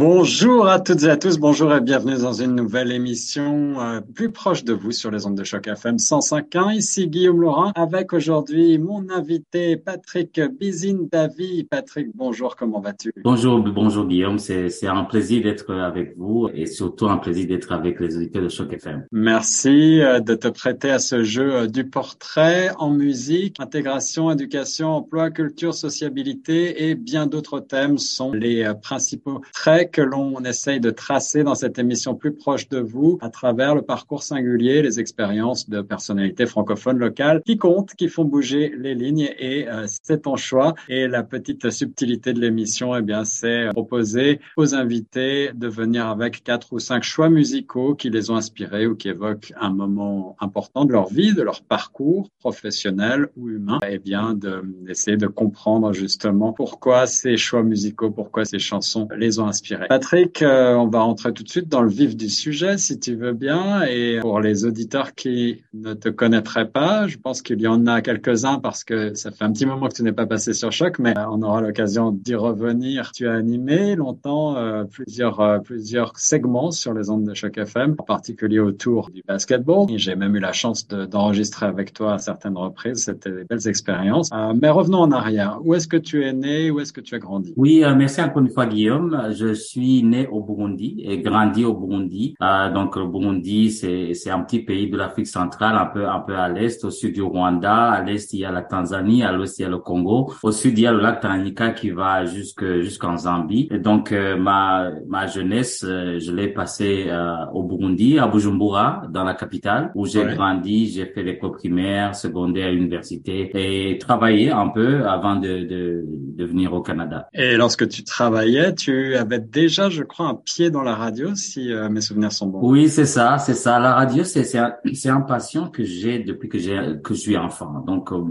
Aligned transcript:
Bonjour 0.00 0.68
à 0.68 0.78
toutes 0.78 1.02
et 1.02 1.10
à 1.10 1.16
tous, 1.16 1.38
bonjour 1.38 1.74
et 1.74 1.80
bienvenue 1.80 2.16
dans 2.22 2.32
une 2.32 2.54
nouvelle 2.54 2.92
émission 2.92 3.80
euh, 3.80 4.00
plus 4.00 4.30
proche 4.30 4.62
de 4.62 4.72
vous 4.72 4.92
sur 4.92 5.10
les 5.10 5.26
ondes 5.26 5.34
de 5.34 5.42
choc 5.42 5.66
FM 5.66 5.96
105.1. 5.96 6.76
Ici 6.76 7.08
Guillaume 7.08 7.40
Laurent 7.40 7.72
avec 7.74 8.12
aujourd'hui 8.12 8.78
mon 8.78 9.10
invité 9.10 9.76
Patrick 9.76 10.40
Bizine-Davy. 10.40 11.64
Patrick, 11.64 12.10
bonjour, 12.14 12.54
comment 12.54 12.78
vas-tu? 12.78 13.12
Bonjour, 13.24 13.58
bonjour 13.58 14.06
Guillaume, 14.06 14.38
c'est 14.38 14.86
un 14.86 15.02
plaisir 15.02 15.42
d'être 15.42 15.74
avec 15.74 16.16
vous 16.16 16.48
et 16.54 16.66
surtout 16.66 17.08
un 17.08 17.16
plaisir 17.16 17.48
d'être 17.48 17.72
avec 17.72 17.98
les 17.98 18.16
auditeurs 18.16 18.44
de 18.44 18.48
choc 18.48 18.72
FM. 18.72 19.04
Merci 19.10 20.00
euh, 20.00 20.20
de 20.20 20.36
te 20.36 20.46
prêter 20.46 20.92
à 20.92 21.00
ce 21.00 21.24
jeu 21.24 21.52
euh, 21.52 21.66
du 21.66 21.82
portrait 21.82 22.70
en 22.78 22.90
musique. 22.90 23.56
Intégration, 23.58 24.30
éducation, 24.30 24.90
emploi, 24.90 25.32
culture, 25.32 25.74
sociabilité 25.74 26.88
et 26.88 26.94
bien 26.94 27.26
d'autres 27.26 27.58
thèmes 27.58 27.98
sont 27.98 28.30
les 28.30 28.72
principaux 28.80 29.40
traits 29.52 29.87
que 29.90 30.02
l'on 30.02 30.42
essaye 30.44 30.80
de 30.80 30.90
tracer 30.90 31.44
dans 31.44 31.54
cette 31.54 31.78
émission 31.78 32.14
plus 32.14 32.32
proche 32.32 32.68
de 32.68 32.78
vous 32.78 33.18
à 33.20 33.30
travers 33.30 33.74
le 33.74 33.82
parcours 33.82 34.22
singulier, 34.22 34.82
les 34.82 35.00
expériences 35.00 35.68
de 35.68 35.80
personnalités 35.80 36.46
francophones 36.46 36.98
locales 36.98 37.42
qui 37.44 37.56
comptent, 37.56 37.94
qui 37.94 38.08
font 38.08 38.24
bouger 38.24 38.72
les 38.76 38.94
lignes 38.94 39.30
et 39.38 39.68
euh, 39.68 39.86
c'est 40.02 40.22
ton 40.22 40.36
choix. 40.36 40.74
Et 40.88 41.08
la 41.08 41.22
petite 41.22 41.70
subtilité 41.70 42.32
de 42.32 42.40
l'émission, 42.40 42.96
eh 42.96 43.02
bien, 43.02 43.24
c'est 43.24 43.68
proposer 43.70 44.40
aux 44.56 44.74
invités 44.74 45.50
de 45.54 45.68
venir 45.68 46.06
avec 46.06 46.42
quatre 46.42 46.72
ou 46.72 46.78
cinq 46.78 47.02
choix 47.02 47.28
musicaux 47.28 47.94
qui 47.94 48.10
les 48.10 48.30
ont 48.30 48.36
inspirés 48.36 48.86
ou 48.86 48.96
qui 48.96 49.08
évoquent 49.08 49.52
un 49.60 49.70
moment 49.70 50.36
important 50.40 50.84
de 50.84 50.92
leur 50.92 51.08
vie, 51.08 51.34
de 51.34 51.42
leur 51.42 51.62
parcours 51.62 52.30
professionnel 52.38 53.28
ou 53.36 53.48
humain. 53.48 53.78
Et 53.82 53.94
eh 53.94 53.98
bien, 53.98 54.34
d'essayer 54.34 55.16
de 55.16 55.26
comprendre 55.26 55.92
justement 55.92 56.52
pourquoi 56.52 57.06
ces 57.06 57.36
choix 57.36 57.62
musicaux, 57.62 58.10
pourquoi 58.10 58.44
ces 58.44 58.58
chansons 58.58 59.08
les 59.16 59.38
ont 59.38 59.46
inspirés 59.46 59.77
Patrick, 59.88 60.42
euh, 60.42 60.74
on 60.74 60.88
va 60.88 61.00
rentrer 61.00 61.32
tout 61.32 61.42
de 61.42 61.48
suite 61.48 61.68
dans 61.68 61.82
le 61.82 61.88
vif 61.88 62.16
du 62.16 62.28
sujet, 62.28 62.78
si 62.78 62.98
tu 62.98 63.14
veux 63.14 63.32
bien. 63.32 63.82
Et 63.82 64.18
pour 64.20 64.40
les 64.40 64.64
auditeurs 64.64 65.14
qui 65.14 65.62
ne 65.74 65.94
te 65.94 66.08
connaîtraient 66.08 66.68
pas, 66.68 67.06
je 67.06 67.18
pense 67.18 67.42
qu'il 67.42 67.60
y 67.60 67.66
en 67.66 67.86
a 67.86 68.00
quelques-uns 68.00 68.58
parce 68.58 68.84
que 68.84 69.14
ça 69.14 69.30
fait 69.30 69.44
un 69.44 69.52
petit 69.52 69.66
moment 69.66 69.88
que 69.88 69.94
tu 69.94 70.02
n'es 70.02 70.12
pas 70.12 70.26
passé 70.26 70.52
sur 70.52 70.72
Choc, 70.72 70.98
mais 70.98 71.14
on 71.30 71.42
aura 71.42 71.60
l'occasion 71.60 72.12
d'y 72.12 72.34
revenir. 72.34 73.12
Tu 73.12 73.28
as 73.28 73.34
animé 73.34 73.96
longtemps 73.96 74.56
euh, 74.56 74.84
plusieurs 74.84 75.40
euh, 75.40 75.58
plusieurs 75.58 76.16
segments 76.18 76.70
sur 76.70 76.94
les 76.94 77.10
ondes 77.10 77.24
de 77.24 77.34
Choc 77.34 77.58
FM, 77.58 77.94
en 77.98 78.04
particulier 78.04 78.60
autour 78.60 79.10
du 79.10 79.22
basketball. 79.26 79.86
J'ai 79.96 80.16
même 80.16 80.34
eu 80.36 80.40
la 80.40 80.52
chance 80.52 80.86
d'enregistrer 80.88 81.66
avec 81.66 81.92
toi 81.92 82.14
à 82.14 82.18
certaines 82.18 82.56
reprises. 82.56 83.04
C'était 83.04 83.30
des 83.30 83.44
belles 83.44 83.66
expériences. 83.68 84.30
mais 84.60 84.70
revenons 84.70 85.00
en 85.00 85.12
arrière. 85.12 85.58
Où 85.64 85.74
est-ce 85.74 85.88
que 85.88 85.96
tu 85.96 86.24
es 86.24 86.32
né? 86.32 86.70
Où 86.70 86.80
est-ce 86.80 86.92
que 86.92 87.00
tu 87.00 87.14
as 87.14 87.18
grandi? 87.18 87.52
Oui, 87.56 87.82
merci 87.96 88.20
encore 88.20 88.42
une 88.42 88.50
fois, 88.50 88.66
Guillaume. 88.66 89.28
Je 89.32 89.54
suis 89.58 90.02
né 90.02 90.26
au 90.30 90.40
Burundi 90.40 90.90
et 91.04 91.18
grandi 91.18 91.64
au 91.64 91.74
Burundi. 91.74 92.34
Euh, 92.42 92.72
donc 92.72 92.96
le 92.96 93.06
Burundi, 93.06 93.70
c'est 93.70 94.14
c'est 94.14 94.30
un 94.30 94.40
petit 94.40 94.60
pays 94.60 94.88
de 94.88 94.96
l'Afrique 94.96 95.26
centrale, 95.26 95.76
un 95.76 95.86
peu 95.86 96.08
un 96.08 96.20
peu 96.20 96.36
à 96.36 96.48
l'est, 96.48 96.84
au 96.84 96.90
sud 96.90 97.14
du 97.14 97.22
Rwanda, 97.22 97.90
à 97.90 98.02
l'est 98.02 98.32
il 98.32 98.40
y 98.40 98.44
a 98.44 98.52
la 98.52 98.62
Tanzanie, 98.62 99.22
à 99.22 99.32
l'ouest 99.32 99.58
il 99.58 99.62
y 99.62 99.64
a 99.64 99.68
le 99.68 99.78
Congo, 99.78 100.32
au 100.42 100.52
sud 100.52 100.78
il 100.78 100.82
y 100.82 100.86
a 100.86 100.92
le 100.92 101.00
lac 101.00 101.20
Tanganyika 101.20 101.70
qui 101.70 101.90
va 101.90 102.24
jusque 102.24 102.64
jusqu'en 102.80 103.16
Zambie. 103.16 103.68
Et 103.70 103.78
donc 103.78 104.12
euh, 104.12 104.36
ma 104.36 104.90
ma 105.08 105.26
jeunesse, 105.26 105.84
euh, 105.86 106.18
je 106.18 106.32
l'ai 106.32 106.48
passée 106.48 107.06
euh, 107.08 107.34
au 107.52 107.62
Burundi, 107.62 108.18
à 108.18 108.26
Bujumbura, 108.26 109.02
dans 109.10 109.24
la 109.24 109.34
capitale, 109.34 109.90
où 109.94 110.06
j'ai 110.06 110.24
grandi, 110.24 110.86
j'ai 110.88 111.06
fait 111.06 111.22
l'école 111.22 111.52
primaire, 111.52 112.14
secondaire, 112.14 112.72
université 112.72 113.50
et 113.54 113.98
travaillé 113.98 114.50
un 114.50 114.68
peu 114.68 115.06
avant 115.06 115.36
de, 115.36 115.64
de 115.64 116.04
de 116.38 116.44
venir 116.44 116.72
au 116.72 116.82
Canada. 116.82 117.28
Et 117.34 117.56
lorsque 117.56 117.88
tu 117.88 118.04
travaillais, 118.04 118.74
tu 118.74 119.16
avais 119.16 119.40
déjà, 119.52 119.88
je 119.88 120.02
crois, 120.02 120.26
un 120.28 120.34
pied 120.34 120.70
dans 120.70 120.82
la 120.82 120.94
radio, 120.94 121.34
si 121.34 121.72
euh, 121.72 121.88
mes 121.88 122.00
souvenirs 122.00 122.32
sont 122.32 122.46
bons. 122.46 122.60
Oui, 122.62 122.88
c'est 122.88 123.04
ça, 123.06 123.38
c'est 123.38 123.54
ça. 123.54 123.78
La 123.78 123.94
radio, 123.94 124.24
c'est 124.24 124.44
c'est 124.44 124.58
un, 124.58 124.74
un 125.16 125.20
passion 125.20 125.68
que 125.68 125.84
j'ai 125.84 126.18
depuis 126.20 126.48
que 126.48 126.58
j'ai 126.58 126.78
que 127.02 127.14
je 127.14 127.20
suis 127.20 127.36
enfant. 127.36 127.82
Donc 127.86 128.12
euh, 128.12 128.22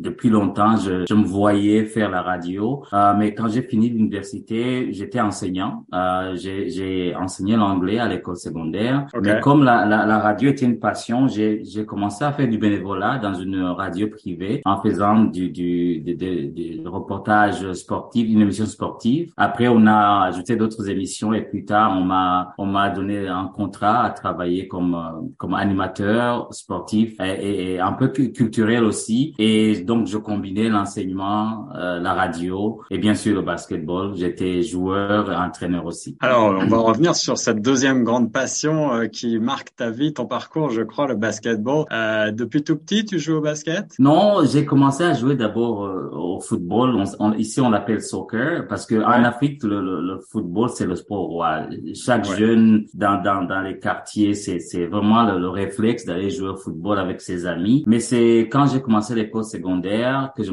depuis 0.00 0.30
longtemps, 0.30 0.76
je, 0.76 1.04
je 1.08 1.14
me 1.14 1.24
voyais 1.24 1.84
faire 1.84 2.10
la 2.10 2.22
radio. 2.22 2.82
Euh, 2.92 3.14
mais 3.18 3.34
quand 3.34 3.48
j'ai 3.48 3.62
fini 3.62 3.88
l'université, 3.88 4.92
j'étais 4.92 5.20
enseignant. 5.20 5.84
Euh, 5.94 6.34
j'ai 6.36 6.68
j'ai 6.70 7.14
enseigné 7.14 7.56
l'anglais 7.56 7.98
à 7.98 8.08
l'école 8.08 8.36
secondaire. 8.36 9.06
Mais 9.22 9.40
comme 9.40 9.64
la, 9.64 9.84
la, 9.86 10.06
la 10.06 10.18
radio 10.18 10.50
était 10.50 10.66
une 10.66 10.78
passion, 10.78 11.28
j'ai 11.28 11.62
j'ai 11.64 11.84
commencé 11.86 12.24
à 12.24 12.32
faire 12.32 12.48
du 12.48 12.58
bénévolat 12.58 13.18
dans 13.18 13.34
une 13.34 13.60
radio 13.62 14.08
privée 14.08 14.60
en 14.64 14.80
faisant 14.80 15.24
du 15.24 15.50
du, 15.50 16.00
du, 16.00 16.14
du, 16.14 16.78
du 16.80 16.88
reportage 16.88 17.72
sportif, 17.72 18.28
une 18.28 18.40
émission 18.40 18.66
sportive. 18.66 19.32
Après, 19.36 19.68
on 19.68 19.86
a 19.86 20.24
ajouté 20.26 20.56
d'autres 20.64 20.88
émissions 20.88 21.32
et 21.34 21.42
plus 21.42 21.64
tard 21.64 21.94
on 21.96 22.04
m'a 22.04 22.54
on 22.58 22.66
m'a 22.66 22.88
donné 22.88 23.28
un 23.28 23.46
contrat 23.46 24.04
à 24.04 24.10
travailler 24.10 24.66
comme 24.66 24.94
euh, 24.94 25.20
comme 25.36 25.54
animateur 25.54 26.48
sportif 26.52 27.14
et, 27.20 27.74
et, 27.74 27.80
un 27.80 27.92
peu 27.92 28.08
culturel 28.08 28.84
aussi 28.84 29.34
et 29.38 29.80
donc 29.80 30.06
je 30.06 30.18
combinais 30.18 30.68
l'enseignement, 30.68 31.68
euh, 31.74 32.00
la 32.00 32.14
radio 32.14 32.80
et 32.90 32.98
bien 32.98 33.14
sûr 33.14 33.34
le 33.34 33.42
basketball. 33.42 34.14
J'étais 34.16 34.62
joueur 34.62 35.30
et 35.30 35.36
entraîneur 35.36 35.84
aussi. 35.86 36.16
Alors 36.20 36.54
on 36.62 36.66
va 36.66 36.78
revenir 36.78 37.14
sur 37.14 37.36
cette 37.38 37.60
deuxième 37.60 38.04
grande 38.04 38.32
passion 38.32 38.92
euh, 38.92 39.06
qui 39.06 39.38
marque 39.38 39.74
ta 39.76 39.90
vie, 39.90 40.12
ton 40.12 40.26
parcours, 40.26 40.70
je 40.70 40.82
crois, 40.82 41.06
le 41.06 41.16
basketball. 41.16 41.84
depuis 42.32 42.62
tout 42.62 42.76
petit, 42.76 43.04
tu 43.04 43.18
joues 43.18 43.36
au 43.36 43.40
basket? 43.40 43.86
Non, 43.98 44.44
j'ai 44.50 44.64
commencé 44.64 45.04
à 45.04 45.12
jouer 45.12 45.36
d'abord 45.36 45.76
au 46.12 46.40
football. 46.40 47.04
ici 47.38 47.60
on 47.60 47.70
l'appelle 47.70 48.02
soccer 48.02 48.66
parce 48.68 48.86
que 48.86 48.96
en 48.96 49.24
Afrique 49.24 49.62
le, 49.62 49.80
le, 49.80 50.00
le 50.00 50.20
football 50.30 50.53
c'est 50.68 50.86
le 50.86 50.96
sport 50.96 51.26
roi. 51.26 51.66
Chaque 51.94 52.24
jeune 52.24 52.86
dans, 52.94 53.22
dans, 53.22 53.42
dans 53.44 53.60
les 53.60 53.78
quartiers, 53.78 54.34
c'est, 54.34 54.58
c'est 54.58 54.86
vraiment 54.86 55.24
le, 55.24 55.48
réflexe 55.48 56.04
d'aller 56.04 56.30
jouer 56.30 56.48
au 56.48 56.56
football 56.56 56.98
avec 56.98 57.20
ses 57.20 57.46
amis. 57.46 57.84
Mais 57.86 58.00
c'est 58.00 58.48
quand 58.50 58.66
j'ai 58.66 58.80
commencé 58.80 59.14
l'école 59.14 59.44
secondaire 59.44 60.32
que 60.36 60.42
je, 60.42 60.52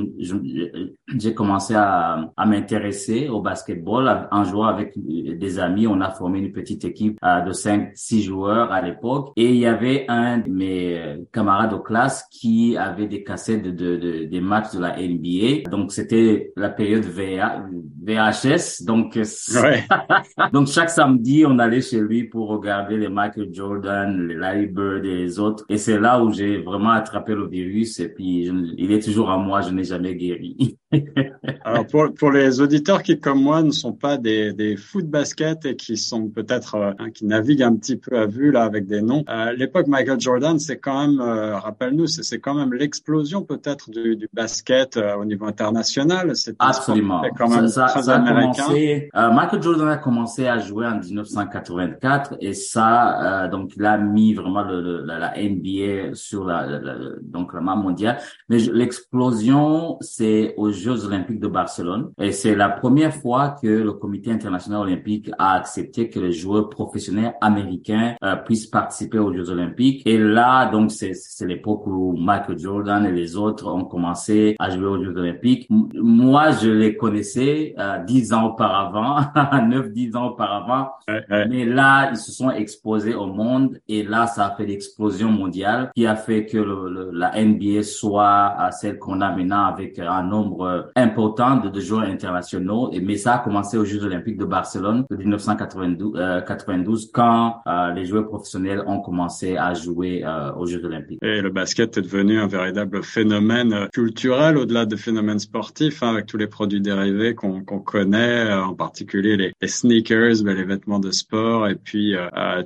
j'ai 1.18 1.34
commencé 1.34 1.74
à, 1.76 2.32
à 2.38 2.46
m'intéresser 2.46 3.30
au 3.30 3.42
basketball 3.42 4.28
en 4.32 4.44
jouant 4.44 4.68
avec 4.68 4.94
des 4.98 5.60
amis. 5.60 5.88
On 5.88 6.02
a 6.02 6.12
formé 6.12 6.40
une 6.40 6.52
petite 6.52 6.86
équipe 6.86 7.18
euh, 7.24 7.42
de 7.42 7.52
5 7.52 7.92
six 7.96 8.22
joueurs 8.22 8.72
à 8.72 8.82
l'époque. 8.82 9.32
Et 9.36 9.50
il 9.50 9.58
y 9.58 9.66
avait 9.66 10.06
un 10.08 10.38
de 10.40 10.50
mes 10.50 11.18
camarades 11.32 11.72
de 11.72 11.78
classe 11.78 12.28
qui 12.32 12.78
avait 12.78 13.08
des 13.08 13.24
cassettes 13.24 13.64
de, 13.64 13.72
de, 13.72 14.26
des 14.26 14.42
matchs 14.42 14.74
de 14.74 14.80
la 14.80 14.96
NBA. 14.98 15.70
Donc 15.70 15.92
c'était 15.92 16.52
la 16.56 16.70
période 16.70 17.06
VA, 17.06 17.64
VHS. 18.04 18.84
Donc, 18.84 19.16
ouais. 19.16 19.84
Donc 20.54 20.68
chaque 20.68 20.90
samedi, 20.90 21.44
on 21.46 21.60
allait 21.60 21.82
chez 21.82 22.00
lui 22.00 22.24
pour 22.24 22.50
regarder 22.50 22.98
les 22.98 23.10
Michael 23.10 23.50
Jordan, 23.52 24.28
les 24.28 24.36
Larry 24.36 24.68
Bird 24.68 25.06
et 25.06 25.16
les 25.16 25.40
autres. 25.40 25.66
Et 25.70 25.78
c'est 25.78 26.00
là 26.00 26.24
où 26.24 26.32
j'ai 26.32 26.58
vraiment 26.58 26.92
attrapé 26.92 27.34
le 27.34 27.48
virus. 27.48 28.00
Et 28.00 28.10
puis 28.10 28.50
il 28.78 28.92
est 28.92 29.04
toujours 29.04 29.30
à 29.30 29.38
moi, 29.38 29.62
je 29.62 29.72
n'ai 29.72 29.84
jamais 29.84 30.16
guéri. 30.16 30.78
Alors 31.64 31.88
pour, 31.88 32.14
pour 32.14 32.32
les 32.32 32.60
auditeurs 32.60 33.02
qui 33.02 33.20
comme 33.20 33.42
moi 33.42 33.64
ne 33.64 33.72
sont 33.72 33.94
pas 33.94 34.18
des, 34.18 34.54
des 34.54 34.76
foot 34.76 35.06
basket 35.06 35.66
et 35.66 35.76
qui 35.76 35.96
sont 35.96 36.28
peut-être 36.28 36.76
euh, 36.76 37.10
qui 37.14 37.26
naviguent 37.26 37.64
un 37.64 37.76
petit 37.76 37.96
peu 37.96 38.18
à 38.18 38.26
vue 38.26 38.52
là 38.52 38.64
avec 38.64 38.88
des 38.88 39.02
noms, 39.02 39.24
euh, 39.30 39.54
l'époque 39.54 39.88
Michael 39.88 40.20
Jordan 40.20 40.60
c'est 40.60 40.78
quand 40.78 41.08
même 41.08 41.22
euh, 41.22 41.58
rappelle-nous 41.58 42.08
c'est 42.08 42.40
quand 42.40 42.56
même 42.56 42.74
l'explosion 42.74 43.44
peut-être 43.44 43.90
du, 43.90 44.16
du, 44.16 44.28
basket 44.34 44.98
euh, 44.98 45.16
au 45.16 45.26
niveau 45.26 45.46
international. 45.46 46.36
C'est 46.36 46.56
absolument 46.60 47.22
quand 47.38 47.50
même 47.50 47.68
ça, 47.68 47.86
très 47.86 48.04
ça 48.04 48.16
américain. 48.16 48.64
Commencé, 48.64 49.10
Michael 49.14 49.62
Jordan 49.62 49.81
a 49.88 49.98
commencé 49.98 50.48
à 50.48 50.60
jouer 50.60 50.86
en 50.86 51.00
1984 51.00 52.36
et 52.40 52.54
ça 52.54 53.48
donc 53.52 53.74
il 53.76 53.86
a 53.86 53.98
mis 53.98 54.34
vraiment 54.34 54.64
le, 54.64 55.04
la, 55.06 55.20
la, 55.20 55.34
NBA 55.38 56.14
sur 56.14 56.46
la, 56.46 56.66
la, 56.66 56.96
donc 57.22 57.54
la 57.54 57.62
map 57.62 57.76
mondiale. 57.76 58.18
Mais 58.50 58.58
l'explosion 58.58 59.98
c'est 60.02 60.54
au 60.58 60.72
Jeux 60.72 61.06
olympiques 61.06 61.40
de 61.40 61.48
Barcelone. 61.48 62.12
Et 62.20 62.32
c'est 62.32 62.56
la 62.56 62.70
première 62.70 63.14
fois 63.14 63.56
que 63.62 63.68
le 63.68 63.94
comité 63.94 64.32
international 64.32 64.82
olympique 64.82 65.30
a 65.38 65.56
accepté 65.56 66.10
que 66.10 66.20
les 66.20 66.32
joueurs 66.32 66.70
professionnels 66.70 67.36
américains 67.42 68.16
euh, 68.24 68.36
puissent 68.36 68.68
participer 68.68 69.20
aux 69.20 69.34
Jeux 69.34 69.50
olympiques. 69.50 70.02
Et 70.06 70.18
là, 70.18 70.70
donc, 70.70 70.92
c'est, 70.92 71.14
c'est 71.14 71.46
l'époque 71.46 71.86
où 71.88 72.16
Michael 72.18 72.60
Jordan 72.60 73.06
et 73.06 73.12
les 73.12 73.36
autres 73.36 73.68
ont 73.68 73.86
commencé 73.86 74.56
à 74.60 74.70
jouer 74.70 74.88
aux 74.88 75.04
Jeux 75.04 75.16
olympiques. 75.18 75.68
moi, 75.70 76.52
je 76.52 76.70
les 76.70 76.96
connaissais 76.96 77.74
euh, 77.78 78.04
dix 78.06 78.34
ans 78.34 78.48
auparavant, 78.48 79.22
en 79.72 79.78
neuf, 79.78 79.92
dix 79.92 80.16
ans 80.16 80.28
auparavant. 80.30 80.92
Mais 81.30 81.66
là, 81.66 82.10
ils 82.12 82.18
se 82.18 82.32
sont 82.32 82.52
exposés 82.52 83.14
au 83.14 83.28
monde 83.28 83.80
et 83.88 84.04
là, 84.04 84.28
ça 84.28 84.48
a 84.48 84.56
fait 84.56 84.66
l'explosion 84.66 85.30
mondiale 85.30 85.92
qui 85.96 86.06
a 86.06 86.16
fait 86.16 86.46
que 86.46 86.58
le, 86.58 87.12
la 87.14 87.32
NBA 87.44 87.84
soit 87.84 88.56
à 88.58 88.72
celle 88.72 88.98
qu'on 88.98 89.22
a 89.22 89.36
maintenant 89.36 89.66
avec 89.66 90.00
un 90.00 90.24
nombre 90.24 90.92
important 90.96 91.58
de, 91.58 91.70
de 91.70 91.80
joueurs 91.80 92.04
internationaux. 92.04 92.92
Et, 92.94 93.00
mais 93.00 93.18
ça 93.18 93.36
a 93.36 93.40
commencé 93.40 93.78
aux 93.78 93.86
Jeux 93.86 94.04
Olympiques 94.04 94.38
de 94.38 94.46
Barcelone 94.46 95.06
de 95.10 95.16
1992, 95.16 96.14
euh, 96.16 96.42
92 96.42 97.12
quand 97.14 97.62
euh, 97.68 97.92
les 97.94 98.06
joueurs 98.06 98.28
professionnels 98.28 98.84
ont 98.88 99.00
commencé 99.00 99.58
à 99.58 99.74
jouer 99.74 100.24
euh, 100.26 100.54
aux 100.54 100.66
Jeux 100.66 100.84
Olympiques. 100.86 101.20
Et 101.22 101.42
le 101.42 101.50
basket 101.50 101.98
est 101.98 102.02
devenu 102.02 102.40
un 102.40 102.48
véritable 102.48 103.04
phénomène 103.04 103.88
culturel 103.94 104.58
au-delà 104.58 104.86
de 104.86 104.96
phénomènes 104.96 105.40
sportifs, 105.40 106.04
hein, 106.04 106.14
avec 106.14 106.26
tous 106.26 106.38
les 106.38 106.48
produits 106.48 106.82
dérivés 106.82 107.36
qu'on 107.36 107.62
connaît, 107.62 108.46
euh, 108.46 108.64
en 108.64 108.74
particulier 108.74 109.38
les, 109.38 109.61
les 109.62 109.68
sneakers, 109.68 110.44
ben, 110.44 110.56
les 110.56 110.64
vêtements 110.64 111.00
de 111.00 111.12
sport, 111.12 111.68
et 111.68 111.76
puis 111.76 112.16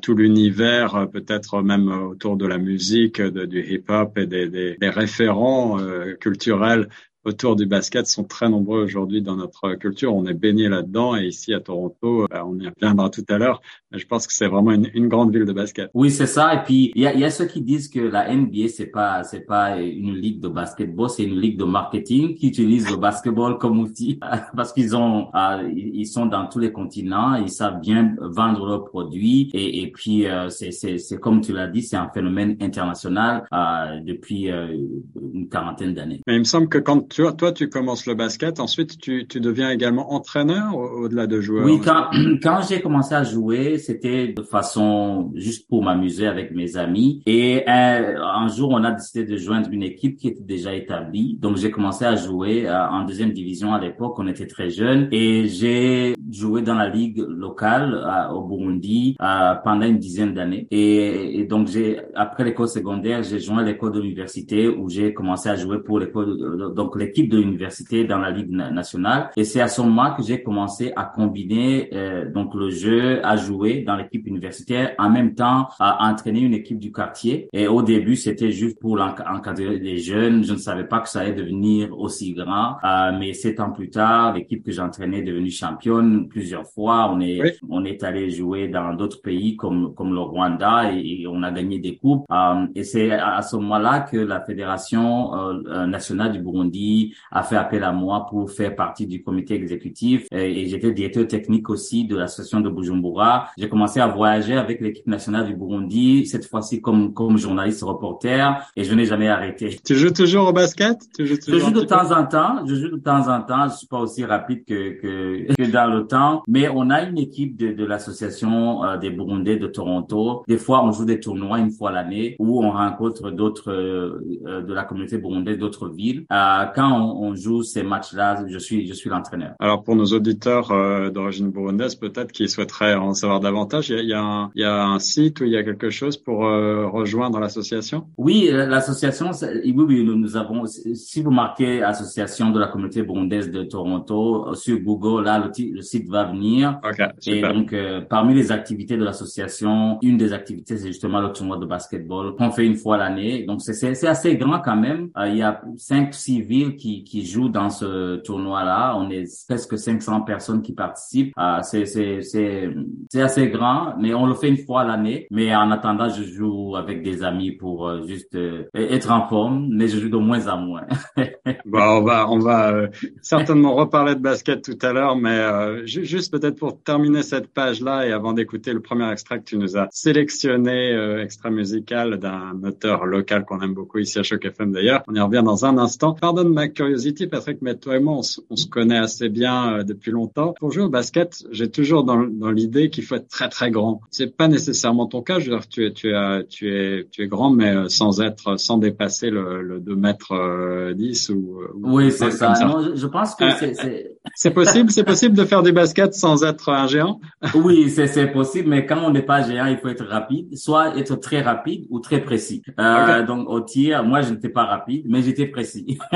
tout 0.01 0.15
l'univers, 0.15 1.07
peut-être 1.11 1.61
même 1.61 1.89
autour 1.89 2.37
de 2.37 2.47
la 2.47 2.57
musique, 2.57 3.21
du 3.21 3.61
hip-hop 3.61 4.17
et 4.17 4.25
des, 4.25 4.47
des, 4.49 4.77
des 4.77 4.89
référents 4.89 5.77
culturels 6.19 6.87
autour 7.25 7.55
du 7.55 7.65
basket 7.65 8.05
sont 8.05 8.23
très 8.23 8.49
nombreux 8.49 8.83
aujourd'hui 8.83 9.21
dans 9.21 9.35
notre 9.35 9.73
culture. 9.73 10.15
On 10.15 10.25
est 10.27 10.33
baigné 10.33 10.69
là-dedans 10.69 11.17
et 11.17 11.25
ici 11.25 11.53
à 11.53 11.59
Toronto, 11.59 12.23
euh, 12.23 12.41
on 12.45 12.59
y 12.59 12.67
reviendra 12.67 13.09
tout 13.09 13.25
à 13.27 13.37
l'heure, 13.37 13.61
je 13.97 14.05
pense 14.05 14.27
que 14.27 14.33
c'est 14.33 14.47
vraiment 14.47 14.71
une, 14.71 14.89
une, 14.93 15.07
grande 15.07 15.33
ville 15.33 15.45
de 15.45 15.53
basket. 15.53 15.89
Oui, 15.93 16.11
c'est 16.11 16.25
ça. 16.25 16.53
Et 16.53 16.63
puis 16.63 16.91
il 16.95 17.01
y 17.01 17.07
a, 17.07 17.15
y 17.15 17.23
a, 17.23 17.29
ceux 17.29 17.45
qui 17.45 17.61
disent 17.61 17.87
que 17.89 17.99
la 17.99 18.33
NBA 18.33 18.67
c'est 18.69 18.87
pas 18.87 19.23
c'est 19.23 19.45
pas 19.45 19.79
une 19.79 20.15
ligue 20.15 20.39
de 20.39 20.47
basketball, 20.47 21.09
c'est 21.09 21.23
une 21.23 21.39
ligue 21.39 21.57
de 21.57 21.65
marketing 21.65 22.35
qui 22.35 22.47
utilise 22.47 22.89
le 22.89 22.97
basketball 22.97 23.57
comme 23.57 23.79
outil 23.79 24.19
parce 24.55 24.73
qu'ils 24.73 24.95
ont 24.95 25.27
euh, 25.35 25.69
ils 25.75 26.07
sont 26.07 26.25
dans 26.25 26.47
tous 26.47 26.59
les 26.59 26.71
continents, 26.71 27.35
ils 27.35 27.49
savent 27.49 27.79
bien 27.79 28.15
vendre 28.19 28.65
leurs 28.65 28.85
produits 28.85 29.49
et, 29.53 29.83
et 29.83 29.91
puis 29.91 30.27
euh, 30.27 30.49
c'est 30.49 30.71
c'est 30.71 30.97
c'est 30.97 31.19
comme 31.19 31.41
tu 31.41 31.53
l'as 31.53 31.67
dit, 31.67 31.81
c'est 31.81 31.97
un 31.97 32.09
phénomène 32.09 32.57
international 32.61 33.43
euh, 33.53 33.99
depuis 34.05 34.45
une 34.45 35.49
quarantaine 35.49 35.93
d'années. 35.93 36.21
Mais 36.27 36.35
il 36.35 36.39
me 36.39 36.43
semble 36.43 36.69
que 36.69 36.77
quand 36.77 37.07
tu, 37.09 37.23
toi, 37.37 37.51
tu 37.51 37.69
commences 37.69 38.05
le 38.05 38.15
basket, 38.15 38.59
ensuite 38.59 38.97
tu, 38.97 39.27
tu 39.27 39.39
deviens 39.39 39.69
également 39.69 40.13
entraîneur 40.13 40.75
au-delà 40.75 41.27
de 41.27 41.41
joueur. 41.41 41.65
Oui, 41.65 41.79
quand, 41.83 42.09
quand 42.43 42.61
j'ai 42.67 42.81
commencé 42.81 43.13
à 43.13 43.23
jouer, 43.23 43.77
c'était 43.85 44.29
de 44.29 44.41
façon 44.41 45.31
juste 45.35 45.67
pour 45.67 45.83
m'amuser 45.83 46.27
avec 46.27 46.51
mes 46.51 46.77
amis. 46.77 47.21
Et 47.25 47.63
un, 47.67 48.15
un, 48.21 48.47
jour, 48.47 48.71
on 48.71 48.83
a 48.83 48.91
décidé 48.91 49.25
de 49.25 49.37
joindre 49.37 49.69
une 49.71 49.83
équipe 49.83 50.17
qui 50.17 50.29
était 50.29 50.43
déjà 50.43 50.73
établie. 50.73 51.37
Donc, 51.39 51.57
j'ai 51.57 51.71
commencé 51.71 52.05
à 52.05 52.15
jouer 52.15 52.67
euh, 52.67 52.89
en 52.89 53.05
deuxième 53.05 53.31
division 53.31 53.73
à 53.73 53.79
l'époque. 53.79 54.17
On 54.17 54.27
était 54.27 54.47
très 54.47 54.69
jeunes 54.69 55.07
et 55.11 55.47
j'ai 55.47 56.14
joué 56.31 56.61
dans 56.61 56.75
la 56.75 56.89
ligue 56.89 57.19
locale 57.27 57.93
euh, 57.93 58.33
au 58.33 58.43
Burundi 58.43 59.15
euh, 59.21 59.55
pendant 59.63 59.85
une 59.85 59.97
dizaine 59.97 60.33
d'années. 60.33 60.67
Et, 60.71 61.39
et, 61.39 61.45
donc, 61.45 61.67
j'ai 61.67 62.01
après 62.15 62.43
l'école 62.43 62.67
secondaire, 62.67 63.23
j'ai 63.23 63.39
joint 63.39 63.63
l'école 63.63 63.91
de 63.91 64.01
l'université 64.01 64.67
où 64.67 64.89
j'ai 64.89 65.13
commencé 65.13 65.49
à 65.49 65.55
jouer 65.55 65.81
pour 65.81 65.99
l'école 65.99 66.73
donc 66.73 66.97
l'équipe 66.97 67.29
de 67.29 67.37
l'université 67.37 68.05
dans 68.05 68.19
la 68.19 68.31
ligue 68.31 68.49
nationale. 68.49 69.29
Et 69.37 69.43
c'est 69.43 69.61
à 69.61 69.67
ce 69.67 69.81
moment 69.81 70.13
que 70.15 70.23
j'ai 70.23 70.41
commencé 70.43 70.91
à 70.95 71.03
combiner 71.03 71.89
euh, 71.93 72.31
donc 72.31 72.53
le 72.55 72.69
jeu, 72.69 73.25
à 73.25 73.35
jouer 73.35 73.81
dans 73.81 73.95
l'équipe 73.95 74.25
universitaire, 74.27 74.93
en 74.97 75.09
même 75.09 75.35
temps 75.35 75.67
à 75.79 76.09
entraîner 76.09 76.41
une 76.41 76.53
équipe 76.53 76.79
du 76.79 76.91
quartier. 76.91 77.49
Et 77.53 77.67
au 77.67 77.81
début, 77.81 78.15
c'était 78.15 78.51
juste 78.51 78.79
pour 78.79 78.99
encadrer 78.99 79.77
les 79.77 79.97
jeunes. 79.97 80.43
Je 80.43 80.53
ne 80.53 80.57
savais 80.57 80.85
pas 80.85 80.99
que 80.99 81.09
ça 81.09 81.21
allait 81.21 81.33
devenir 81.33 81.97
aussi 81.97 82.33
grand. 82.33 82.77
Euh, 82.83 83.11
mais 83.17 83.33
sept 83.33 83.59
ans 83.59 83.71
plus 83.71 83.89
tard, 83.89 84.33
l'équipe 84.33 84.63
que 84.63 84.71
j'entraînais 84.71 85.19
est 85.19 85.23
devenue 85.23 85.51
championne 85.51 86.14
plusieurs 86.23 86.67
fois. 86.67 87.11
On 87.11 87.19
est 87.19 87.57
on 87.69 87.85
est 87.85 88.03
allé 88.03 88.29
jouer 88.29 88.67
dans 88.67 88.93
d'autres 88.93 89.21
pays 89.21 89.55
comme 89.55 89.93
comme 89.95 90.13
le 90.13 90.19
Rwanda 90.19 90.91
et, 90.93 91.25
on 91.27 91.43
a 91.43 91.51
gagné 91.51 91.79
des 91.79 91.97
coupes. 91.97 92.25
Euh, 92.31 92.67
et 92.75 92.83
c'est 92.83 93.11
à 93.11 93.41
ce 93.41 93.55
moment-là 93.57 94.01
que 94.01 94.17
la 94.17 94.41
fédération 94.41 95.35
euh, 95.35 95.85
nationale 95.85 96.31
du 96.31 96.39
Burundi 96.39 97.15
a 97.31 97.43
fait 97.43 97.55
appel 97.55 97.83
à 97.83 97.91
moi 97.91 98.25
pour 98.29 98.51
faire 98.51 98.75
partie 98.75 99.07
du 99.07 99.23
comité 99.23 99.55
exécutif 99.55 100.27
et, 100.31 100.67
j'étais 100.67 100.91
directeur 100.91 101.27
technique 101.27 101.69
aussi 101.69 102.05
de 102.05 102.15
l'association 102.15 102.59
de 102.59 102.69
Bujumbura. 102.69 103.49
J'ai 103.57 103.69
commencé 103.69 103.99
à 103.99 104.07
voyager 104.07 104.55
avec 104.55 104.81
l'équipe 104.81 105.07
nationale 105.07 105.45
du 105.45 105.55
Burundi, 105.55 106.25
cette 106.25 106.45
fois-ci 106.45 106.81
comme 106.81 107.13
comme 107.13 107.37
journaliste 107.37 107.83
reporter 107.83 108.67
et 108.75 108.83
je 108.83 108.93
n'ai 108.93 109.05
jamais 109.05 109.27
arrêté. 109.27 109.79
Tu 109.85 109.95
joues 109.95 110.11
toujours 110.11 110.47
au 110.47 110.53
basket? 110.53 110.97
Tu 111.17 111.25
joues 111.25 111.37
toujours 111.37 111.59
Je 111.59 111.65
joue 111.65 111.71
de 111.71 111.81
temps 111.81 112.11
en 112.11 112.25
temps, 112.25 112.65
je 112.65 112.75
joue 112.75 112.89
de 112.89 112.97
temps 112.97 113.27
en 113.27 113.41
temps, 113.41 113.67
je 113.69 113.77
suis 113.77 113.87
pas 113.87 113.99
aussi 113.99 114.25
rapide 114.25 114.65
que 114.65 114.85
que, 115.01 115.53
que 115.53 115.71
dans 115.71 115.87
le 115.93 116.04
temps, 116.07 116.43
mais 116.47 116.69
on 116.69 116.89
a 116.89 117.03
une 117.03 117.17
équipe 117.17 117.57
de, 117.57 117.71
de 117.71 117.85
l'association 117.85 118.83
euh, 118.83 118.97
des 118.97 119.09
Burundais 119.09 119.57
de 119.57 119.67
Toronto. 119.67 120.43
Des 120.47 120.57
fois, 120.57 120.83
on 120.83 120.91
joue 120.91 121.05
des 121.05 121.19
tournois 121.19 121.59
une 121.59 121.71
fois 121.71 121.91
l'année 121.91 122.35
où 122.39 122.63
on 122.63 122.71
rencontre 122.71 123.31
d'autres 123.31 123.71
euh, 123.71 124.21
euh, 124.45 124.61
de 124.61 124.73
la 124.73 124.83
communauté 124.83 125.17
burundaise 125.17 125.57
d'autres 125.57 125.89
villes. 125.89 126.25
quand 126.29 127.15
on, 127.19 127.35
joue 127.35 127.63
ces 127.63 127.83
matchs-là, 127.83 128.45
je 128.47 128.57
suis, 128.57 128.87
je 128.87 128.93
suis 128.93 129.09
l'entraîneur. 129.09 129.55
Alors 129.59 129.83
pour 129.83 129.95
nos 129.95 130.05
auditeurs 130.05 130.71
euh, 130.71 131.09
d'origine 131.09 131.51
burundaise, 131.51 131.95
peut-être 131.95 132.31
qui 132.31 132.47
souhaiteraient 132.47 132.95
en 132.95 133.13
savoir 133.13 133.39
davantage, 133.39 133.89
il 133.89 134.07
y, 134.07 134.13
a, 134.13 134.21
un, 134.21 134.51
il 134.55 134.61
y 134.61 134.65
a 134.65 134.85
un 134.85 134.99
site 134.99 135.41
ou 135.41 135.45
il 135.45 135.51
y 135.51 135.57
a 135.57 135.63
quelque 135.63 135.89
chose 135.89 136.17
pour 136.17 136.45
euh, 136.45 136.87
rejoindre 136.87 137.39
l'association? 137.39 138.07
Oui, 138.17 138.49
euh, 138.51 138.65
l'association, 138.65 139.31
oui, 139.63 139.73
oui, 139.75 140.03
nous, 140.03 140.37
avons, 140.37 140.65
si 140.65 141.21
vous 141.21 141.31
marquez 141.31 141.83
Association 141.83 142.51
de 142.51 142.59
la 142.59 142.67
communauté 142.67 143.01
burundaise 143.03 143.51
de 143.51 143.63
Toronto 143.63 144.53
sur 144.55 144.79
Google, 144.79 145.23
là, 145.23 145.39
le, 145.39 145.81
site 145.81 145.94
va 146.03 146.25
venir. 146.25 146.79
Okay, 146.83 147.07
Et 147.27 147.41
donc, 147.41 147.75
parmi 148.09 148.33
les 148.33 148.51
activités 148.51 148.97
de 148.97 149.03
l'association, 149.03 149.97
une 150.01 150.17
des 150.17 150.33
activités, 150.33 150.77
c'est 150.77 150.87
justement 150.87 151.21
le 151.21 151.31
tournoi 151.31 151.57
de 151.57 151.65
basketball 151.65 152.35
qu'on 152.35 152.51
fait 152.51 152.65
une 152.65 152.75
fois 152.75 152.97
l'année. 152.97 153.43
Donc, 153.43 153.61
c'est 153.61 154.07
assez 154.07 154.37
grand 154.37 154.59
quand 154.59 154.75
même. 154.75 155.09
il 155.27 155.37
y 155.37 155.41
a 155.41 155.61
cinq, 155.77 156.13
six 156.13 156.41
villes 156.41 156.75
qui, 156.75 157.03
qui 157.03 157.25
jouent 157.25 157.49
dans 157.49 157.69
ce 157.69 158.17
tournoi-là. 158.17 158.95
On 158.97 159.09
est 159.09 159.25
presque 159.47 159.77
500 159.77 160.21
personnes 160.21 160.61
qui 160.61 160.73
participent. 160.73 161.33
Euh, 161.37 161.59
c'est, 161.63 163.21
assez 163.21 163.49
grand, 163.49 163.95
mais 163.99 164.13
on 164.13 164.25
le 164.25 164.33
fait 164.33 164.49
une 164.49 164.57
fois 164.57 164.83
l'année. 164.83 165.27
Mais 165.31 165.55
en 165.55 165.71
attendant, 165.71 166.09
je 166.09 166.23
joue 166.23 166.75
avec 166.75 167.01
des 167.03 167.23
amis 167.23 167.51
pour 167.51 167.87
euh, 167.87 168.01
juste 168.07 168.35
euh, 168.35 168.65
être 168.73 169.11
en 169.11 169.27
forme, 169.27 169.67
mais 169.71 169.87
je 169.87 169.99
joue 169.99 170.09
de 170.09 170.17
moins 170.17 170.47
en 170.47 170.57
moins. 170.57 170.85
bon, 171.65 171.79
on 171.79 172.03
va, 172.03 172.29
on 172.29 172.39
va 172.39 172.71
euh, 172.71 172.87
certainement 173.21 173.75
reparler 173.75 174.15
de 174.15 174.21
basket 174.21 174.63
tout 174.63 174.77
à 174.81 174.93
l'heure, 174.93 175.15
mais 175.15 175.84
juste 175.85 176.31
peut-être 176.31 176.55
pour 176.55 176.81
terminer 176.81 177.23
cette 177.23 177.47
page-là 177.47 178.07
et 178.07 178.11
avant 178.11 178.33
d'écouter 178.33 178.73
le 178.73 178.81
premier 178.81 179.09
extrait 179.11 179.39
que 179.39 179.45
tu 179.45 179.57
nous 179.57 179.77
as 179.77 179.87
sélectionné, 179.91 180.95
extrait 181.21 181.51
musical 181.51 182.17
d'un 182.17 182.61
auteur 182.63 183.05
local 183.05 183.45
qu'on 183.45 183.61
aime 183.61 183.73
beaucoup 183.73 183.99
ici 183.99 184.19
à 184.19 184.23
Choc 184.23 184.45
FM 184.45 184.71
d'ailleurs. 184.71 185.03
On 185.07 185.15
y 185.15 185.19
revient 185.19 185.43
dans 185.43 185.65
un 185.65 185.77
instant. 185.77 186.13
Pardonne 186.13 186.49
ma 186.49 186.67
curiosité, 186.67 187.27
Patrick, 187.27 187.61
mais 187.61 187.75
toi 187.75 187.97
et 187.97 187.99
moi, 187.99 188.21
on, 188.49 188.55
se 188.55 188.67
connaît 188.67 188.97
assez 188.97 189.29
bien 189.29 189.73
euh, 189.73 189.83
depuis 189.83 190.11
longtemps. 190.11 190.53
Pour 190.59 190.71
jouer 190.71 190.83
au 190.83 190.89
basket, 190.89 191.43
j'ai 191.51 191.69
toujours 191.69 192.03
dans, 192.03 192.23
dans 192.23 192.51
l'idée 192.51 192.89
qu'il 192.89 193.03
faut 193.03 193.15
être 193.15 193.27
très 193.27 193.49
très 193.49 193.71
grand. 193.71 194.01
C'est 194.09 194.35
pas 194.35 194.47
nécessairement 194.47 195.07
ton 195.07 195.21
cas. 195.21 195.39
Je 195.39 195.51
veux 195.51 195.57
dire, 195.57 195.67
tu 195.67 195.85
es 195.85 195.91
tu 195.91 196.09
es 196.13 196.45
tu 196.47 196.73
es 196.73 197.07
tu 197.11 197.23
es 197.23 197.27
grand, 197.27 197.51
mais 197.51 197.75
euh, 197.75 197.89
sans 197.89 198.21
être 198.21 198.57
sans 198.59 198.77
dépasser 198.77 199.29
le, 199.29 199.61
le 199.61 199.79
2 199.79 199.95
mètres 199.95 200.93
10 200.93 201.29
euh, 201.29 201.33
ou. 201.33 201.61
Oui, 201.75 202.11
c'est 202.11 202.31
ça. 202.31 202.53
Non, 202.61 202.95
je 202.95 203.07
pense 203.07 203.35
que 203.35 203.45
c'est 203.51 204.15
c'est 204.33 204.51
possible. 204.51 204.91
C'est 204.91 205.03
possible 205.03 205.35
de 205.35 205.45
faire 205.45 205.63
du 205.63 205.71
basket 205.75 206.13
sans 206.15 206.43
être 206.43 206.69
un 206.69 206.87
géant? 206.87 207.19
oui, 207.53 207.89
c'est 207.89 208.07
c'est 208.07 208.27
possible, 208.27 208.69
mais 208.69 208.85
quand 208.85 208.99
on 209.03 209.11
n'est 209.11 209.21
pas 209.21 209.41
géant, 209.47 209.67
il 209.67 209.77
faut 209.77 209.89
être 209.89 210.05
rapide, 210.05 210.57
soit 210.57 210.97
être 210.97 211.15
très 211.17 211.41
rapide 211.41 211.85
ou 211.91 211.99
très 211.99 212.21
précis. 212.21 212.63
Euh, 212.79 213.23
Donc 213.25 213.47
au 213.47 213.61
tir, 213.61 214.03
moi 214.03 214.21
je 214.21 214.31
n'étais 214.31 214.49
pas 214.49 214.65
rapide, 214.65 215.05
mais 215.07 215.21
j'étais 215.21 215.45
précis. 215.45 215.99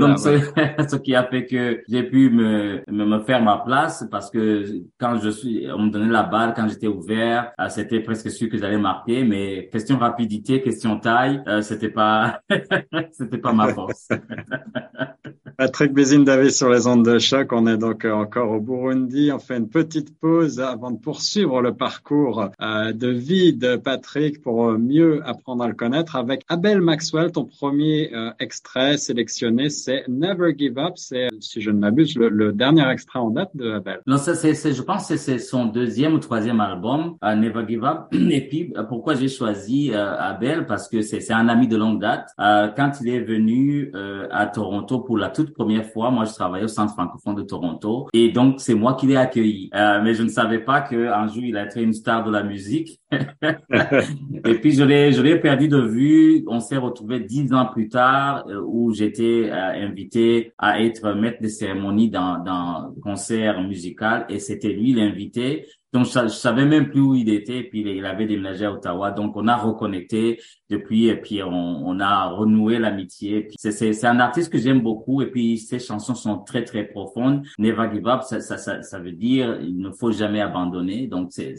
Donc, 0.00 0.18
ce 0.92 0.96
qui 0.96 1.14
a 1.14 1.24
fait 1.24 1.46
que 1.46 1.82
j'ai 1.88 2.02
pu 2.02 2.30
me, 2.30 2.82
me, 2.90 3.20
faire 3.20 3.42
ma 3.42 3.58
place 3.58 4.04
parce 4.10 4.30
que 4.30 4.64
quand 4.98 5.20
je 5.20 5.30
suis, 5.30 5.66
on 5.70 5.82
me 5.84 5.90
donnait 5.90 6.10
la 6.10 6.24
balle, 6.24 6.54
quand 6.56 6.66
j'étais 6.68 6.88
ouvert, 6.88 7.52
euh, 7.60 7.68
c'était 7.68 8.00
presque 8.00 8.30
sûr 8.30 8.48
que 8.48 8.58
j'allais 8.58 8.78
marquer, 8.78 9.24
mais 9.24 9.68
question 9.70 9.98
rapidité, 9.98 10.62
question 10.62 10.98
taille, 10.98 11.42
euh, 11.46 11.60
c'était 11.60 11.90
pas, 11.90 12.40
c'était 13.12 13.38
pas 13.38 13.52
ma 13.52 13.68
force. 13.74 14.08
Patrick 15.56 15.92
Bézine 15.92 16.24
David 16.24 16.50
sur 16.50 16.70
les 16.70 16.86
ondes 16.86 17.04
de 17.04 17.18
choc. 17.18 17.52
On 17.52 17.66
est 17.66 17.78
donc 17.78 18.04
encore 18.04 18.50
au 18.50 18.60
Burundi. 18.60 19.30
On 19.32 19.38
fait 19.38 19.56
une 19.56 19.68
petite 19.68 20.18
pause 20.18 20.60
avant 20.60 20.90
de 20.90 20.98
poursuivre 20.98 21.60
le 21.60 21.74
parcours 21.74 22.50
euh, 22.60 22.92
de 22.92 23.08
vie 23.08 23.52
de 23.52 23.76
Patrick 23.76 24.42
pour 24.42 24.72
mieux 24.72 25.20
apprendre 25.26 25.64
à 25.64 25.68
le 25.68 25.74
connaître 25.74 26.16
avec 26.16 26.44
Abel 26.48 26.80
Maxwell, 26.80 27.32
ton 27.32 27.44
premier 27.44 28.10
extrait 28.38 28.96
sélectionné 28.98 29.56
c'est 29.70 30.04
Never 30.08 30.54
Give 30.56 30.78
Up. 30.78 30.94
C'est, 30.96 31.28
si 31.40 31.60
je 31.60 31.70
ne 31.70 31.78
m'abuse, 31.78 32.16
le, 32.16 32.52
dernier 32.52 32.88
extrait 32.90 33.18
en 33.18 33.30
date 33.30 33.50
de 33.54 33.70
Abel. 33.72 34.00
Non, 34.06 34.16
ça, 34.16 34.34
c'est, 34.34 34.54
je 34.54 34.82
pense 34.82 35.08
que 35.08 35.16
c'est 35.16 35.38
son 35.38 35.66
deuxième 35.66 36.14
ou 36.14 36.18
troisième 36.18 36.60
album, 36.60 37.16
Never 37.22 37.64
Give 37.68 37.84
Up. 37.84 38.06
Et 38.12 38.48
puis, 38.48 38.72
euh, 38.76 38.82
pourquoi 38.84 39.14
j'ai 39.14 39.28
choisi 39.28 39.90
euh, 39.92 40.16
Abel? 40.18 40.66
Parce 40.66 40.88
que 40.88 41.02
c'est, 41.02 41.30
un 41.32 41.48
ami 41.48 41.68
de 41.68 41.76
longue 41.76 42.00
date. 42.00 42.30
Euh, 42.40 42.68
quand 42.74 42.92
il 43.00 43.08
est 43.08 43.20
venu 43.20 43.92
à 44.30 44.46
Toronto 44.46 45.00
pour 45.00 45.18
la 45.18 45.28
toute 45.28 45.45
toute 45.46 45.54
première 45.54 45.86
fois, 45.86 46.10
moi, 46.10 46.24
je 46.24 46.32
travaillais 46.32 46.64
au 46.64 46.68
Centre 46.68 46.92
francophone 46.92 47.34
de 47.34 47.42
Toronto. 47.42 48.08
Et 48.12 48.30
donc, 48.30 48.60
c'est 48.60 48.74
moi 48.74 48.94
qui 48.94 49.06
l'ai 49.06 49.16
accueilli. 49.16 49.70
Euh, 49.74 50.00
mais 50.02 50.14
je 50.14 50.22
ne 50.22 50.28
savais 50.28 50.58
pas 50.58 50.80
qu'un 50.80 51.26
jour, 51.28 51.42
il 51.44 51.56
a 51.56 51.66
été 51.66 51.82
une 51.82 51.92
star 51.92 52.24
de 52.24 52.30
la 52.30 52.42
musique. 52.42 53.00
et 53.12 54.54
puis, 54.60 54.72
je 54.72 54.84
l'ai, 54.84 55.12
je 55.12 55.22
l'ai 55.22 55.38
perdu 55.38 55.68
de 55.68 55.80
vue. 55.80 56.44
On 56.48 56.60
s'est 56.60 56.76
retrouvé 56.76 57.20
dix 57.20 57.52
ans 57.52 57.66
plus 57.66 57.88
tard 57.88 58.44
euh, 58.48 58.60
où 58.66 58.92
j'étais 58.92 59.50
euh, 59.50 59.86
invité 59.86 60.52
à 60.58 60.82
être 60.82 61.12
maître 61.12 61.42
de 61.42 61.48
cérémonie 61.48 62.10
dans, 62.10 62.42
dans 62.42 62.52
un 62.52 62.94
concert 63.02 63.62
musical 63.62 64.26
et 64.28 64.38
c'était 64.38 64.72
lui 64.72 64.92
l'invité. 64.92 65.66
Donc, 65.96 66.04
je, 66.04 66.28
savais 66.28 66.66
même 66.66 66.90
plus 66.90 67.00
où 67.00 67.14
il 67.14 67.30
était. 67.30 67.62
Puis, 67.62 67.80
il 67.80 68.04
avait 68.04 68.26
déménagé 68.26 68.66
à 68.66 68.72
Ottawa. 68.72 69.12
Donc, 69.12 69.34
on 69.34 69.48
a 69.48 69.56
reconnecté 69.56 70.38
depuis 70.68 71.06
et 71.06 71.16
puis 71.16 71.42
on, 71.42 71.98
a 72.00 72.26
renoué 72.26 72.78
l'amitié. 72.78 73.48
C'est, 73.56 74.04
un 74.04 74.20
artiste 74.20 74.52
que 74.52 74.58
j'aime 74.58 74.82
beaucoup 74.82 75.22
et 75.22 75.30
puis 75.30 75.56
ses 75.56 75.78
chansons 75.78 76.14
sont 76.14 76.40
très, 76.40 76.64
très 76.64 76.84
profondes. 76.84 77.46
Never 77.58 77.88
give 77.94 78.06
up, 78.08 78.22
ça, 78.24 78.40
ça, 78.40 78.58
ça, 78.58 78.82
ça 78.82 78.98
veut 78.98 79.12
dire 79.12 79.58
il 79.62 79.78
ne 79.78 79.90
faut 79.90 80.12
jamais 80.12 80.42
abandonner. 80.42 81.06
Donc, 81.06 81.28
c'est, 81.30 81.54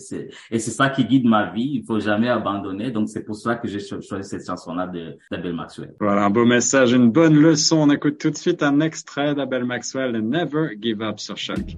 et 0.52 0.60
c'est 0.60 0.72
ça 0.72 0.90
qui 0.90 1.06
guide 1.06 1.26
ma 1.26 1.52
vie. 1.52 1.72
Il 1.82 1.84
faut 1.84 2.00
jamais 2.00 2.30
abandonner. 2.30 2.92
Donc, 2.92 3.10
c'est 3.10 3.24
pour 3.24 3.36
cela 3.36 3.56
que 3.56 3.68
j'ai 3.68 3.80
choisi 3.80 4.30
cette 4.30 4.46
chanson-là 4.46 4.92
d'Abel 5.32 5.54
Maxwell. 5.54 5.96
Voilà, 6.00 6.26
un 6.26 6.30
beau 6.30 6.46
message, 6.46 6.94
une 6.94 7.10
bonne 7.10 7.36
leçon. 7.36 7.78
On 7.78 7.90
écoute 7.90 8.20
tout 8.20 8.30
de 8.30 8.38
suite 8.38 8.62
un 8.62 8.82
extrait 8.82 9.34
d'Abel 9.34 9.66
Maxwell, 9.66 10.12
Never 10.22 10.78
give 10.80 11.02
up 11.02 11.20
sur 11.20 11.38
Choc. 11.38 11.76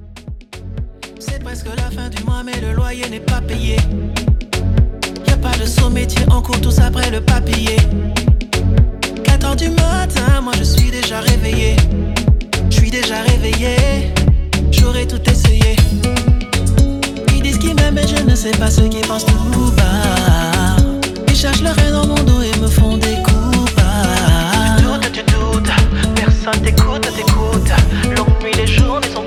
C'est 1.39 1.45
presque 1.45 1.67
la 1.77 1.89
fin 1.89 2.09
du 2.09 2.21
mois, 2.25 2.43
mais 2.43 2.59
le 2.59 2.73
loyer 2.73 3.07
n'est 3.09 3.21
pas 3.21 3.39
payé. 3.39 3.77
Y 5.25 5.31
a 5.31 5.37
pas 5.37 5.57
de 5.57 5.65
sous 5.65 5.89
métier 5.89 6.21
en 6.29 6.41
cours, 6.41 6.59
tous 6.59 6.79
après 6.79 7.09
le 7.11 7.21
papier. 7.21 7.77
4 9.23 9.45
heures 9.45 9.55
du 9.55 9.69
matin, 9.69 10.41
moi 10.43 10.51
je 10.57 10.63
suis 10.63 10.91
déjà 10.91 11.21
réveillé. 11.21 11.77
Je 12.69 12.75
suis 12.75 12.91
déjà 12.91 13.21
réveillé, 13.21 14.11
j'aurais 14.71 15.05
tout 15.05 15.21
essayé. 15.29 15.77
Ils 17.33 17.41
disent 17.41 17.57
qu'ils 17.57 17.75
m'aiment, 17.75 17.95
mais 17.95 18.07
je 18.07 18.21
ne 18.21 18.35
sais 18.35 18.51
pas 18.51 18.69
ce 18.69 18.81
qu'ils 18.81 19.07
pensent 19.07 19.25
tout 19.25 19.71
bas. 19.77 20.75
Ils 21.27 21.35
cherchent 21.35 21.61
le 21.61 21.69
rêve 21.69 21.93
dans 21.93 22.07
mon 22.07 22.21
dos 22.21 22.41
et 22.41 22.59
me 22.59 22.67
font 22.67 22.97
des 22.97 23.15
coups 23.23 23.73
bas. 23.75 24.75
Tu 24.77 24.83
doutes, 24.83 25.11
tu 25.13 25.23
doutes, 25.23 25.71
personne 26.15 26.61
t'écoute, 26.63 27.07
t'écoute. 27.15 27.71
Longue 28.17 28.43
nuit, 28.43 28.51
les 28.57 28.67
journées 28.67 29.07
sont 29.13 29.23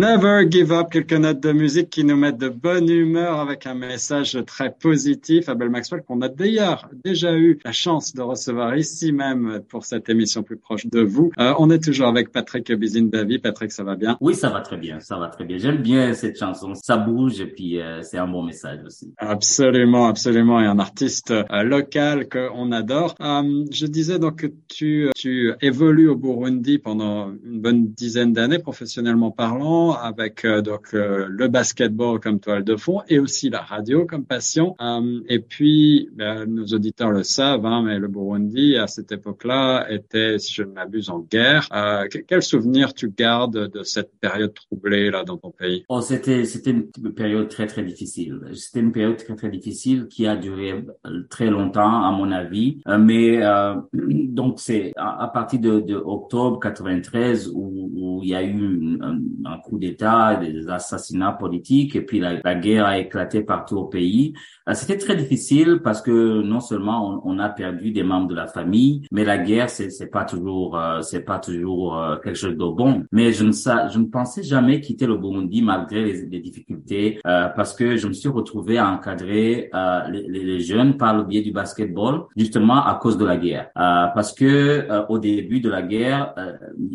Never 0.00 0.46
give 0.48 0.72
up, 0.72 0.88
quelques 0.90 1.12
notes 1.12 1.40
de 1.40 1.52
musique 1.52 1.90
qui 1.90 2.04
nous 2.04 2.16
mettent 2.16 2.38
de 2.38 2.48
bonne 2.48 2.88
humeur 2.88 3.38
avec 3.38 3.66
un 3.66 3.74
message 3.74 4.38
très 4.46 4.72
positif. 4.72 5.50
Abel 5.50 5.68
Maxwell, 5.68 6.00
qu'on 6.00 6.22
a 6.22 6.30
d'ailleurs 6.30 6.88
déjà 7.04 7.36
eu 7.36 7.58
la 7.66 7.72
chance 7.72 8.14
de 8.14 8.22
recevoir 8.22 8.78
ici 8.78 9.12
même 9.12 9.60
pour 9.68 9.84
cette 9.84 10.08
émission 10.08 10.42
plus 10.42 10.56
proche 10.56 10.86
de 10.86 11.02
vous. 11.02 11.32
Euh, 11.38 11.52
on 11.58 11.68
est 11.68 11.84
toujours 11.84 12.08
avec 12.08 12.32
Patrick 12.32 12.72
Bizine-Davy. 12.72 13.40
Patrick, 13.40 13.72
ça 13.72 13.84
va 13.84 13.94
bien? 13.94 14.16
Oui, 14.22 14.34
ça 14.34 14.48
va 14.48 14.62
très 14.62 14.78
bien, 14.78 15.00
ça 15.00 15.18
va 15.18 15.28
très 15.28 15.44
bien. 15.44 15.58
J'aime 15.58 15.82
bien 15.82 16.14
cette 16.14 16.38
chanson. 16.38 16.72
Ça 16.76 16.96
bouge 16.96 17.38
et 17.42 17.46
puis 17.48 17.78
euh, 17.78 18.00
c'est 18.00 18.16
un 18.16 18.26
bon 18.26 18.42
message 18.42 18.78
aussi. 18.86 19.12
Absolument, 19.18 20.06
absolument, 20.06 20.62
et 20.62 20.66
un 20.66 20.78
artiste 20.78 21.30
euh, 21.30 21.62
local 21.62 22.26
qu'on 22.30 22.72
adore. 22.72 23.16
Je 23.20 23.84
disais 23.84 24.18
donc 24.18 24.36
que 24.36 24.46
tu, 24.66 25.10
tu 25.14 25.52
évolues 25.60 26.08
au 26.08 26.16
Burundi 26.16 26.78
pendant 26.78 27.32
une 27.44 27.60
bonne 27.60 27.88
dizaine 27.88 28.32
d'années, 28.32 28.60
professionnellement 28.60 29.30
parlant, 29.30 29.89
avec 29.94 30.44
euh, 30.44 30.62
donc 30.62 30.94
euh, 30.94 31.26
le 31.28 31.48
basketball 31.48 32.20
comme 32.20 32.40
toile 32.40 32.64
de 32.64 32.76
fond 32.76 33.00
et 33.08 33.18
aussi 33.18 33.50
la 33.50 33.60
radio 33.60 34.06
comme 34.06 34.24
passion. 34.24 34.76
Euh, 34.80 35.20
et 35.28 35.38
puis, 35.38 36.08
ben, 36.12 36.44
nos 36.46 36.66
auditeurs 36.66 37.10
le 37.10 37.22
savent, 37.22 37.66
hein, 37.66 37.82
mais 37.82 37.98
le 37.98 38.08
Burundi 38.08 38.76
à 38.76 38.86
cette 38.86 39.12
époque-là 39.12 39.86
était, 39.90 40.38
si 40.38 40.54
je 40.54 40.62
ne 40.62 40.72
m'abuse, 40.72 41.10
en 41.10 41.20
guerre. 41.20 41.68
Que- 42.10 42.18
quel 42.18 42.42
souvenir 42.42 42.94
tu 42.94 43.10
gardes 43.10 43.70
de 43.70 43.82
cette 43.82 44.12
période 44.20 44.54
troublée 44.54 45.10
là 45.10 45.24
dans 45.24 45.36
ton 45.36 45.50
pays? 45.50 45.84
Oh, 45.88 46.00
c'était 46.00 46.44
c'était 46.44 46.70
une 46.70 47.12
période 47.14 47.48
très 47.48 47.66
très 47.66 47.82
difficile. 47.82 48.40
C'était 48.54 48.80
une 48.80 48.92
période 48.92 49.16
très 49.16 49.34
très 49.34 49.50
difficile 49.50 50.06
qui 50.08 50.26
a 50.26 50.36
duré 50.36 50.84
très 51.28 51.50
longtemps 51.50 52.02
à 52.04 52.12
mon 52.12 52.30
avis. 52.30 52.80
Mais 52.86 53.42
euh, 53.42 53.74
donc 53.92 54.60
c'est 54.60 54.92
à, 54.96 55.28
partir 55.32 55.60
de, 55.60 55.80
de 55.80 55.96
octobre 55.96 56.58
93 56.60 57.48
où, 57.54 57.90
où 57.94 58.20
il 58.22 58.30
y 58.30 58.34
a 58.34 58.42
eu 58.42 58.98
un, 59.00 59.18
un 59.44 59.58
coup 59.58 59.78
d'État, 59.80 60.36
des 60.36 60.68
assassinats 60.68 61.32
politiques 61.32 61.96
et 61.96 62.02
puis 62.02 62.20
la, 62.20 62.40
la 62.44 62.54
guerre 62.54 62.86
a 62.86 62.98
éclaté 62.98 63.42
partout 63.42 63.76
au 63.78 63.84
pays. 63.84 64.34
Euh, 64.68 64.74
C'était 64.74 64.96
très 64.98 65.16
difficile 65.16 65.80
parce 65.82 66.00
que 66.02 66.42
non 66.42 66.60
seulement 66.60 67.22
on, 67.26 67.32
on 67.34 67.38
a 67.38 67.48
perdu 67.48 67.90
des 67.90 68.02
membres 68.02 68.28
de 68.28 68.34
la 68.34 68.46
famille, 68.46 69.02
mais 69.10 69.24
la 69.24 69.38
guerre 69.38 69.68
c'est 69.70 70.10
pas 70.10 70.24
toujours 70.24 70.78
euh, 70.78 71.00
c'est 71.02 71.24
pas 71.24 71.38
toujours 71.38 71.98
euh, 71.98 72.16
quelque 72.22 72.36
chose 72.38 72.56
de 72.56 72.68
bon. 72.80 73.04
Mais 73.12 73.32
je 73.32 73.44
ne 73.44 73.52
sa- 73.52 73.88
je 73.88 73.98
ne 73.98 74.04
pensais 74.04 74.42
jamais 74.42 74.80
quitter 74.80 75.06
le 75.06 75.16
Burundi 75.16 75.62
malgré 75.62 76.04
les, 76.04 76.26
les 76.26 76.40
difficultés 76.40 77.18
euh, 77.26 77.48
parce 77.56 77.72
que 77.74 77.96
je 77.96 78.06
me 78.06 78.12
suis 78.12 78.28
retrouvé 78.28 78.78
à 78.78 78.88
encadrer 78.90 79.70
euh, 79.74 80.00
les, 80.12 80.22
les- 80.28 80.60
jeunes 80.60 80.96
par 80.98 81.16
le 81.16 81.22
biais 81.24 81.40
du 81.42 81.52
basketball 81.52 82.24
justement 82.36 82.84
à 82.84 82.94
cause 83.02 83.16
de 83.16 83.24
la 83.24 83.36
guerre. 83.38 83.68
Euh, 83.78 84.06
parce 84.14 84.32
que 84.34 84.86
au 85.08 85.18
début 85.18 85.60
de 85.60 85.70
la 85.70 85.82
guerre, 85.82 86.34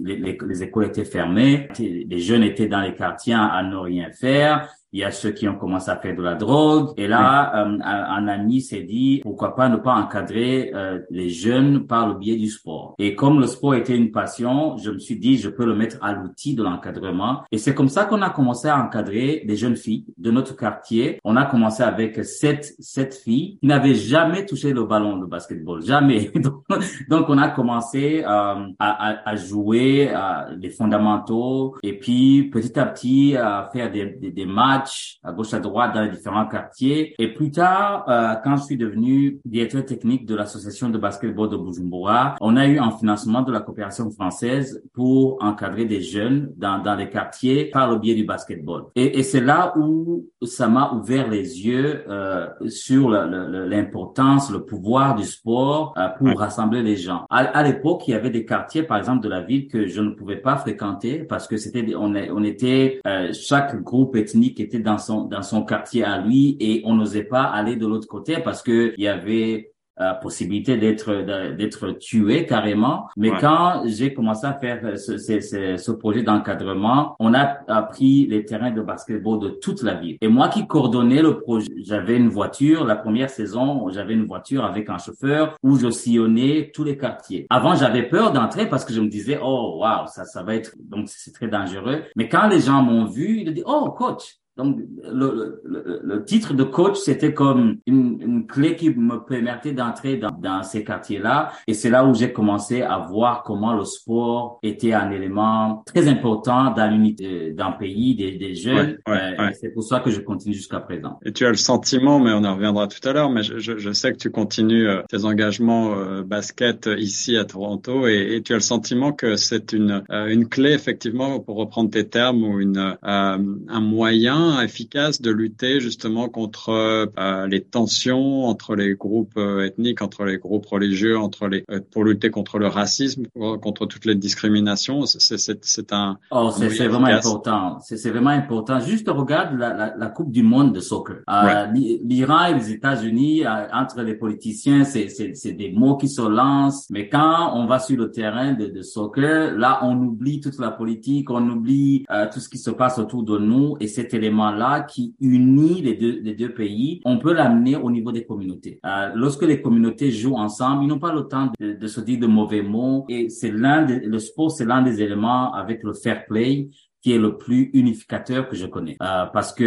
les, 0.04 0.18
les- 0.18 0.38
les 0.48 0.64
écoles 0.64 0.86
étaient 0.86 1.04
fermées, 1.18 1.68
les 1.80 2.20
jeunes 2.20 2.44
étaient 2.44 2.68
dans 2.68 2.75
les 2.82 2.96
quartiers 2.96 3.34
à, 3.34 3.46
à 3.46 3.64
ne 3.64 3.76
rien 3.76 4.12
faire. 4.12 4.70
Il 4.96 5.00
y 5.00 5.04
a 5.04 5.12
ceux 5.12 5.32
qui 5.32 5.46
ont 5.50 5.56
commencé 5.56 5.92
à 5.92 5.98
faire 5.98 6.16
de 6.16 6.22
la 6.22 6.36
drogue. 6.36 6.94
Et 6.96 7.06
là, 7.06 7.66
euh, 7.66 7.80
un, 7.84 8.28
ami 8.30 8.62
s'est 8.62 8.84
dit, 8.84 9.20
pourquoi 9.24 9.54
pas 9.54 9.68
ne 9.68 9.76
pas 9.76 9.94
encadrer 9.94 10.72
euh, 10.74 11.00
les 11.10 11.28
jeunes 11.28 11.86
par 11.86 12.08
le 12.08 12.14
biais 12.14 12.38
du 12.38 12.48
sport. 12.48 12.96
Et 12.98 13.14
comme 13.14 13.42
le 13.42 13.48
sport 13.48 13.76
était 13.76 13.98
une 13.98 14.12
passion, 14.12 14.78
je 14.78 14.92
me 14.92 15.00
suis 15.00 15.18
dit, 15.18 15.38
je 15.38 15.50
peux 15.50 15.66
le 15.66 15.76
mettre 15.76 15.98
à 16.02 16.14
l'outil 16.14 16.56
de 16.56 16.64
l'encadrement. 16.64 17.44
Et 17.52 17.58
c'est 17.58 17.76
comme 17.76 17.90
ça 17.90 18.06
qu'on 18.06 18.22
a 18.22 18.30
commencé 18.30 18.70
à 18.70 18.82
encadrer 18.82 19.44
des 19.46 19.58
jeunes 19.58 19.76
filles 19.76 20.06
de 20.18 20.32
notre 20.32 20.56
quartier. 20.56 21.20
On 21.26 21.36
a 21.36 21.44
commencé 21.44 21.84
avec 21.84 22.24
sept, 22.24 22.74
sept 22.80 23.16
filles 23.16 23.58
qui 23.60 23.68
n'avaient 23.68 23.96
jamais 23.96 24.46
touché 24.46 24.72
le 24.72 24.86
ballon 24.86 25.18
de 25.18 25.26
basketball. 25.26 25.82
Jamais. 25.82 26.32
Donc, 26.36 26.64
donc, 27.10 27.26
on 27.28 27.38
a 27.38 27.50
commencé 27.50 28.24
euh, 28.24 28.28
à, 28.28 28.66
à, 28.80 29.30
à 29.30 29.36
jouer 29.36 30.10
euh, 30.14 30.56
les 30.58 30.70
fondamentaux 30.70 31.76
et 31.84 31.98
puis 31.98 32.50
petit 32.50 32.80
à 32.80 32.86
petit 32.86 33.36
à 33.36 33.70
faire 33.74 33.92
des, 33.92 34.06
des, 34.06 34.32
des 34.32 34.46
matchs 34.46 34.85
à 35.24 35.32
gauche 35.32 35.54
à 35.54 35.60
droite 35.60 35.94
dans 35.94 36.02
les 36.04 36.10
différents 36.10 36.48
quartiers. 36.48 37.16
Et 37.20 37.34
plus 37.34 37.52
tard, 37.52 38.06
euh, 38.10 38.34
quand 38.44 38.58
je 38.58 38.64
suis 38.64 38.78
devenu 38.78 39.40
directeur 39.46 39.86
technique 39.86 40.26
de 40.26 40.36
l'association 40.36 40.90
de 40.90 40.98
basketball 40.98 41.50
de 41.50 41.58
Bujumbura, 41.58 42.36
on 42.42 42.56
a 42.58 42.66
eu 42.68 42.80
un 42.80 42.92
financement 42.92 43.42
de 43.42 43.52
la 43.52 43.62
coopération 43.62 44.10
française 44.12 44.84
pour 44.94 45.38
encadrer 45.44 45.86
des 45.86 46.02
jeunes 46.02 46.52
dans, 46.58 46.80
dans 46.80 46.96
les 46.96 47.10
quartiers 47.10 47.66
par 47.66 47.90
le 47.92 47.98
biais 47.98 48.16
du 48.16 48.26
basketball. 48.26 48.84
Et, 48.96 49.20
et 49.20 49.24
c'est 49.24 49.42
là 49.42 49.74
où 49.78 50.28
ça 50.44 50.68
m'a 50.68 50.92
ouvert 50.94 51.30
les 51.30 51.66
yeux 51.66 52.04
euh, 52.10 52.48
sur 52.68 53.10
le- 53.10 53.28
le- 53.28 53.68
l'importance, 53.68 54.52
le 54.52 54.64
pouvoir 54.66 55.16
du 55.16 55.24
sport 55.24 55.94
euh, 55.98 56.08
pour 56.18 56.28
Ouais. 56.28 56.34
rassembler 56.36 56.82
les 56.82 56.96
gens. 56.98 57.26
À, 57.30 57.38
à 57.40 57.64
l'époque, 57.64 58.08
il 58.08 58.12
y 58.12 58.14
avait 58.14 58.30
des 58.30 58.46
quartiers, 58.46 58.84
par 58.84 58.98
exemple, 58.98 59.24
de 59.24 59.30
la 59.30 59.42
ville 59.42 59.68
que 59.68 59.88
je 59.88 60.02
ne 60.02 60.10
pouvais 60.12 60.38
pas 60.38 60.56
fréquenter 60.58 61.20
parce 61.24 61.48
que 61.48 61.58
c'était, 61.58 61.86
on, 61.96 62.16
est- 62.16 62.32
on 62.32 62.44
était, 62.44 63.00
euh, 63.08 63.32
chaque 63.34 63.82
groupe 63.84 64.16
ethnique 64.16 64.60
était 64.66 64.80
dans 64.80 64.98
son 64.98 65.24
dans 65.26 65.42
son 65.42 65.64
quartier 65.64 66.04
à 66.04 66.20
lui 66.20 66.58
et 66.60 66.82
on 66.86 66.94
n'osait 66.96 67.24
pas 67.36 67.44
aller 67.44 67.76
de 67.76 67.88
l'autre 67.88 68.08
côté 68.08 68.38
parce 68.44 68.62
que 68.62 68.94
il 68.98 69.04
y 69.04 69.08
avait 69.08 69.72
euh, 70.02 70.14
possibilité 70.22 70.76
d'être 70.76 71.10
d'être 71.56 71.92
tué 71.92 72.46
carrément. 72.46 73.08
Mais 73.16 73.32
Ouais. 73.32 73.38
quand 73.40 73.84
j'ai 73.86 74.14
commencé 74.14 74.46
à 74.46 74.52
faire 74.64 74.80
ce, 75.00 75.18
ce, 75.18 75.40
ce, 75.40 75.78
ce 75.78 75.92
projet 75.92 76.22
d'encadrement, 76.22 77.16
on 77.18 77.34
a 77.34 77.60
appris 77.70 78.28
les 78.28 78.44
terrains 78.44 78.72
de 78.72 78.82
basketball 78.82 79.40
de 79.40 79.50
toute 79.64 79.82
la 79.84 79.94
ville. 79.94 80.18
Et 80.20 80.28
moi 80.28 80.50
qui 80.50 80.68
coordonnais 80.68 81.22
le 81.22 81.40
projet, 81.40 81.70
j'avais 81.78 82.18
une 82.18 82.28
voiture. 82.28 82.84
La 82.84 82.98
première 82.98 83.30
saison, 83.30 83.88
j'avais 83.90 84.16
une 84.16 84.26
voiture 84.26 84.66
avec 84.66 84.90
un 84.90 84.98
chauffeur 84.98 85.56
où 85.64 85.78
je 85.78 85.90
sillonnais 85.90 86.72
tous 86.74 86.84
les 86.84 86.98
quartiers. 86.98 87.48
Avant, 87.50 87.74
j'avais 87.76 88.04
peur 88.04 88.34
d'entrer 88.34 88.68
parce 88.68 88.84
que 88.84 88.94
je 88.94 89.00
me 89.00 89.08
disais, 89.08 89.40
oh, 89.42 89.78
waouh, 89.80 90.08
ça, 90.08 90.26
ça 90.26 90.44
va 90.44 90.56
être, 90.56 90.74
donc 90.78 91.08
c'est 91.08 91.32
très 91.32 91.48
dangereux. 91.48 92.04
Mais 92.18 92.28
quand 92.28 92.48
les 92.50 92.60
gens 92.60 92.82
m'ont 92.82 93.06
vu, 93.06 93.40
ils 93.44 93.50
ont 93.50 93.54
dit, 93.54 93.64
oh, 93.66 93.90
coach, 93.98 94.26
Donc, 94.58 94.78
le, 95.04 95.62
le, 95.66 96.02
le 96.02 96.24
titre 96.24 96.54
de 96.54 96.64
coach, 96.64 96.98
c'était 96.98 97.34
comme 97.34 97.78
une, 97.86 98.22
une, 98.22 98.48
clé 98.48 98.78
qui 98.78 98.90
me 98.90 99.18
permettait 99.18 99.74
d'entrer 99.74 100.16
dans, 100.16 100.32
dans 100.32 100.64
ces 100.64 100.84
quartiers-là. 100.86 101.52
Et 101.68 101.74
c'est 101.74 101.90
là 101.90 102.06
où 102.06 102.14
j'ai 102.14 102.32
commencé 102.32 102.82
à 102.82 103.00
voir 103.00 103.44
comment 103.44 103.74
le 103.74 103.84
sport 103.84 104.60
était 104.64 104.94
un 104.94 105.12
élément 105.12 105.84
très 105.86 106.08
important 106.08 106.72
dans 106.72 106.90
l'unité 106.90 107.52
d'un 107.52 107.72
pays, 107.72 108.16
des, 108.16 108.38
des 108.38 108.56
jeunes. 108.56 108.98
Euh, 109.10 109.50
c'est 109.60 109.74
pour 109.74 109.84
ça 109.84 110.00
que 110.00 110.10
je 110.10 110.22
continue 110.22 110.56
jusqu'à 110.56 110.80
présent. 110.80 111.20
Et 111.26 111.34
tu 111.34 111.46
as 111.46 111.50
le 111.50 111.56
sentiment, 111.56 112.20
mais 112.20 112.32
on 112.32 112.46
en 112.46 112.56
reviendra 112.56 112.88
tout 112.88 113.06
à 113.08 113.12
l'heure, 113.12 113.30
mais 113.30 113.44
je, 113.44 113.58
je, 113.58 113.78
je, 113.78 113.92
sais 113.92 114.14
que 114.14 114.18
tu 114.18 114.32
continues 114.32 114.88
euh, 114.88 115.02
tes 115.10 115.26
engagements 115.26 115.94
euh, 115.98 116.24
basket 116.24 116.90
ici 116.98 117.36
à 117.36 117.44
Toronto 117.44 118.08
et, 118.08 118.36
et, 118.36 118.42
tu 118.42 118.54
as 118.54 118.58
le 118.58 118.62
sentiment 118.62 119.12
que 119.12 119.36
c'est 119.36 119.74
une, 119.74 120.04
une 120.10 120.48
clé, 120.48 120.72
effectivement, 120.72 121.40
pour 121.40 121.58
reprendre 121.58 121.90
tes 121.90 122.08
termes, 122.08 122.44
ou 122.44 122.60
une, 122.60 122.96
un 123.02 123.80
moyen 123.82 124.45
efficace 124.62 125.22
de 125.22 125.32
lutter 125.32 125.80
justement 125.80 126.30
contre 126.30 126.70
euh, 126.70 127.48
les 127.48 127.62
tensions 127.62 128.46
entre 128.46 128.76
les 128.76 128.96
groupes 128.96 129.38
euh, 129.38 129.66
ethniques, 129.66 130.02
entre 130.02 130.26
les 130.26 130.38
groupes 130.38 130.66
religieux, 130.66 131.18
entre 131.18 131.48
les 131.48 131.64
euh, 131.72 131.80
pour 131.92 132.04
lutter 132.04 132.30
contre 132.30 132.60
le 132.60 132.68
racisme, 132.68 133.26
contre 133.62 133.86
toutes 133.86 134.06
les 134.06 134.16
discriminations. 134.16 135.06
C'est 135.06 135.94
un. 135.94 136.18
Oh, 136.32 136.52
c'est 136.52 136.88
vraiment 136.88 137.08
important. 137.08 137.78
C'est 137.82 138.10
vraiment 138.10 138.30
important. 138.30 138.80
Juste 138.80 139.10
regarde 139.10 139.58
la, 139.58 139.74
la, 139.74 139.96
la, 139.98 140.08
Coupe 140.08 140.32
du 140.32 140.44
Monde 140.44 140.74
de 140.74 140.80
soccer. 140.80 141.18
Euh, 141.30 141.66
L'Iran 141.72 142.46
et 142.46 142.54
les 142.54 142.72
États-Unis, 142.72 143.44
entre 143.74 144.02
les 144.02 144.16
politiciens, 144.16 144.84
c'est 144.84 145.54
des 145.54 145.72
mots 145.72 145.98
qui 145.98 146.08
se 146.10 146.22
lancent. 146.22 146.88
Mais 146.90 147.10
quand 147.10 147.52
on 147.54 147.66
va 147.66 147.80
sur 147.80 147.98
le 147.98 148.12
terrain 148.12 148.54
de, 148.54 148.68
de 148.68 148.82
soccer, 148.82 149.56
là, 149.56 149.80
on 149.84 149.98
oublie 149.98 150.40
toute 150.40 150.60
la 150.60 150.72
politique, 150.72 151.30
on 151.30 151.48
oublie 151.50 152.06
tout 152.34 152.40
ce 152.40 152.50
qui 152.50 152.58
se 152.58 152.72
passe 152.72 153.00
autour 153.00 153.24
de 153.24 153.38
nous. 153.38 153.78
Et 153.80 153.88
cet 153.88 154.14
élément-là 154.36 154.82
qui 154.82 155.16
unit 155.20 155.82
les 155.82 155.96
deux, 155.96 156.20
les 156.22 156.34
deux 156.34 156.54
pays, 156.54 157.02
on 157.06 157.18
peut 157.18 157.34
l'amener 157.34 157.76
au 157.76 157.90
niveau 157.90 158.12
des 158.12 158.26
communautés. 158.26 158.80
Euh, 158.86 159.12
lorsque 159.16 159.44
les 159.44 159.62
communautés 159.62 160.12
jouent 160.12 160.36
ensemble, 160.36 160.84
ils 160.84 160.88
n'ont 160.88 161.00
pas 161.00 161.14
le 161.14 161.24
temps 161.24 161.52
de, 161.60 161.74
de, 161.74 161.88
se 161.88 162.02
dire 162.02 162.20
de 162.20 162.28
mauvais 162.28 162.62
mots. 162.62 163.06
Et 163.10 163.30
c'est 163.30 163.52
l'un 163.52 163.86
le 163.86 164.20
sport, 164.20 164.52
c'est 164.52 164.66
l'un 164.66 164.82
des 164.82 165.02
éléments 165.02 165.54
avec 165.54 165.84
le 165.84 165.94
fair 165.94 166.26
play 166.26 166.68
qui 167.02 167.14
est 167.14 167.20
le 167.20 167.38
plus 167.38 167.70
unificateur 167.74 168.50
que 168.50 168.56
je 168.56 168.66
connais. 168.66 168.98
Euh, 169.00 169.26
parce 169.32 169.54
que 169.54 169.64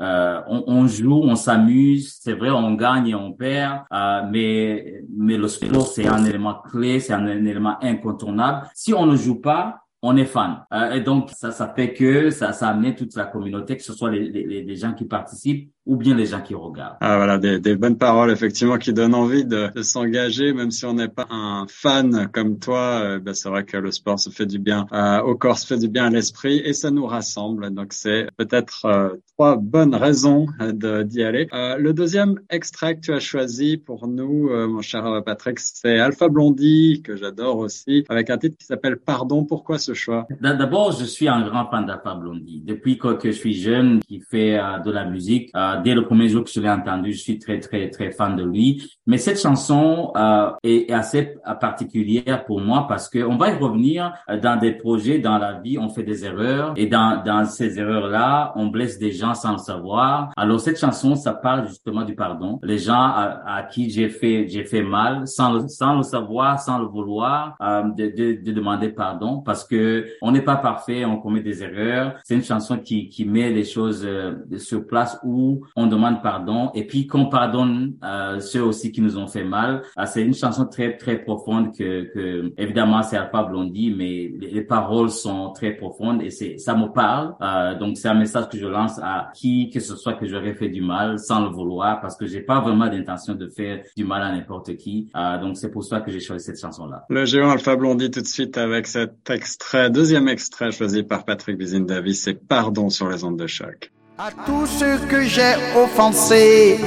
euh, 0.00 0.40
on, 0.48 0.64
on, 0.66 0.86
joue, 0.86 1.20
on 1.22 1.36
s'amuse, 1.36 2.16
c'est 2.18 2.32
vrai, 2.32 2.48
on 2.48 2.72
gagne 2.76 3.08
et 3.08 3.14
on 3.14 3.32
perd, 3.32 3.80
euh, 3.92 4.22
mais 4.30 5.02
mais 5.14 5.36
le 5.36 5.48
sport 5.48 5.86
c'est 5.86 6.06
un 6.06 6.24
élément 6.24 6.54
clé, 6.54 6.98
c'est 6.98 7.12
un, 7.12 7.26
un 7.26 7.44
élément 7.44 7.76
incontournable. 7.82 8.70
Si 8.74 8.94
on 8.94 9.04
ne 9.04 9.16
joue 9.16 9.38
pas, 9.38 9.82
on 10.02 10.16
est 10.16 10.26
fan. 10.26 10.64
Euh, 10.72 10.92
et 10.92 11.00
donc, 11.00 11.30
ça, 11.30 11.50
ça 11.50 11.72
fait 11.74 11.92
que 11.92 12.30
ça, 12.30 12.52
ça 12.52 12.68
amené 12.68 12.94
toute 12.94 13.14
la 13.16 13.26
communauté, 13.26 13.76
que 13.76 13.82
ce 13.82 13.92
soit 13.92 14.10
les, 14.10 14.30
les 14.30 14.76
gens 14.76 14.94
qui 14.94 15.04
participent 15.04 15.72
ou 15.88 15.96
bien 15.96 16.14
les 16.14 16.26
gens 16.26 16.42
qui 16.42 16.54
regardent. 16.54 16.98
Ah 17.00 17.16
voilà, 17.16 17.38
des, 17.38 17.58
des 17.58 17.74
bonnes 17.74 17.96
paroles 17.96 18.30
effectivement 18.30 18.76
qui 18.76 18.92
donnent 18.92 19.14
envie 19.14 19.46
de, 19.46 19.72
de 19.74 19.82
s'engager, 19.82 20.52
même 20.52 20.70
si 20.70 20.84
on 20.84 20.92
n'est 20.92 21.08
pas 21.08 21.26
un 21.30 21.66
fan 21.66 22.28
comme 22.30 22.58
toi. 22.58 23.00
Euh, 23.02 23.18
ben, 23.18 23.32
c'est 23.32 23.48
vrai 23.48 23.64
que 23.64 23.78
le 23.78 23.90
sport 23.90 24.20
se 24.20 24.28
fait 24.28 24.44
du 24.44 24.58
bien 24.58 24.86
euh, 24.92 25.20
au 25.22 25.34
corps, 25.34 25.58
se 25.58 25.66
fait 25.66 25.78
du 25.78 25.88
bien 25.88 26.04
à 26.04 26.10
l'esprit 26.10 26.60
et 26.62 26.74
ça 26.74 26.90
nous 26.90 27.06
rassemble. 27.06 27.70
Donc 27.70 27.94
c'est 27.94 28.28
peut-être 28.36 28.84
euh, 28.84 29.08
trois 29.34 29.56
bonnes 29.56 29.94
raisons 29.94 30.46
d'y 30.60 31.22
aller. 31.22 31.48
le 31.52 31.92
deuxième 31.92 32.38
extrait 32.50 32.96
que 32.96 33.00
tu 33.00 33.12
as 33.14 33.20
choisi 33.20 33.78
pour 33.78 34.08
nous, 34.08 34.50
mon 34.68 34.82
cher 34.82 35.22
Patrick, 35.24 35.58
c'est 35.58 35.98
Alpha 35.98 36.28
Blondie 36.28 37.00
que 37.02 37.16
j'adore 37.16 37.58
aussi, 37.58 38.04
avec 38.10 38.28
un 38.28 38.36
titre 38.36 38.58
qui 38.58 38.66
s'appelle 38.66 38.96
Pardon. 38.98 39.44
Pourquoi 39.44 39.78
ce 39.78 39.94
choix? 39.94 40.26
D'abord, 40.40 40.92
je 40.92 41.04
suis 41.04 41.28
un 41.28 41.48
grand 41.48 41.70
fan 41.70 41.86
d'Alpha 41.86 42.14
Blondie. 42.14 42.62
Depuis 42.64 42.98
que, 42.98 43.16
je 43.24 43.30
suis 43.30 43.54
jeune, 43.54 44.00
qui 44.00 44.20
fait 44.20 44.58
de 44.84 44.90
la 44.90 45.04
musique 45.04 45.50
dès 45.82 45.94
le 45.94 46.04
premier 46.04 46.28
jour 46.28 46.44
que 46.44 46.50
je 46.50 46.60
l'ai 46.60 46.70
entendu, 46.70 47.12
je 47.12 47.20
suis 47.20 47.38
très 47.38 47.60
très 47.60 47.90
très 47.90 48.10
fan 48.10 48.36
de 48.36 48.44
lui. 48.44 48.90
Mais 49.06 49.18
cette 49.18 49.40
chanson 49.40 50.12
euh, 50.16 50.50
est, 50.62 50.90
assez 50.92 51.36
particulière 51.60 52.44
pour 52.44 52.60
moi 52.60 52.86
parce 52.88 53.08
que 53.08 53.20
on 53.24 53.36
va 53.36 53.50
y 53.50 53.54
revenir 53.54 54.12
euh, 54.28 54.38
dans 54.38 54.56
des 54.56 54.72
projets 54.72 55.18
dans 55.18 55.38
la 55.38 55.54
vie, 55.60 55.78
on 55.78 55.88
fait 55.88 56.02
des 56.02 56.24
erreurs 56.24 56.74
et 56.76 56.86
dans 56.86 57.22
dans 57.24 57.44
ces 57.44 57.78
erreurs 57.78 58.08
là, 58.08 58.52
on 58.56 58.66
blesse 58.66 58.98
des 58.98 59.12
gens 59.12 59.34
sans 59.34 59.52
le 59.52 59.58
savoir. 59.58 60.30
Alors 60.36 60.60
cette 60.60 60.78
chanson, 60.78 61.14
ça 61.14 61.32
parle 61.32 61.68
justement 61.68 62.04
du 62.04 62.14
pardon. 62.14 62.58
Les 62.62 62.78
gens 62.78 62.94
à, 62.94 63.42
à 63.46 63.62
qui 63.62 63.90
j'ai 63.90 64.08
fait 64.08 64.46
j'ai 64.48 64.64
fait 64.64 64.82
mal 64.82 65.26
sans 65.26 65.52
le, 65.52 65.68
sans 65.68 65.96
le 65.96 66.02
savoir, 66.02 66.60
sans 66.60 66.78
le 66.78 66.86
vouloir, 66.86 67.56
euh, 67.62 67.82
de, 67.96 68.06
de, 68.06 68.42
de 68.42 68.52
demander 68.52 68.90
pardon 68.90 69.40
parce 69.40 69.64
que 69.64 70.06
on 70.22 70.32
n'est 70.32 70.42
pas 70.42 70.56
parfait, 70.56 71.04
on 71.04 71.18
commet 71.18 71.40
des 71.40 71.62
erreurs. 71.62 72.14
C'est 72.24 72.34
une 72.34 72.44
chanson 72.44 72.78
qui 72.78 73.08
qui 73.08 73.24
met 73.24 73.50
les 73.50 73.64
choses 73.64 74.04
euh, 74.04 74.34
sur 74.58 74.86
place 74.86 75.18
où 75.22 75.64
on 75.76 75.86
demande 75.86 76.22
pardon 76.22 76.70
et 76.74 76.86
puis 76.86 77.06
qu'on 77.06 77.26
pardonne 77.26 77.94
euh, 78.04 78.40
ceux 78.40 78.62
aussi 78.62 78.92
qui 78.92 79.00
nous 79.00 79.18
ont 79.18 79.26
fait 79.26 79.44
mal. 79.44 79.82
Ah, 79.96 80.06
c'est 80.06 80.22
une 80.22 80.34
chanson 80.34 80.66
très 80.66 80.96
très 80.96 81.18
profonde 81.18 81.76
que, 81.76 82.12
que 82.12 82.52
évidemment 82.56 83.02
c'est 83.02 83.16
Alpha 83.16 83.42
Blondie, 83.44 83.94
mais 83.96 84.32
les, 84.38 84.62
paroles 84.62 85.10
sont 85.10 85.52
très 85.52 85.72
profondes 85.72 86.20
et 86.22 86.30
c'est 86.30 86.58
ça 86.58 86.74
me 86.74 86.92
parle. 86.92 87.34
Euh, 87.40 87.78
donc 87.78 87.96
c'est 87.96 88.08
un 88.08 88.14
message 88.14 88.48
que 88.48 88.58
je 88.58 88.66
lance 88.66 88.98
à 89.02 89.30
qui 89.34 89.70
que 89.70 89.80
ce 89.80 89.96
soit 89.96 90.14
que 90.14 90.26
j'aurais 90.26 90.54
fait 90.54 90.68
du 90.68 90.82
mal 90.82 91.18
sans 91.18 91.42
le 91.42 91.48
vouloir 91.48 92.00
parce 92.00 92.16
que 92.16 92.26
j'ai 92.26 92.40
pas 92.40 92.60
vraiment 92.60 92.88
d'intention 92.88 93.34
de 93.34 93.48
faire 93.48 93.82
du 93.96 94.04
mal 94.04 94.22
à 94.22 94.32
n'importe 94.32 94.76
qui. 94.76 95.10
Euh, 95.16 95.38
donc 95.38 95.56
c'est 95.56 95.70
pour 95.70 95.84
ça 95.84 96.00
que 96.00 96.10
j'ai 96.10 96.20
choisi 96.20 96.44
cette 96.44 96.60
chanson 96.60 96.86
là. 96.86 97.04
Le 97.08 97.24
géant 97.24 97.50
Alpha 97.50 97.76
Blondie 97.76 98.10
tout 98.10 98.20
de 98.20 98.26
suite 98.26 98.58
avec 98.58 98.86
cet 98.86 99.30
extrait, 99.30 99.90
deuxième 99.90 100.28
extrait 100.28 100.70
choisi 100.72 101.02
par 101.02 101.24
Patrick 101.24 101.56
Bizine 101.56 101.86
Davis, 101.86 102.22
c'est 102.22 102.34
Pardon 102.34 102.88
sur 102.90 103.08
les 103.08 103.24
ondes 103.24 103.38
de 103.38 103.46
choc. 103.46 103.90
À 104.20 104.30
tous 104.32 104.66
ceux 104.66 104.98
que 105.08 105.22
j'ai 105.22 105.54
offensés, 105.76 106.80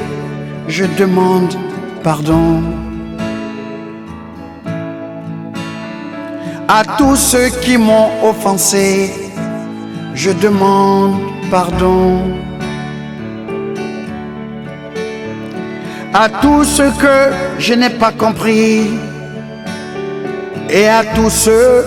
je 0.68 0.84
demande 0.84 1.56
pardon. 2.04 2.62
À 6.68 6.84
tous 6.98 7.16
ceux 7.16 7.48
qui 7.62 7.78
m'ont 7.78 8.10
offensé, 8.22 9.14
je 10.14 10.32
demande 10.32 11.22
pardon. 11.50 12.20
À 16.14 16.28
tous 16.28 16.66
ceux 16.66 16.92
que 17.00 17.32
je 17.60 17.74
n'ai 17.76 17.92
pas 17.92 18.12
compris 18.12 18.90
et 20.70 20.86
à 20.90 21.06
tous 21.16 21.30
ceux 21.30 21.86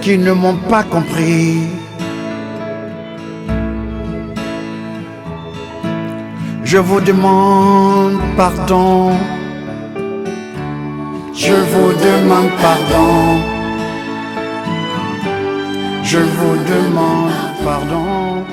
qui 0.00 0.16
ne 0.16 0.32
m'ont 0.32 0.56
pas 0.70 0.84
compris. 0.84 1.85
Je 6.66 6.78
vous 6.78 7.00
demande 7.00 8.18
pardon. 8.36 9.12
Je 11.32 11.54
vous 11.54 11.92
demande 11.92 12.50
pardon. 12.60 13.38
Je 16.02 16.18
vous 16.18 16.56
demande 16.72 17.30
pardon. 17.64 18.44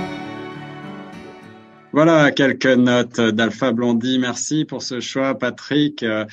Voilà 1.93 2.31
quelques 2.31 2.65
notes 2.65 3.21
d'Alpha 3.21 3.71
Blondie. 3.71 4.17
Merci 4.17 4.65
pour 4.65 4.81
ce 4.81 4.99
choix, 4.99 5.37
Patrick. 5.37 6.01
Euh, 6.01 6.25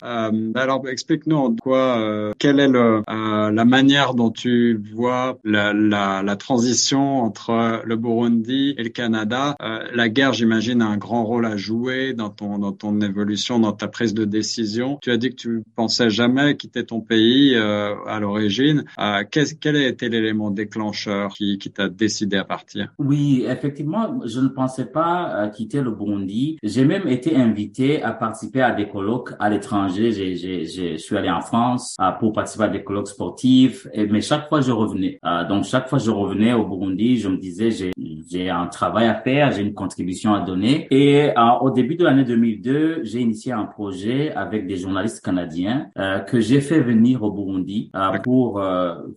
alors, 0.55 0.89
explique-nous 0.89 1.37
en 1.37 1.55
quoi, 1.55 2.01
euh, 2.01 2.33
quelle 2.39 2.61
est 2.61 2.69
le, 2.69 3.03
euh, 3.07 3.51
la 3.51 3.65
manière 3.67 4.15
dont 4.15 4.31
tu 4.31 4.83
vois 4.95 5.39
la, 5.45 5.75
la, 5.75 6.23
la, 6.23 6.37
transition 6.37 7.19
entre 7.21 7.83
le 7.85 7.97
Burundi 7.97 8.75
et 8.79 8.83
le 8.85 8.89
Canada. 8.89 9.55
Euh, 9.61 9.81
la 9.93 10.09
guerre, 10.09 10.33
j'imagine, 10.33 10.81
a 10.81 10.87
un 10.87 10.97
grand 10.97 11.27
rôle 11.27 11.45
à 11.45 11.59
jouer 11.59 12.15
dans 12.15 12.31
ton 12.31 12.59
dans 12.59 12.73
ton 12.73 12.99
évolution, 13.03 13.59
dans 13.59 13.73
ta 13.73 13.87
prise 13.87 14.15
de 14.15 14.25
décision. 14.25 14.99
Tu 15.03 15.11
as 15.11 15.19
dit 15.19 15.29
que 15.29 15.35
tu 15.35 15.63
pensais 15.77 16.09
jamais 16.09 16.57
quitter 16.57 16.87
ton 16.87 17.03
pays 17.03 17.55
euh, 17.55 17.95
à 18.07 18.19
l'origine. 18.19 18.85
quel 19.31 19.77
a 19.77 19.87
été 19.87 20.09
l'élément 20.09 20.51
déclencheur 20.51 21.35
qui, 21.35 21.59
qui 21.59 21.71
t'a 21.71 21.91
décidé 21.91 22.39
à 22.39 22.45
partir? 22.45 22.95
Oui, 22.99 23.45
effectivement, 23.47 24.21
je 24.25 24.41
ne 24.41 24.49
pensais 24.49 24.87
pas 24.87 25.50
quitté 25.51 25.81
le 25.81 25.91
Burundi. 25.91 26.59
J'ai 26.63 26.85
même 26.85 27.07
été 27.09 27.37
invité 27.37 28.03
à 28.03 28.13
participer 28.13 28.63
à 28.63 28.73
des 28.73 28.89
colloques 28.89 29.33
à 29.39 29.51
l'étranger. 29.51 30.13
Je 30.13 30.97
suis 30.97 31.17
allé 31.17 31.31
en 31.31 31.41
France 31.41 31.97
euh, 32.01 32.11
pour 32.13 32.33
participer 32.33 32.65
à 32.65 32.69
des 32.69 32.83
colloques 32.83 33.09
sportifs, 33.09 33.87
et, 33.93 34.07
mais 34.07 34.21
chaque 34.21 34.49
fois 34.49 34.61
je 34.61 34.73
revenais. 34.73 35.19
Euh, 35.25 35.47
donc 35.49 35.65
chaque 35.65 35.89
fois 35.89 35.99
je 35.99 36.11
revenais 36.11 36.53
au 36.53 36.67
Burundi, 36.67 37.19
je 37.19 37.29
me 37.29 37.37
disais 37.37 37.71
j'ai 37.71 38.51
un 38.51 38.67
travail 38.67 39.07
à 39.07 39.15
faire, 39.15 39.53
j'ai 39.53 39.63
une 39.63 39.75
contribution 39.75 40.35
à 40.35 40.41
donner. 40.41 40.87
Et 40.91 41.31
euh, 41.31 41.51
au 41.61 41.71
début 41.71 41.97
de 41.97 42.05
l'année 42.05 42.25
2002, 42.25 43.01
j'ai 43.05 43.21
initié 43.21 43.53
un 43.53 43.65
projet 43.65 44.33
avec 44.33 44.67
des 44.67 44.77
journalistes 44.77 45.25
canadiens 45.25 45.91
que 46.27 46.41
j'ai 46.41 46.61
fait 46.61 46.81
venir 46.81 47.23
au 47.23 47.31
Burundi 47.31 47.91
pour 48.23 48.63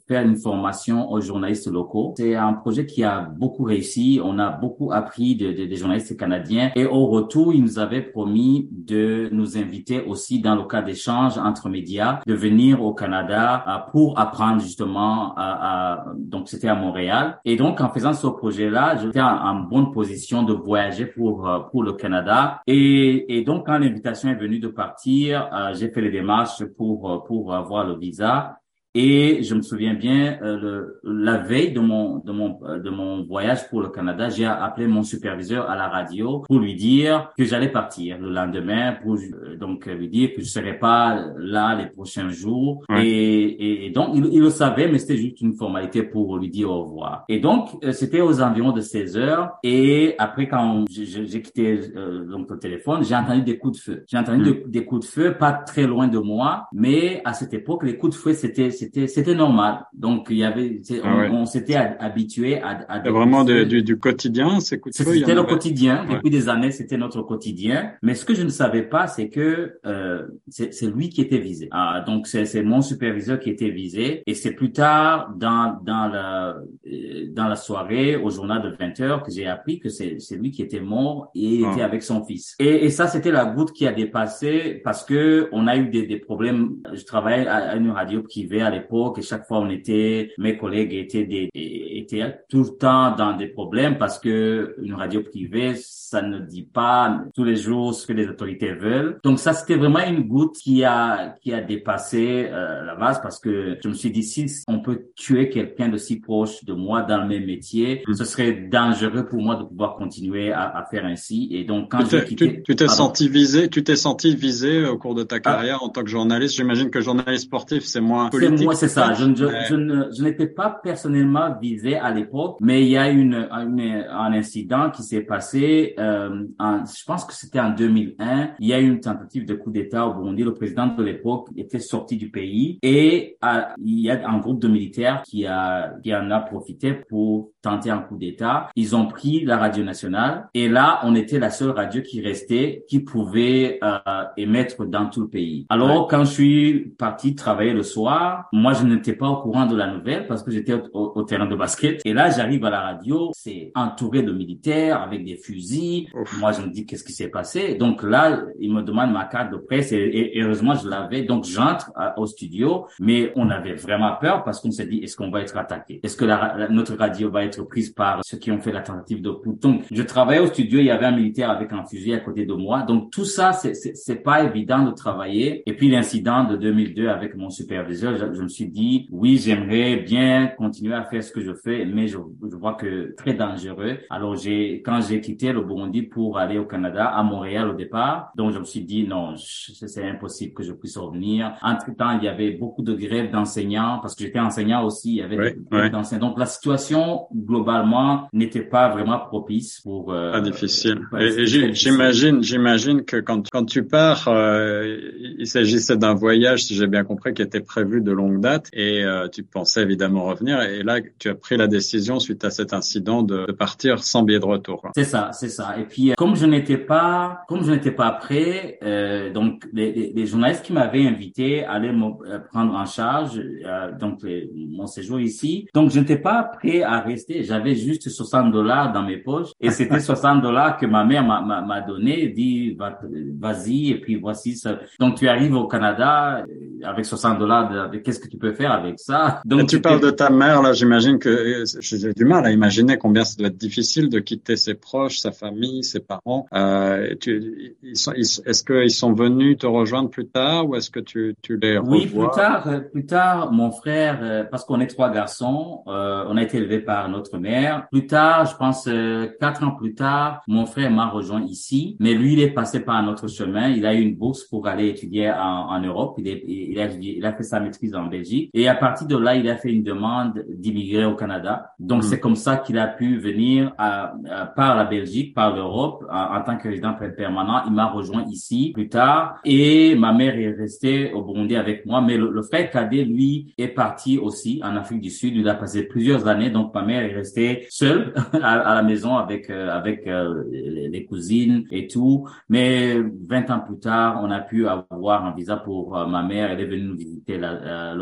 faire 0.08 0.26
une 0.26 0.36
formation 0.36 1.12
aux 1.12 1.22
journalistes 1.22 1.70
locaux. 1.72 2.14
C'est 2.18 2.36
un 2.36 2.54
projet 2.54 2.86
qui 2.86 3.04
a 3.04 3.22
beaucoup 3.22 3.64
réussi. 3.64 4.20
On 4.24 4.40
a 4.40 4.50
beaucoup 4.50 4.92
appris 4.92 5.36
de, 5.36 5.52
de, 5.52 5.66
des 5.66 5.76
journalistes 5.76 6.18
canadien. 6.24 6.72
Et 6.76 6.86
au 6.86 7.04
retour, 7.08 7.54
il 7.54 7.62
nous 7.68 7.78
avait 7.86 8.02
promis 8.02 8.68
de 8.72 9.30
nous 9.32 9.58
inviter 9.58 9.98
aussi 10.12 10.36
dans 10.40 10.56
le 10.56 10.64
cas 10.64 10.82
d'échange 10.82 11.38
entre 11.38 11.70
médias, 11.70 12.14
de 12.26 12.36
venir 12.48 12.82
au 12.88 12.94
Canada 12.94 13.64
euh, 13.68 13.92
pour 13.92 14.20
apprendre 14.20 14.60
justement 14.62 15.34
à, 15.36 15.48
à 15.70 16.06
donc 16.34 16.44
c'était 16.52 16.72
à 16.76 16.76
Montréal. 16.76 17.26
Et 17.46 17.56
donc, 17.56 17.82
en 17.82 17.90
faisant 17.90 18.14
ce 18.14 18.28
projet-là. 18.28 18.98
J'étais 18.98 19.22
en, 19.22 19.56
bonne 19.56 19.92
position 19.92 20.44
de 20.44 20.54
voyager 20.54 21.06
pour 21.06 21.48
euh, 21.48 21.60
pour 21.72 21.84
le 21.84 21.94
Canada. 21.94 22.62
Et, 22.68 23.38
et 23.38 23.44
donc, 23.44 23.66
quand 23.66 23.78
l'invitation 23.78 24.30
est 24.30 24.36
venue 24.36 24.60
de 24.60 24.68
partir, 24.68 25.50
euh, 25.54 25.74
j'ai 25.74 25.90
fait 25.90 26.02
les 26.02 26.12
démarches 26.12 26.64
pour 26.78 27.12
euh, 27.12 27.18
pour 27.28 27.54
avoir 27.54 27.86
le 27.86 27.96
visa. 27.98 28.58
Et 28.96 29.42
je 29.42 29.56
me 29.56 29.62
souviens 29.64 29.96
bien, 29.96 30.38
euh, 30.44 30.60
le, 31.04 31.24
la 31.24 31.38
veille 31.40 31.72
de 31.74 31.80
mon 31.80 32.20
de 32.20 32.32
mon 32.32 32.60
euh, 32.64 32.78
de 32.80 32.92
mon 32.92 33.24
voyage 33.24 33.68
pour 33.70 33.82
le 33.82 33.90
Canada, 33.90 34.30
j'ai 34.30 34.46
appelé 34.46 34.86
mon 34.86 35.02
superviseur 35.02 35.68
à 35.68 35.76
la 35.76 35.88
radio 35.88 36.40
pour 36.48 36.60
lui 36.60 36.76
dire 36.76 37.32
que 37.36 37.44
j'allais 37.44 37.72
partir 37.72 38.20
le 38.20 38.30
lendemain, 38.30 38.94
pour 39.02 39.16
euh, 39.16 39.56
donc 39.58 39.88
lui 39.88 40.10
dire 40.10 40.30
que 40.36 40.42
je 40.42 40.48
serais 40.48 40.78
pas 40.78 41.26
là 41.38 41.76
les 41.76 41.88
prochains 41.88 42.30
jours. 42.30 42.84
Ouais. 42.88 43.08
Et, 43.08 43.44
et, 43.46 43.86
et 43.88 43.90
donc 43.90 44.10
il, 44.14 44.26
il 44.32 44.42
le 44.42 44.52
savait, 44.52 44.88
mais 44.88 45.00
c'était 45.00 45.18
juste 45.18 45.42
une 45.42 45.54
formalité 45.54 46.04
pour 46.04 46.38
lui 46.38 46.50
dire 46.50 46.70
au 46.70 46.84
revoir. 46.84 47.26
Et 47.30 47.40
donc 47.40 47.70
euh, 47.84 47.94
c'était 47.94 48.22
aux 48.22 48.42
environs 48.44 48.74
de 48.74 48.82
16 48.82 49.18
heures. 49.18 49.54
Et 49.64 50.14
après 50.20 50.48
quand 50.48 50.86
j'ai- 50.92 51.42
quitté 51.42 51.80
euh, 51.98 52.26
donc 52.30 52.50
le 52.52 52.60
téléphone, 52.60 53.04
j'ai 53.04 53.16
entendu 53.16 53.42
des 53.42 53.58
coups 53.58 53.78
de 53.80 53.82
feu. 53.84 54.04
J'ai 54.08 54.18
entendu 54.20 54.42
Mm. 54.42 54.46
de- 54.46 54.64
des 54.68 54.86
coups 54.86 55.02
de 55.08 55.12
feu, 55.12 55.34
pas 55.38 55.54
très 55.54 55.88
loin 55.88 56.08
de 56.08 56.20
moi, 56.20 56.68
mais 56.74 57.22
à 57.26 57.34
cette 57.34 57.54
époque 57.56 57.84
les 57.84 57.98
coups 57.98 58.16
de 58.16 58.22
feu 58.22 58.34
c'était 58.34 58.70
c'était 58.84 59.08
c'était 59.08 59.36
normal. 59.36 59.84
Donc 59.94 60.28
il 60.30 60.38
y 60.38 60.44
avait 60.44 60.80
c'est- 60.84 61.02
Ah 61.04 61.14
on, 61.16 61.20
ouais. 61.20 61.30
on 61.32 61.46
s'était 61.46 61.76
ha- 61.76 61.96
habitué 62.00 62.62
à, 62.62 62.86
à 62.88 63.04
C'est 63.04 63.10
vraiment 63.12 63.44
de 63.44 63.64
du, 63.64 63.82
du 63.84 63.98
quotidien, 63.98 64.60
ces 64.60 64.80
coups 64.80 64.98
de 64.98 65.04
feu. 65.04 65.12
il 65.12 65.16
y 65.16 65.18
en 65.18 65.20
C'était 65.22 65.34
le 65.36 65.40
avait. 65.42 65.50
quotidien. 65.50 66.06
Ouais. 66.08 66.16
Depuis 66.16 66.30
des 66.30 66.50
années, 66.50 66.72
c'était 66.72 66.98
notre 66.98 67.22
quotidien. 67.22 67.92
Mais 68.02 68.16
ce 68.16 68.26
que 68.26 68.34
je 68.34 68.44
ne 68.44 68.50
savais 68.50 68.84
pas, 68.84 69.08
c'est 69.08 69.30
que 69.30 69.78
euh, 69.86 70.28
c'est 70.50 70.74
c'est 70.74 70.88
lui 70.96 71.10
qui 71.10 71.22
était 71.22 71.40
visé. 71.40 71.68
Ah, 71.72 72.04
donc 72.06 72.28
c'est 72.28 72.46
c'est 72.46 72.64
mon 72.64 72.82
superviseur 72.82 73.40
qui 73.40 73.50
était 73.50 73.70
visé. 73.70 74.24
Et 74.28 74.34
c'est 74.34 74.52
plus 74.52 74.72
tard 74.72 75.34
dans 75.38 75.78
dans 75.84 76.08
la 76.08 76.56
euh, 76.88 77.28
dans 77.32 77.48
la 77.48 77.56
soirée 77.56 78.16
au 78.16 78.30
journal 78.30 78.62
de 78.62 78.70
20 78.78 79.00
heures 79.02 79.24
que 79.24 79.32
j'ai 79.32 79.48
appris 79.48 79.80
que 79.80 79.90
c'est 79.90 80.18
c'est 80.20 80.38
lui 80.38 80.52
qui 80.52 80.62
était 80.62 80.80
mort 80.82 81.30
et 81.36 81.62
Ah. 81.66 81.72
était 81.72 81.82
avec 81.82 82.04
son 82.04 82.24
fils. 82.26 82.56
Et, 82.60 82.86
et 82.86 82.90
ça 82.90 83.08
c'était 83.08 83.32
la 83.32 83.46
goutte 83.46 83.72
qui 83.74 83.86
a 83.88 83.92
dépassé 83.92 84.82
parce 84.84 85.04
que 85.04 85.50
on 85.52 85.68
a 85.68 85.76
eu 85.78 85.88
des, 85.90 86.06
des 86.06 86.18
problèmes. 86.18 86.76
Je 86.94 87.04
travaillais 87.06 87.48
à, 87.48 87.56
à 87.72 87.76
une 87.76 87.92
radio 87.92 88.22
privée 88.24 88.62
à 88.62 88.70
l'époque 88.74 89.20
et 89.20 89.22
chaque 89.22 89.46
fois 89.48 89.60
on 89.60 89.70
était 89.70 90.32
mes 90.38 90.58
collègues 90.58 90.94
étaient 90.94 91.26
des 91.26 91.50
étaient 91.54 92.40
tout 92.50 92.64
le 92.64 92.78
temps 92.78 93.16
dans 93.16 93.36
des 93.38 93.48
problèmes 93.48 93.98
parce 93.98 94.20
que 94.20 94.76
une 94.82 94.94
radio 94.94 95.22
privée 95.24 95.74
ça 95.76 96.22
ne 96.22 96.40
dit 96.40 96.64
pas 96.64 97.22
tous 97.34 97.44
les 97.44 97.56
jours 97.56 97.94
ce 97.94 98.06
que 98.06 98.14
les 98.14 98.28
autorités 98.28 98.74
veulent. 98.74 99.18
Donc 99.24 99.40
ça 99.40 99.54
c'était 99.54 99.76
vraiment 99.76 100.06
une 100.06 100.22
goutte 100.24 100.56
qui 100.58 100.84
a 100.84 101.36
qui 101.42 101.54
a 101.54 101.62
dépassé 101.62 102.48
euh, 102.52 102.84
la 102.84 102.96
base 102.96 103.20
parce 103.22 103.40
que 103.40 103.78
je 103.84 103.88
me 103.90 103.94
suis 103.94 104.12
dit 104.12 104.24
si 104.24 104.46
on 104.68 104.80
peut 104.80 105.06
tuer 105.16 105.50
quelqu'un 105.50 105.90
de 105.90 105.98
si 105.98 106.20
proche 106.20 106.64
de 106.66 106.74
moi 106.74 107.02
dans 107.02 107.20
le 107.22 107.28
même 107.28 107.46
métier, 107.46 108.04
Mm. 108.08 108.14
ce 108.14 108.26
serait 108.26 108.54
dangereux 108.72 109.26
pour 109.26 109.42
moi 109.42 109.56
de 109.56 109.64
pouvoir 109.64 109.96
continuer 109.96 110.52
à, 110.52 110.64
à 110.78 110.86
faire 110.86 111.06
ainsi. 111.06 111.48
Et 111.52 111.64
donc 111.64 111.90
quand 111.92 112.00
Tu 112.04 112.12
j'ai 112.12 112.20
t'es- 112.20 112.26
quitté, 112.26 112.62
tu 112.64 112.76
t'es 112.76 112.88
senti 112.88 113.28
visé, 113.30 113.70
tu 113.70 113.84
t'es 113.84 113.96
senti 113.96 114.36
visé 114.36 114.86
au 114.86 114.98
cours 114.98 115.16
de 115.16 115.24
ta 115.24 115.38
Ah. 115.38 115.40
carrière 115.40 115.84
en 115.84 115.90
tant 115.90 116.04
que 116.04 116.10
journaliste. 116.10 116.56
J'imagine 116.56 116.90
que 116.90 117.02
journaliste 117.02 117.46
sportif, 117.46 117.84
c'est 117.86 118.02
moins 118.02 118.30
politique. 118.30 118.63
Moi, 118.64 118.76
c'est 118.76 118.88
ça. 118.88 119.14
Je, 119.14 119.46
je, 119.70 119.76
mais- 119.76 120.10
je 120.18 120.24
n'étais 120.24 120.48
pas 120.48 120.80
personnellement 120.84 121.56
visé 121.62 121.96
à 121.96 122.12
l'époque, 122.12 122.58
mais 122.62 122.84
il 122.84 122.90
y 122.90 122.98
a 122.98 123.10
une, 123.10 123.48
une- 123.52 124.06
un 124.10 124.34
incident 124.34 124.90
qui 124.92 125.04
s'est 125.04 125.22
passé. 125.22 125.94
Euh, 126.00 126.46
en, 126.60 126.84
je 126.86 127.04
pense 127.06 127.26
que 127.26 127.34
c'était 127.34 127.60
en 127.60 127.72
2001. 127.72 128.52
Il 128.60 128.68
y 128.68 128.74
a 128.74 128.80
eu 128.80 128.88
une 128.88 129.00
tentative 129.00 129.46
de 129.46 129.54
coup 129.56 129.72
d'État 129.72 130.06
au 130.08 130.14
Burundi. 130.16 130.44
Le 130.44 130.54
président 130.54 130.88
de 130.88 131.04
l'époque 131.04 131.48
était 131.56 131.80
sorti 131.80 132.18
du 132.18 132.30
pays 132.30 132.80
et 132.82 133.38
il 133.84 134.00
y 134.00 134.12
a 134.12 134.28
un 134.30 134.40
groupe 134.40 134.62
de 134.62 134.68
militaires 134.68 135.22
qui 135.26 135.46
a 135.46 135.94
qui 136.04 136.14
en 136.16 136.30
a 136.32 136.40
profité 136.42 136.94
pour 137.10 137.52
tenter 137.64 137.90
un 137.90 138.00
coup 138.00 138.18
d'État. 138.18 138.68
Ils 138.76 138.96
ont 138.96 139.08
pris 139.08 139.44
la 139.46 139.58
radio 139.58 139.84
nationale 139.84 140.48
et 140.54 140.70
là, 140.70 141.00
on 141.04 141.16
était 141.16 141.40
la 141.40 141.50
seule 141.50 141.72
radio 141.72 142.02
qui 142.04 142.22
restait, 142.22 142.84
qui 142.88 143.00
pouvait 143.00 143.80
euh, 143.84 144.24
émettre 144.38 144.86
dans 144.86 145.08
tout 145.10 145.22
le 145.22 145.28
pays. 145.30 145.66
Alors, 145.70 146.08
quand 146.08 146.26
je 146.26 146.32
suis 146.32 146.80
parti 146.98 147.34
travailler 147.36 147.74
le 147.74 147.84
soir, 147.84 148.50
moi, 148.52 148.74
je 148.74 148.84
n'étais 148.86 149.14
pas 149.14 149.28
au 149.30 149.38
courant 149.38 149.66
de 149.66 149.76
la 149.76 149.88
nouvelle 149.88 150.28
parce 150.28 150.44
que 150.44 150.52
j'étais 150.52 150.74
au, 150.74 151.14
au- 151.16 151.24
terrain 151.24 151.46
de 151.48 151.56
basket. 151.56 152.02
Et 152.06 152.14
là, 152.14 152.30
j'arrive 152.30 152.66
à 152.66 152.70
la 152.70 152.82
radio, 152.82 153.32
c'est 153.34 153.72
entouré 153.76 154.22
de 154.24 154.32
militaires 154.34 155.02
avec 155.02 155.24
des 155.26 155.38
fusils. 155.38 156.08
Ouf. 156.14 156.38
Moi, 156.40 156.52
je 156.52 156.62
me 156.62 156.68
dis, 156.70 156.86
qu'est-ce 156.86 157.04
qui 157.06 157.14
s'est 157.14 157.30
passé? 157.30 157.76
Donc 157.76 158.04
là, 158.04 158.42
il 158.60 158.74
me 158.74 158.82
demande 158.82 159.12
ma 159.14 159.26
carte 159.26 159.52
de 159.52 159.58
presse 159.58 159.92
et, 159.94 159.98
et- 159.98 160.38
et 160.38 160.42
heureusement, 160.42 160.76
je 160.76 160.88
l'avais. 160.90 161.22
Donc, 161.24 161.46
j'entre 161.46 161.92
à- 161.96 162.20
au 162.20 162.26
studio, 162.26 162.88
mais 163.00 163.32
on 163.38 163.50
avait 163.50 163.74
vraiment 163.76 164.14
peur 164.20 164.44
parce 164.44 164.60
qu'on 164.60 164.72
s'est 164.72 164.86
dit, 164.86 164.98
est-ce 165.00 165.16
qu'on 165.16 165.30
va 165.32 165.42
être 165.42 165.56
attaqué? 165.58 166.00
Est-ce 166.04 166.18
que 166.18 166.26
la 166.26 166.56
la- 166.58 166.68
notre 166.68 166.96
radio 166.98 167.30
va 167.32 167.44
être 167.46 167.53
prise 167.62 167.92
par 167.92 168.22
ceux 168.24 168.38
qui 168.38 168.52
ont 168.52 168.60
fait 168.60 168.72
la 168.72 168.82
tentative 168.82 169.22
de 169.22 169.32
coup? 169.32 169.58
Donc, 169.62 169.84
je 169.92 170.02
travaillais 170.04 170.42
au 170.42 170.48
studio, 170.48 170.80
il 170.80 170.86
y 170.86 170.92
avait 170.92 171.06
un 171.06 171.16
militaire 171.16 171.50
avec 171.50 171.72
un 171.74 171.86
fusil 171.86 172.14
à 172.14 172.20
côté 172.20 172.46
de 172.46 172.54
moi. 172.54 172.82
Donc, 172.84 173.12
tout 173.12 173.26
ça, 173.26 173.54
c'est- 173.54 174.24
pas 174.24 174.44
évident 174.44 174.84
de 174.86 174.92
travailler. 174.92 175.64
Et 175.66 175.74
puis, 175.76 175.90
l'incident 175.90 176.44
de 176.46 176.56
2002 176.56 177.08
avec 177.10 177.36
mon 177.36 177.50
superviseur, 177.50 178.16
je, 178.16 178.34
je 178.34 178.42
me 178.42 178.48
suis 178.48 178.68
dit, 178.68 179.08
oui, 179.12 179.38
j'aimerais 179.38 179.98
bien 179.98 180.48
continuer 180.58 180.94
à 180.94 181.04
faire 181.04 181.24
ce 181.24 181.32
que 181.32 181.42
je 181.42 181.54
fais, 181.54 181.86
mais 181.86 182.08
je, 182.08 182.18
je 182.50 182.56
vois 182.56 182.76
que 182.76 183.14
très 183.18 183.34
dangereux. 183.34 183.98
Alors, 184.10 184.36
j'ai, 184.36 184.82
quand 184.86 185.02
j'ai 185.02 185.20
quitté 185.20 185.52
le 185.52 185.62
Burundi 185.62 186.04
pour 186.04 186.38
aller 186.38 186.58
au 186.58 186.66
Canada, 186.66 187.06
à 187.08 187.24
Montréal 187.24 187.70
au 187.70 187.74
départ, 187.74 188.32
donc 188.36 188.52
je 188.54 188.60
me 188.60 188.64
suis 188.64 188.82
dit, 188.82 189.06
non, 189.08 189.34
c'est 189.36 190.08
impossible 190.08 190.54
que 190.54 190.64
je 190.64 190.72
puisse 190.74 190.98
revenir. 190.98 191.54
Entre 191.62 191.94
temps, 191.96 192.18
il 192.18 192.24
y 192.24 192.28
avait 192.28 192.52
beaucoup 192.52 192.84
de 192.84 192.94
grèves 192.94 193.32
d'enseignants, 193.32 194.00
parce 194.02 194.16
que 194.16 194.24
j'étais 194.24 194.40
enseignant 194.40 194.86
aussi, 194.86 195.10
il 195.12 195.18
y 195.18 195.22
avait 195.22 195.38
des 195.54 195.58
grèves 195.70 195.92
d'enseignants. 195.92 196.28
Donc, 196.30 196.40
la 196.40 196.46
situation, 196.46 197.28
globalement, 197.46 198.28
n'était 198.34 198.62
pas 198.62 198.90
vraiment 198.90 199.20
propice 199.20 199.80
pour... 199.84 200.12
euh, 200.14 200.32
Pas 200.32 200.42
difficile. 200.42 201.00
Et- 201.20 201.46
j'imagine, 201.74 202.42
j'imagine 202.44 203.04
que 203.04 203.18
quand 203.18 203.50
quand 203.52 203.66
tu 203.66 203.84
pars, 203.86 204.28
euh, 204.28 204.98
il 205.40 205.48
s'agissait 205.48 205.98
d'un 205.98 206.14
voyage, 206.14 206.64
si 206.66 206.76
j'ai 206.76 206.88
bien 206.88 207.04
compris, 207.04 207.34
qui 207.34 207.42
était 207.42 207.62
prévu 207.62 208.02
de 208.02 208.12
longue 208.12 208.40
date, 208.42 208.68
et 208.74 209.04
euh, 209.04 209.28
tu 209.28 209.44
pensais 209.44 209.82
évidemment 209.82 210.24
revenir. 210.26 210.62
Et 210.62 210.84
là, 210.84 211.00
tu 211.20 211.30
as 211.30 211.36
pris 211.36 211.58
la 211.58 211.68
décision 211.68 212.20
suite 212.20 212.44
à 212.46 212.50
cet 212.50 212.74
incident 212.74 213.24
de, 213.24 213.46
de 213.46 213.52
partir 213.52 214.04
sans 214.04 214.24
billet 214.24 214.40
de 214.40 214.46
retour. 214.46 214.90
C'est 214.96 215.04
ça, 215.04 215.32
c'est 215.34 215.50
ça. 215.50 215.76
Et 215.80 215.84
puis, 215.84 216.12
euh, 216.12 216.14
comme 216.18 216.36
je 216.36 216.46
n'étais 216.46 216.78
pas, 216.78 217.42
comme 217.48 217.64
je 217.64 217.72
n'étais 217.72 217.92
pas 217.92 218.12
prêt, 218.12 218.78
euh, 218.84 219.32
donc 219.32 219.64
les, 219.74 219.92
les, 219.92 220.14
les 220.16 220.26
journalistes 220.26 220.64
qui 220.66 220.74
m'avaient 220.74 221.06
invité 221.08 221.64
allaient 221.66 221.94
me 221.94 222.06
euh, 222.28 222.40
prendre 222.52 222.74
en 222.74 222.86
charge 222.86 223.40
euh, 223.40 223.92
donc 224.00 224.24
les- 224.24 224.50
mon 224.70 224.88
séjour 224.88 225.20
ici. 225.20 225.68
Donc, 225.74 225.92
je 225.92 226.00
n'étais 226.00 226.18
pas 226.18 226.44
prêt 226.44 226.82
à 226.84 227.00
rester. 227.00 227.33
J'avais 227.42 227.74
juste 227.74 228.08
60 228.10 228.52
dollars 228.52 228.94
dans 228.94 229.02
mes 229.02 229.18
poches 229.18 229.50
et 229.60 229.72
c'était 229.72 230.00
60 230.12 230.42
dollars 230.44 230.78
que 230.78 230.86
ma 230.86 231.04
mère 231.04 231.24
m'a- 231.24 231.82
donné. 231.88 232.28
Dit 232.28 232.76
Va- 232.76 233.00
vas-y 233.40 233.90
et 233.92 234.00
puis 234.00 234.16
voici 234.16 234.56
ça. 234.56 234.78
Donc, 235.00 235.16
tu 235.16 235.28
arrives 235.28 235.56
au 235.56 235.68
Canada 235.68 236.44
euh, 236.48 236.86
avec 236.88 237.06
60 237.06 237.40
dollars. 237.40 237.90
Qu'est-ce 238.04 238.20
que 238.20 238.28
tu 238.28 238.38
peux 238.38 238.54
faire 238.54 238.72
avec 238.72 239.00
ça? 239.00 239.42
Donc, 239.46 239.62
Et 239.64 239.66
tu 239.66 239.82
parles 239.82 240.00
de 240.02 240.12
ta 240.12 240.30
mère, 240.30 240.62
là, 240.62 240.74
j'imagine 240.74 241.18
que 241.18 241.30
euh, 241.30 241.64
j'ai 241.82 242.14
du 242.14 242.26
mal 242.26 242.46
à 242.46 242.52
imaginer 242.52 242.98
combien 242.98 243.24
ça 243.24 243.36
doit 243.38 243.48
être 243.48 243.58
difficile 243.58 244.10
de 244.10 244.20
quitter 244.20 244.56
ses 244.56 244.76
proches, 244.76 245.18
sa 245.18 245.32
famille, 245.32 245.84
ses 245.84 246.00
parents. 246.02 246.46
Euh, 246.54 247.16
tu, 247.20 247.76
est-ce 247.94 248.64
qu'ils 248.64 248.92
sont 248.92 249.14
venus 249.14 249.58
te 249.58 249.68
rejoindre 249.68 250.10
plus 250.10 250.28
tard 250.28 250.68
ou 250.70 250.76
est-ce 250.76 250.90
que 250.90 251.00
tu, 251.00 251.36
tu 251.42 251.58
les 251.58 251.78
Oui, 251.78 252.08
plus 252.08 252.18
revois 252.20 252.32
tard, 252.36 252.68
euh, 252.68 252.80
plus 252.80 253.06
tard, 253.06 253.52
mon 253.52 253.72
frère, 253.72 254.48
parce 254.50 254.66
qu'on 254.66 254.80
est 254.80 254.88
trois 254.88 255.10
garçons, 255.12 255.84
euh, 255.88 256.26
on 256.28 256.38
a 256.38 256.44
été 256.44 256.58
élevés 256.58 256.80
par 256.80 257.10
notre 257.10 257.23
mère. 257.38 257.88
Plus 257.92 258.08
tard, 258.08 258.46
je 258.46 258.56
pense 258.56 258.88
euh, 258.88 259.28
quatre 259.40 259.64
ans 259.64 259.72
plus 259.72 259.94
tard, 259.96 260.42
mon 260.48 260.66
frère 260.66 260.92
m'a 260.92 261.08
rejoint 261.08 261.42
ici, 261.44 261.96
mais 262.00 262.14
lui, 262.14 262.34
il 262.34 262.40
est 262.40 262.52
passé 262.52 262.80
par 262.82 262.96
un 262.96 263.08
autre 263.08 263.28
chemin. 263.28 263.70
Il 263.70 263.86
a 263.86 263.94
eu 263.94 264.02
une 264.02 264.16
bourse 264.16 264.44
pour 264.44 264.68
aller 264.68 264.88
étudier 264.90 265.32
en, 265.32 265.70
en 265.70 265.80
Europe. 265.80 266.16
Il, 266.18 266.28
est, 266.28 266.44
il, 266.48 266.80
a, 266.80 266.88
il 266.92 267.26
a 267.26 267.34
fait 267.34 267.44
sa 267.44 267.60
maîtrise 267.60 267.96
en 267.96 268.06
Belgique. 268.06 268.50
Et 268.54 268.68
à 268.68 268.76
partir 268.76 269.08
de 269.08 269.18
là, 269.18 269.36
il 269.36 269.50
a 269.50 269.56
fait 269.56 269.72
une 269.72 269.84
demande 269.84 270.44
d'immigrer 270.50 271.06
au 271.06 271.16
Canada. 271.16 271.72
Donc, 271.80 272.00
Mm. 272.00 272.04
c'est 272.04 272.20
comme 272.20 272.36
ça 272.36 272.58
qu'il 272.58 272.78
a 272.78 272.88
pu 272.88 273.18
venir 273.18 273.74
à, 273.78 274.14
à- 274.30 274.46
par 274.48 274.76
la 274.76 274.84
Belgique, 274.86 275.34
par 275.34 275.56
l'Europe, 275.56 276.04
en, 276.12 276.36
en 276.38 276.42
tant 276.44 276.58
que 276.58 276.68
résident 276.68 276.94
permanent. 277.16 277.62
Il 277.68 277.74
m'a 277.74 277.86
rejoint 277.86 278.24
ici 278.30 278.72
plus 278.74 278.90
tard. 278.90 279.38
Et 279.46 279.96
ma 279.96 280.12
mère 280.14 280.36
est 280.38 280.52
restée 280.52 281.12
au 281.14 281.22
Burundi 281.24 281.56
avec 281.56 281.86
moi. 281.86 282.02
Mais 282.02 282.18
le, 282.18 282.30
le 282.32 282.42
frère 282.42 282.70
cadet, 282.72 283.04
lui, 283.06 283.54
est 283.58 283.68
parti 283.68 284.18
aussi 284.18 284.60
en 284.64 284.76
Afrique 284.76 285.02
du 285.02 285.10
Sud. 285.10 285.36
Il 285.36 285.48
a 285.48 285.54
passé 285.56 285.84
plusieurs 285.84 286.28
années. 286.28 286.50
Donc, 286.50 286.74
ma 286.74 286.82
mère 286.84 287.04
est 287.04 287.13
restée 287.14 287.66
seule 287.70 288.14
à, 288.42 288.60
à 288.60 288.76
la 288.76 288.84
maison 288.84 289.16
avec, 289.16 289.50
euh, 289.50 289.70
avec 289.70 290.08
euh, 290.08 290.44
les, 290.52 290.90
les 290.90 291.06
cousines 291.06 291.66
et 291.72 291.88
tout. 291.88 292.28
Mais 292.50 292.98
20 293.00 293.50
ans 293.52 293.60
plus 293.60 293.80
tard, 293.80 294.20
on 294.24 294.32
a 294.32 294.40
pu 294.40 294.68
avoir 294.68 295.26
un 295.26 295.34
visa 295.36 295.58
pour 295.58 295.98
euh, 295.98 296.06
ma 296.08 296.24
mère. 296.24 296.52
Elle 296.52 296.62
est 296.62 296.66
venue 296.66 296.84
nous 296.84 296.98
visiter 296.98 297.38
la- 297.38 297.94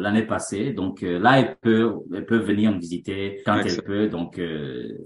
l'année 0.00 0.22
passée. 0.22 0.72
Donc 0.72 1.02
là, 1.02 1.38
elle 1.40 1.56
peut, 1.60 1.92
elle 2.14 2.26
peut 2.26 2.38
venir 2.38 2.72
nous 2.72 2.80
visiter 2.80 3.40
quand 3.44 3.56
Excellent. 3.58 3.76
elle 3.78 3.84
peut. 3.84 4.08
Donc 4.08 4.40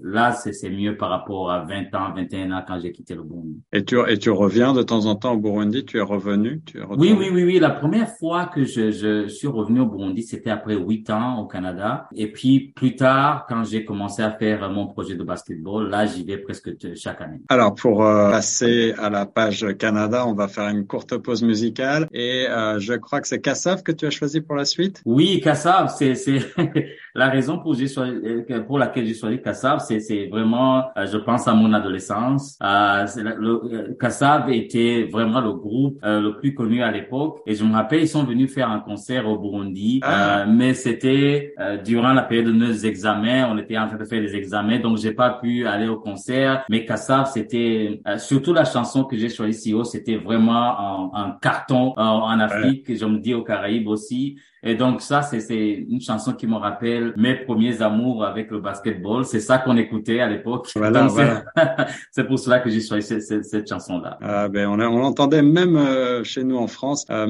là, 0.03 0.31
c'est 0.33 0.69
mieux 0.69 0.95
par 0.97 1.09
rapport 1.09 1.51
à 1.51 1.63
20 1.65 1.93
ans, 1.95 2.13
21 2.15 2.51
ans 2.51 2.63
quand 2.67 2.79
j'ai 2.79 2.91
quitté 2.91 3.15
le 3.15 3.23
Burundi. 3.23 3.61
Et 3.71 3.83
tu, 3.83 3.97
et 4.07 4.17
tu 4.17 4.29
reviens 4.29 4.73
de 4.73 4.81
temps 4.83 5.05
en 5.05 5.15
temps 5.15 5.33
au 5.33 5.37
Burundi, 5.39 5.85
tu 5.85 5.97
es 5.97 6.01
revenu, 6.01 6.61
tu 6.65 6.77
es 6.79 6.81
retourné? 6.81 7.13
Oui, 7.13 7.17
oui, 7.19 7.29
oui, 7.33 7.43
oui. 7.43 7.59
La 7.59 7.69
première 7.69 8.09
fois 8.17 8.45
que 8.45 8.63
je, 8.63 8.91
je 8.91 9.27
suis 9.27 9.47
revenu 9.47 9.81
au 9.81 9.85
Burundi, 9.85 10.23
c'était 10.23 10.49
après 10.49 10.75
huit 10.75 11.09
ans 11.09 11.39
au 11.39 11.45
Canada. 11.47 12.07
Et 12.15 12.31
puis 12.31 12.71
plus 12.75 12.95
tard, 12.95 13.42
quand 13.47 13.63
j'ai 13.63 13.85
commencé 13.85 14.21
à 14.21 14.31
faire 14.31 14.69
mon 14.69 14.87
projet 14.87 15.15
de 15.15 15.23
basketball, 15.23 15.89
là, 15.89 16.05
j'y 16.05 16.23
vais 16.23 16.37
presque 16.37 16.69
chaque 16.95 17.21
année. 17.21 17.41
Alors 17.49 17.73
pour 17.75 18.05
euh, 18.05 18.31
passer 18.31 18.93
à 18.97 19.09
la 19.09 19.25
page 19.25 19.65
Canada, 19.77 20.25
on 20.27 20.33
va 20.33 20.47
faire 20.47 20.67
une 20.69 20.85
courte 20.85 21.17
pause 21.17 21.43
musicale 21.43 22.07
et 22.11 22.45
euh, 22.49 22.79
je 22.79 22.93
crois 22.93 23.21
que 23.21 23.27
c'est 23.27 23.41
Kassav 23.41 23.83
que 23.83 23.91
tu 23.91 24.05
as 24.05 24.09
choisi 24.09 24.41
pour 24.41 24.55
la 24.55 24.65
suite? 24.65 25.01
Oui, 25.05 25.39
Kassav, 25.41 25.89
c'est 25.97 26.15
c'est 26.15 26.39
la 27.15 27.29
raison 27.29 27.59
pour 27.59 27.73
j'ai 27.75 27.87
choisi- 27.87 28.45
euh, 28.51 28.61
pour 28.61 28.77
laquelle 28.79 29.05
j'ai 29.05 29.13
choisi 29.13 29.41
Kassav, 29.41 29.79
c'est 29.87 29.99
c'est 29.99 30.27
vraiment, 30.27 30.83
euh, 30.97 31.05
je 31.11 31.17
pense 31.17 31.47
à 31.47 31.53
mon 31.53 31.71
adolescence. 31.73 32.57
Euh, 32.63 33.05
le 33.45 33.51
euh, 33.73 33.93
Kassav 33.99 34.49
était 34.51 35.07
vraiment 35.11 35.41
le 35.41 35.53
groupe 35.53 35.99
le 36.03 36.31
plus 36.39 36.53
connu 36.53 36.81
à 36.83 36.91
l'époque 36.91 37.39
et 37.47 37.53
je 37.55 37.63
me 37.63 37.73
rappelle 37.73 38.01
ils 38.01 38.07
sont 38.07 38.23
venus 38.23 38.53
faire 38.53 38.69
un 38.69 38.79
concert 38.79 39.27
au 39.27 39.37
Burundi, 39.37 39.99
Ah. 40.03 40.45
mais 40.47 40.73
c'était 40.73 41.53
durant 41.85 42.13
la 42.13 42.23
période 42.23 42.47
de 42.47 42.51
nos 42.51 42.73
examens, 42.73 43.32
on 43.43 43.57
était 43.57 43.77
en 43.77 43.87
train 43.87 43.97
de 43.97 44.05
faire 44.05 44.21
des 44.21 44.35
examens, 44.35 44.79
donc 44.79 44.97
j'ai 44.97 45.13
pas 45.13 45.31
pu 45.41 45.65
aller 45.65 45.87
au 45.87 45.97
concert. 45.97 46.63
Mais 46.69 46.85
Kassav, 46.85 47.29
c'était 47.33 48.01
euh, 48.07 48.17
surtout 48.17 48.53
la 48.53 48.65
chanson 48.65 49.03
que 49.05 49.17
j'ai 49.17 49.29
choisie, 49.29 49.59
Sio, 49.71 49.83
c'était 49.83 50.17
vraiment 50.17 50.53
un, 50.53 51.11
un 51.13 51.37
carton 51.41 51.93
euh, 51.97 52.01
en 52.01 52.39
Afrique, 52.39 52.95
je 52.95 53.05
me 53.05 53.17
dis 53.19 53.33
aux 53.33 53.43
Caraïbes 53.43 53.87
aussi. 53.87 54.37
Et 54.65 54.75
donc 54.75 55.01
ça, 55.01 55.21
c'est 55.23 55.41
c'est 55.41 55.85
une 55.89 55.99
chanson 55.99 56.31
qui 56.33 56.47
me 56.47 56.55
rappelle 56.55 57.13
mes 57.17 57.35
premiers 57.35 57.81
amours 57.81 58.23
avec 58.23 58.49
le 58.49 58.59
basketball. 58.61 59.25
C'est 59.25 59.41
ça 59.41 59.57
qu'on 59.57 59.75
écoutait 59.75 60.21
à 60.21 60.29
l'époque. 60.29 60.69
Voilà, 60.75 61.09
c'est- 61.09 61.15
voilà. 61.15 61.43
c'est 62.11 62.23
pour 62.23 62.39
cela 62.39 62.59
que 62.59 62.69
j'ai 62.69 62.79
choisi 62.79 63.05
cette, 63.05 63.23
cette, 63.23 63.43
cette 63.43 63.67
chanson-là. 63.67 64.17
Ah, 64.21 64.47
ben 64.47 64.67
on, 64.69 64.79
a- 64.79 64.87
on 64.87 64.99
l'entendait 64.99 65.41
même 65.41 65.75
euh, 65.75 66.23
chez 66.23 66.45
nous 66.45 66.55
en 66.57 66.67
France, 66.67 67.05
euh, 67.09 67.27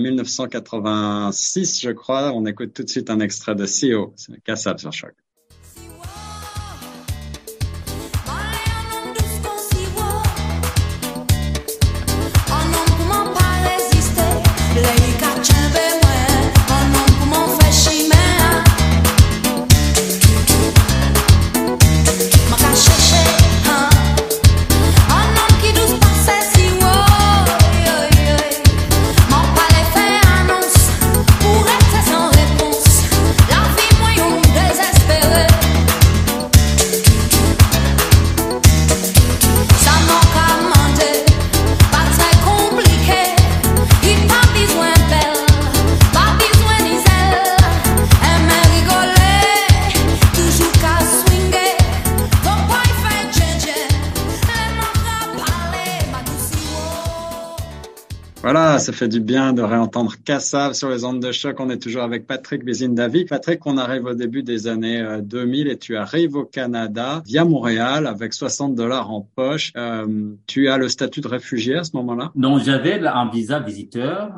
1986 0.77 1.81
je 1.81 1.89
crois. 1.91 2.31
On 2.33 2.45
écoute 2.45 2.73
tout 2.73 2.83
de 2.83 2.89
suite 2.89 3.09
un 3.09 3.19
extrait 3.19 3.55
de 3.55 3.65
CEO, 3.65 4.13
c'est 4.15 4.39
Kassav 4.43 4.77
sur 4.77 4.91
choc. 4.93 5.13
Ça 58.83 58.91
fait 58.93 59.07
du 59.07 59.21
bien 59.21 59.53
de 59.53 59.61
réentendre 59.61 60.13
Kassav 60.25 60.73
sur 60.73 60.89
les 60.89 61.05
ondes 61.05 61.21
de 61.21 61.31
choc. 61.31 61.55
On 61.59 61.69
est 61.69 61.81
toujours 61.81 62.03
avec 62.03 62.27
Patrick 62.27 62.63
Bézindavi. 62.65 63.25
Patrick, 63.25 63.65
on 63.65 63.77
arrive 63.77 64.05
au 64.05 64.13
début 64.13 64.43
des 64.43 64.67
années 64.67 64.99
euh, 64.99 65.21
2000 65.21 65.69
et 65.69 65.77
tu 65.77 65.95
arrives 65.95 66.35
au 66.35 66.43
Canada 66.43 67.23
via 67.25 67.45
Montréal 67.45 68.05
avec 68.07 68.33
60 68.33 68.75
dollars 68.75 69.09
en 69.09 69.21
poche. 69.35 69.71
Euh, 69.77 70.05
tu 70.47 70.67
as 70.67 70.77
le 70.77 70.89
statut 70.89 71.21
de 71.21 71.27
réfugié 71.29 71.75
à 71.77 71.83
ce 71.85 71.95
moment-là? 71.95 72.31
Donc 72.35 72.59
j'avais 72.63 72.99
un 73.07 73.29
visa 73.29 73.59
visiteur 73.59 74.31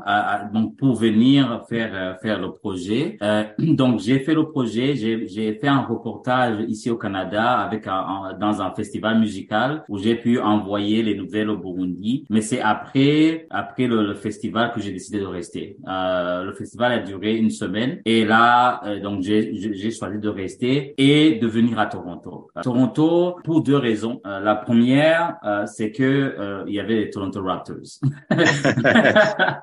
donc 0.53 0.75
pour 0.77 0.95
venir 0.95 1.63
faire 1.67 1.91
euh, 1.93 2.13
faire 2.21 2.39
le 2.39 2.51
projet. 2.51 3.17
Euh, 3.23 3.43
donc 3.59 3.99
j'ai 3.99 4.19
fait 4.19 4.35
le 4.35 4.45
projet, 4.47 4.95
j'ai 4.95 5.53
fait 5.59 5.67
un 5.67 5.81
reportage 5.81 6.57
ici 6.67 6.89
au 6.91 6.97
Canada 6.97 7.43
avec 7.59 7.87
un- 7.87 8.37
dans 8.39 8.61
un 8.61 8.71
festival 8.75 9.19
musical 9.19 9.83
où 9.89 9.97
j'ai 9.97 10.15
pu 10.15 10.39
envoyer 10.39 11.01
les 11.01 11.15
nouvelles 11.15 11.49
au 11.49 11.57
Burundi. 11.57 12.25
Mais 12.29 12.41
c'est 12.41 12.61
après 12.61 13.47
après 13.49 13.87
le, 13.87 14.05
le 14.05 14.13
festival 14.13 14.34
que 14.73 14.81
j'ai 14.81 14.91
décidé 14.91 15.19
de 15.19 15.25
rester. 15.25 15.77
Euh, 15.87 16.43
le 16.43 16.53
festival 16.53 16.91
a 16.91 16.99
duré 16.99 17.35
une 17.35 17.49
semaine 17.49 17.99
et 18.05 18.25
là 18.25 18.81
euh, 18.85 18.99
donc 18.99 19.21
j'ai 19.21 19.91
choisi 19.91 20.19
de 20.19 20.29
rester 20.29 20.93
et 20.97 21.35
de 21.35 21.47
venir 21.47 21.79
à 21.79 21.85
Toronto. 21.85 22.49
À 22.55 22.61
Toronto 22.61 23.35
pour 23.43 23.61
deux 23.61 23.77
raisons. 23.77 24.21
Euh, 24.25 24.39
la 24.39 24.55
première 24.55 25.37
euh, 25.43 25.65
c'est 25.65 25.91
que 25.91 26.03
euh, 26.03 26.63
il 26.67 26.73
y 26.73 26.79
avait 26.79 26.95
les 26.95 27.09
Toronto 27.09 27.41
Raptors. 27.43 27.99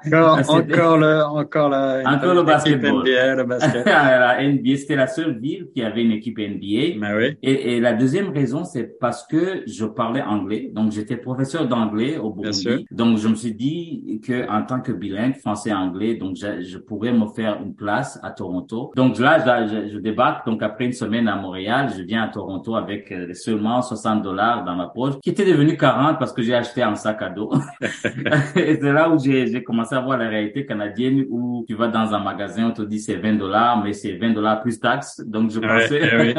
Encore, 0.04 0.38
encore 0.48 0.98
le, 0.98 1.22
encore 1.24 1.68
la, 1.68 2.02
Encore 2.06 2.34
le 2.34 2.42
basketball. 2.42 3.02
NBA, 3.02 3.34
le 3.36 3.44
basket. 3.44 3.86
la 3.86 4.42
NBA, 4.42 4.76
c'était 4.76 4.96
la 4.96 5.06
seule 5.06 5.38
ville 5.38 5.68
qui 5.74 5.82
avait 5.82 6.02
une 6.02 6.12
équipe 6.12 6.38
NBA. 6.38 6.98
Mais 6.98 7.14
oui. 7.16 7.36
Et, 7.42 7.76
et 7.76 7.80
la 7.80 7.92
deuxième 7.92 8.30
raison, 8.30 8.64
c'est 8.64 8.98
parce 8.98 9.26
que 9.26 9.62
je 9.66 9.84
parlais 9.84 10.22
anglais. 10.22 10.70
Donc, 10.72 10.92
j'étais 10.92 11.16
professeur 11.16 11.68
d'anglais 11.68 12.18
au. 12.18 12.32
Burundi. 12.32 12.86
Donc, 12.90 13.18
je 13.18 13.28
me 13.28 13.34
suis 13.34 13.54
dit 13.54 14.20
que 14.26 14.48
en 14.48 14.61
tant 14.62 14.80
que 14.80 14.92
bilingue 14.92 15.36
français-anglais, 15.36 16.14
donc 16.16 16.36
je, 16.36 16.62
je 16.62 16.78
pourrais 16.78 17.12
me 17.12 17.26
faire 17.28 17.60
une 17.62 17.74
place 17.74 18.18
à 18.22 18.30
Toronto. 18.30 18.92
Donc 18.96 19.18
là, 19.18 19.38
je, 19.66 19.86
je, 19.88 19.92
je 19.94 19.98
débarque. 19.98 20.46
Donc, 20.46 20.62
après 20.62 20.84
une 20.86 20.92
semaine 20.92 21.28
à 21.28 21.36
Montréal, 21.36 21.90
je 21.96 22.02
viens 22.02 22.22
à 22.24 22.28
Toronto 22.28 22.74
avec 22.76 23.10
euh, 23.12 23.32
seulement 23.34 23.82
60 23.82 24.22
dollars 24.22 24.64
dans 24.64 24.74
ma 24.74 24.86
poche, 24.88 25.14
qui 25.22 25.30
était 25.30 25.44
devenu 25.44 25.76
40 25.76 26.18
parce 26.18 26.32
que 26.32 26.42
j'ai 26.42 26.54
acheté 26.54 26.82
un 26.82 26.94
sac 26.94 27.22
à 27.22 27.28
dos. 27.30 27.52
et 28.56 28.76
c'est 28.80 28.92
là 28.92 29.10
où 29.10 29.18
j'ai 29.18 29.62
commencé 29.62 29.94
à 29.94 30.00
voir 30.00 30.18
la 30.18 30.28
réalité 30.28 30.64
canadienne 30.66 31.24
où 31.30 31.64
tu 31.68 31.74
vas 31.74 31.88
dans 31.88 32.12
un 32.14 32.18
magasin, 32.20 32.68
on 32.68 32.72
te 32.72 32.82
dit 32.82 32.98
c'est 33.00 33.16
20 33.16 33.34
dollars, 33.34 33.82
mais 33.82 33.92
c'est 33.92 34.12
20 34.16 34.30
dollars 34.32 34.60
plus 34.62 34.78
taxes. 34.80 35.20
Donc, 35.26 35.50
je 35.50 35.60
Ouais, 35.60 35.68
pensais... 35.68 36.34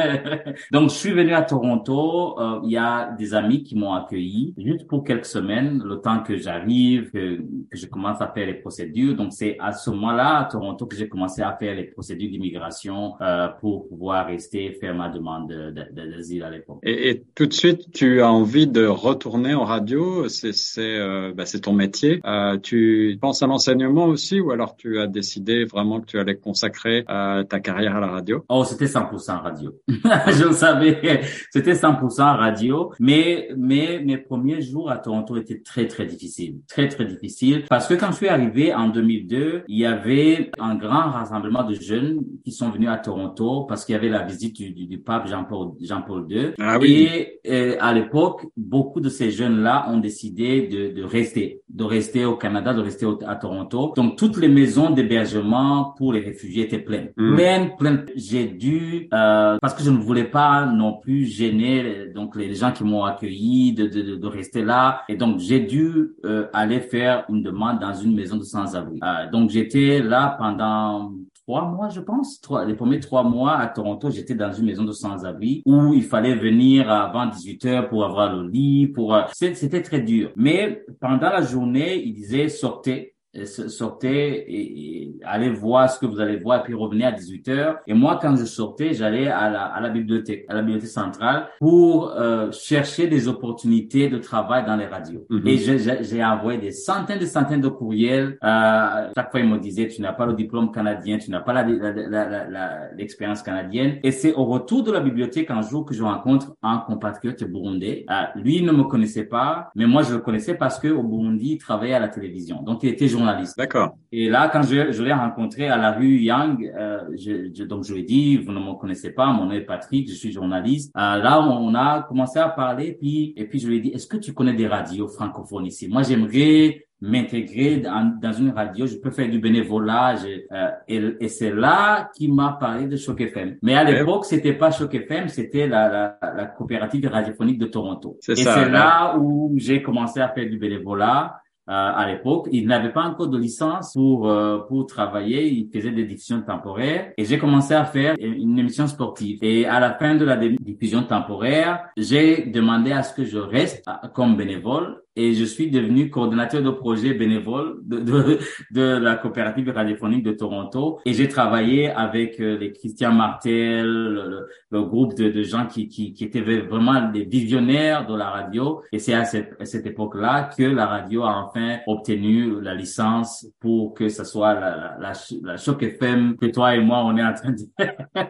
eh 0.46 0.54
Donc, 0.72 0.90
je 0.90 0.96
suis 0.96 1.12
venu 1.12 1.34
à 1.34 1.42
Toronto. 1.42 2.40
euh, 2.40 2.60
Il 2.64 2.72
y 2.72 2.78
a 2.78 3.12
des 3.18 3.34
amis 3.34 3.64
qui 3.64 3.76
m'ont 3.78 3.94
accueilli 3.94 4.54
juste 4.58 4.88
pour 4.88 5.04
quelques 5.04 5.26
semaines, 5.26 5.82
le 5.84 5.98
temps 5.98 6.20
que 6.24 6.36
j'arrive, 6.36 7.12
que, 7.12 7.38
que 7.38 7.78
je 7.78 7.86
commence 7.88 8.12
à 8.21 8.28
faire 8.28 8.45
les 8.47 8.54
procédures. 8.56 9.15
Donc, 9.15 9.34
c'est 9.34 9.58
à 9.60 9.71
ce 9.73 9.89
moment-là, 9.91 10.39
à 10.39 10.43
Toronto, 10.45 10.86
que 10.86 10.95
j'ai 10.95 11.08
commencé 11.08 11.41
à 11.41 11.56
faire 11.60 11.76
les 11.76 11.84
procédures 11.86 12.30
d'immigration 12.30 13.13
euh, 13.21 13.47
pour 13.60 13.88
pouvoir 13.88 14.28
rester 14.28 14.71
faire 14.80 14.95
ma 14.95 15.10
demande 15.10 15.49
de- 15.49 15.71
de- 15.71 16.12
d'asile 16.12 16.43
à 16.43 16.49
l'époque. 16.49 16.80
Et, 16.84 17.10
et 17.10 17.23
tout 17.36 17.45
de 17.45 17.54
suite, 17.54 17.91
tu 17.93 18.21
as 18.21 18.32
envie 18.32 18.67
de 18.67 18.86
retourner 18.86 19.54
en 19.54 19.63
radio? 19.63 20.28
C'est, 20.30 20.54
c'est, 20.54 20.97
euh, 20.99 21.34
bah, 21.36 21.45
c'est 21.45 21.62
ton 21.62 21.73
métier. 21.73 22.21
Euh, 22.26 22.58
tu 22.58 23.17
penses 23.21 23.41
à 23.43 23.47
l'enseignement 23.47 24.06
aussi, 24.06 24.39
ou 24.39 24.52
alors 24.52 24.76
tu 24.76 24.99
as 24.99 25.08
décidé 25.08 25.65
vraiment 25.65 26.02
que 26.02 26.06
tu 26.06 26.19
allais 26.19 26.36
consacrer 26.36 27.06
euh, 27.10 27.43
ta 27.43 27.60
carrière 27.60 27.95
à 27.95 27.99
la 27.99 28.08
radio? 28.08 28.43
Oh, 28.49 28.63
c'était 28.63 28.86
100% 28.86 29.41
radio. 29.41 29.73
je 29.88 30.45
le 30.47 30.54
savais. 30.54 31.21
C'était 31.52 31.73
100% 31.73 32.21
radio. 32.38 32.91
Mais, 32.99 33.49
mais 33.58 34.02
mes 34.04 34.17
premiers 34.17 34.62
jours 34.62 34.89
à 34.91 34.97
Toronto 34.97 35.36
étaient 35.38 35.62
très, 35.62 35.88
très 35.88 36.06
difficiles. 36.06 36.58
Très, 36.67 36.88
très 36.88 37.06
difficiles. 37.06 37.63
Parce 37.69 37.88
que 37.88 37.93
quand 38.04 38.12
je 38.12 38.18
suis 38.18 38.28
arrivé 38.28 38.74
en 38.74 38.89
2002, 38.89 39.63
il 39.68 39.78
y 39.78 39.86
avait 39.86 40.52
un 40.60 40.76
grand 40.76 41.10
rassemblement 41.12 41.63
de 41.63 41.74
jeunes 41.76 42.20
qui 42.44 42.52
sont 42.52 42.70
venus 42.70 42.89
à 42.89 42.98
Toronto 42.98 43.63
parce 43.68 43.86
qu'il 43.86 43.94
y 43.94 43.98
avait 43.98 44.10
la 44.10 44.24
visite 44.24 44.56
du, 44.56 44.72
du, 44.72 44.86
du 44.88 44.98
pape 45.00 45.28
Jean-Paul, 45.28 45.72
Jean-Paul 45.82 46.26
II. 46.30 46.48
Ah 46.60 46.78
oui. 46.80 47.08
Et 47.13 47.39
euh, 47.52 47.78
à 47.80 47.94
l'époque, 47.94 48.46
beaucoup 48.58 49.00
de 49.00 49.10
ces 49.10 49.32
jeunes-là 49.32 49.86
ont 49.89 49.98
décidé 50.00 50.68
de, 50.68 50.94
de 51.00 51.04
rester, 51.04 51.62
de 51.70 51.84
rester 51.84 52.26
au 52.26 52.36
Canada, 52.36 52.74
de 52.74 52.82
rester 52.82 53.06
au- 53.06 53.20
à 53.26 53.36
Toronto. 53.36 53.94
Donc 53.96 54.18
toutes 54.18 54.38
les 54.38 54.50
maisons 54.50 54.89
d'hébergement 54.89 55.94
pour 55.98 56.12
les 56.13 56.20
réfugiés 56.20 56.63
étaient 56.66 56.80
pleines, 56.80 57.12
Mm. 57.18 57.36
pleines, 57.36 57.70
pleines. 57.78 58.06
J'ai 58.16 58.46
dû 58.46 59.08
euh, 59.13 59.58
parce 59.62 59.74
que 59.74 59.84
je 59.84 59.92
ne 59.92 59.98
voulais 59.98 60.26
pas 60.26 60.66
non 60.66 60.94
plus 60.94 61.26
gêner 61.26 62.08
donc 62.13 62.36
les 62.36 62.54
gens 62.56 62.72
qui 62.72 62.84
m'ont 62.84 63.04
accueilli 63.06 63.74
de, 63.74 63.88
de, 63.88 64.02
de, 64.02 64.16
de 64.16 64.28
rester 64.28 64.62
là. 64.63 65.02
Et 65.10 65.16
donc 65.16 65.39
j'ai 65.39 65.60
dû 65.62 66.12
euh, 66.26 66.48
aller 66.54 66.80
faire 66.82 67.26
une 67.30 67.42
demande 67.44 67.80
dans 67.80 67.92
une 67.93 68.15
maison 68.15 68.38
de 68.38 68.43
sans-abri. 68.43 68.99
Euh, 69.03 69.29
donc 69.32 69.49
j'étais 69.49 70.01
là 70.01 70.36
pendant 70.38 71.13
trois 71.45 71.65
mois, 71.65 71.89
je 71.89 71.99
pense. 71.99 72.39
Trois, 72.41 72.65
les 72.65 72.73
premiers 72.73 72.99
trois 72.99 73.23
mois 73.23 73.58
à 73.58 73.67
Toronto, 73.67 74.10
j'étais 74.10 74.36
dans 74.36 74.51
une 74.51 74.65
maison 74.65 74.84
de 74.84 74.91
sans-abri 74.91 75.62
où 75.65 75.93
il 75.93 76.03
fallait 76.03 76.36
venir 76.36 76.89
avant 76.89 77.27
18 77.27 77.65
heures 77.65 77.89
pour 77.89 78.06
avoir 78.06 78.36
le 78.36 78.47
lit, 78.47 78.88
pour, 78.88 79.13
euh, 79.13 79.23
c'était 79.34 79.82
très 79.82 80.01
dur. 80.01 80.32
Mais 80.36 80.84
pendant 80.99 81.29
la 81.29 81.41
journée, 81.41 82.01
ils 82.03 82.13
disaient 82.13 82.49
sortez. 82.49 83.12
Sortez 83.46 84.36
et, 84.36 85.02
et, 85.04 85.15
allez 85.24 85.50
voir 85.50 85.89
ce 85.89 86.00
que 86.00 86.06
vous 86.06 86.19
allez 86.19 86.38
voir, 86.38 86.60
et 86.60 86.63
puis 86.63 86.74
revenez 86.74 87.06
à 87.06 87.12
18 87.12 87.48
heures. 87.50 87.78
Et 87.88 87.93
moi, 87.93 88.19
quand 88.22 88.36
je 88.36 88.46
sortais, 88.46 88.93
j'allais 88.93 89.28
à 89.28 89.50
la, 89.50 89.63
à 89.65 89.82
la 89.82 89.89
bibliothèque, 89.89 90.46
à 90.50 90.54
la 90.54 90.62
bibliothèque 90.62 90.89
centrale, 90.89 91.48
pour 91.60 92.12
euh, 92.12 92.52
chercher 92.52 93.08
des 93.08 93.28
opportunités 93.28 94.10
de 94.10 94.17
travail 94.17 94.65
dans 94.65 94.76
les 94.76 94.86
radios. 94.86 95.26
Mhm. 95.30 95.48
Et 95.48 95.58
je- 95.58 96.04
j'ai 96.04 96.24
envoyé 96.24 96.60
des 96.60 96.72
centaines 96.72 97.22
et 97.22 97.26
centaines 97.26 97.62
de 97.62 97.67
courriels. 97.69 98.38
Euh, 98.43 99.10
chaque 99.15 99.32
fois, 99.32 99.39
ils 99.39 99.50
me 99.50 99.58
disaient, 99.60 99.88
tu 99.88 100.02
n'as 100.02 100.13
pas 100.13 100.26
le 100.26 100.34
diplôme 100.34 100.72
canadien, 100.72 101.17
tu 101.17 101.32
n'as 101.32 101.41
pas 101.41 101.54
la- 101.54 101.63
la- 101.63 101.91
la- 101.91 102.30
la- 102.30 102.50
la- 102.50 102.93
l'expérience 102.96 103.41
canadienne. 103.41 103.98
Et 104.04 104.12
c'est 104.12 104.34
au 104.34 104.46
retour 104.46 104.84
de 104.84 104.91
la 104.91 105.00
bibliothèque 105.00 105.50
un 105.52 105.62
jour 105.62 105.86
que 105.86 105.93
je 105.93 106.04
rencontre 106.04 106.54
un 106.62 106.78
compatriote 106.86 107.43
burundais. 107.43 108.06
Euh, 108.10 108.13
lui 108.36 108.58
il 108.58 108.65
ne 108.65 108.72
me 108.72 108.84
connaissait 108.84 109.26
pas, 109.26 109.72
mais 109.76 109.86
moi 109.86 110.04
je 110.04 110.13
le 110.13 110.19
connaissais 110.19 110.54
parce 110.56 110.80
que 110.80 110.88
au 110.88 111.04
Burundi, 111.04 111.54
il 111.54 111.58
travaillait 111.58 111.96
à 111.96 112.00
la 112.00 112.08
télévision. 112.10 112.62
Donc 112.62 112.84
il 112.84 112.89
était 112.89 113.08
journaliste. 113.08 113.23
D'accord. 113.58 113.98
Et 114.12 114.30
là, 114.30 114.50
quand 114.52 114.62
je, 114.64 114.92
je 114.92 115.04
l'ai 115.04 115.14
rencontré 115.14 115.68
à 115.70 115.78
la 115.78 115.92
rue 115.92 116.18
Yang, 116.20 116.72
euh, 116.78 117.00
je, 117.18 117.50
je- 117.54 117.64
donc 117.64 117.84
je 117.84 117.94
lui 117.94 118.02
ai 118.02 118.04
dit, 118.04 118.38
vous 118.38 118.52
ne 118.52 118.60
me 118.60 118.74
connaissez 118.80 119.12
pas, 119.12 119.28
mon 119.28 119.46
nom 119.46 119.52
est 119.54 119.62
Patrick, 119.62 120.08
je 120.10 120.14
suis 120.16 120.32
journaliste. 120.32 120.92
Euh, 120.98 121.18
là, 121.18 121.42
on 121.42 121.74
a 121.76 122.04
commencé 122.04 122.40
à 122.40 122.50
parler, 122.50 122.98
puis 123.00 123.34
et 123.38 123.46
puis 123.46 123.60
je 123.60 123.68
lui 123.68 123.78
ai 123.78 123.80
dit, 123.80 123.90
est-ce 123.90 124.08
que 124.08 124.18
tu 124.18 124.34
connais 124.34 124.54
des 124.54 124.68
radios 124.68 125.08
francophones 125.08 125.66
ici? 125.66 125.88
Moi, 125.88 126.04
j'aimerais 126.04 126.86
m'intégrer 127.02 127.78
dans, 127.78 128.18
dans 128.22 128.32
une 128.32 128.52
radio, 128.52 128.88
je 128.88 128.96
peux 128.96 129.12
faire 129.12 129.30
du 129.30 129.38
bénévolat. 129.40 130.16
euh, 130.26 130.70
et 130.88 131.02
et 131.20 131.28
c'est 131.28 131.52
là 131.52 132.10
qu'il 132.16 132.34
m'a 132.34 132.58
parlé 132.60 132.88
de 132.88 132.96
Choc 132.96 133.20
FM. 133.20 133.58
Mais 133.62 133.76
à 133.76 133.84
l'époque, 134.00 134.24
c'était 134.26 134.54
pas 134.54 134.72
Choc 134.72 134.94
FM, 134.96 135.28
c'était 135.28 135.68
la, 135.68 135.90
la, 136.22 136.34
la 136.34 136.46
coopérative 136.46 137.08
radiophonique 137.08 137.60
de 137.60 137.66
Toronto. 137.66 138.18
C'est 138.22 138.34
et 138.34 138.44
c'est 138.54 138.70
là 138.70 139.18
où 139.20 139.54
j'ai 139.58 139.82
commencé 139.82 140.22
à 140.22 140.30
faire 140.30 140.50
du 140.50 140.58
bénévolat. 140.58 141.42
Euh, 141.69 141.71
à 141.71 142.12
l'époque, 142.12 142.49
il 142.52 142.67
n'avait 142.67 142.91
pas 142.91 143.04
encore 143.04 143.28
de 143.28 143.38
licence 143.38 143.93
pour 143.93 144.28
euh, 144.28 144.60
pour 144.67 144.86
travailler. 144.86 145.47
Il 145.47 145.69
faisait 145.71 145.91
des 145.91 146.04
diffusions 146.04 146.41
temporaires 146.41 147.13
et 147.17 147.23
j'ai 147.23 147.38
commencé 147.38 147.73
à 147.73 147.86
faire 147.86 148.15
une 148.19 148.60
émission 148.60 148.86
sportive. 148.88 149.39
Et 149.41 149.65
à 149.65 149.80
la 149.80 149.93
fin 149.93 150.15
de 150.15 150.26
la 150.26 150.36
diffusion 150.36 151.04
temporaire, 151.04 151.86
j'ai 151.95 152.47
demandé 152.47 152.91
à 152.91 153.02
ce 153.02 153.13
que 153.13 153.23
je 153.23 153.38
reste 153.38 153.88
euh, 153.88 154.10
comme 154.10 154.36
bénévole 154.36 155.03
et 155.15 155.34
je 155.34 155.43
suis 155.45 155.69
devenu 155.69 156.10
coordonnateur 156.10 156.62
de 156.63 156.69
projet 156.71 157.13
bénévole 157.13 157.78
de, 157.84 157.99
de, 157.99 158.39
de 158.71 158.82
la 158.82 159.15
coopérative 159.15 159.69
radiophonique 159.69 160.23
de 160.23 160.32
Toronto. 160.32 160.99
Et 161.06 161.13
j'ai 161.13 161.28
travaillé 161.28 161.89
avec 161.91 162.39
euh, 162.39 162.58
les 162.58 162.71
Christian 162.71 163.12
Martel, 163.13 163.86
le, 163.86 164.47
le- 164.71 164.84
groupe 164.84 165.15
de, 165.15 165.30
de 165.30 165.43
gens 165.43 165.67
qui, 165.67 165.88
qui, 165.88 166.13
qui 166.13 166.23
étaient 166.23 166.41
vraiment 166.41 167.10
des 167.12 167.26
visionnaires 167.26 168.08
de 168.08 168.15
la 168.15 168.30
radio. 168.30 168.82
Et 168.91 168.97
c'est 168.99 169.13
à 169.13 169.23
cette, 169.23 169.54
à 169.60 169.65
cette 169.65 169.86
époque-là 169.86 170.49
que 170.58 170.63
la 170.63 170.88
radio 170.88 171.23
a 171.23 171.45
enfin 171.45 171.78
obtenu 171.88 172.60
la 172.62 172.73
licence 172.73 173.45
pour 173.60 173.93
que 173.93 174.10
ce 174.10 174.23
soit 174.23 174.54
la, 174.56 174.69
la, 174.78 174.97
la, 174.99 175.13
la 175.43 175.58
Choc 175.58 175.84
FM 175.84 176.36
que 176.38 176.47
toi 176.47 176.76
et 176.76 176.80
moi 176.82 177.04
on 177.06 177.15
est 177.17 177.23
en 177.23 177.34
train 177.34 177.52
de 177.52 177.58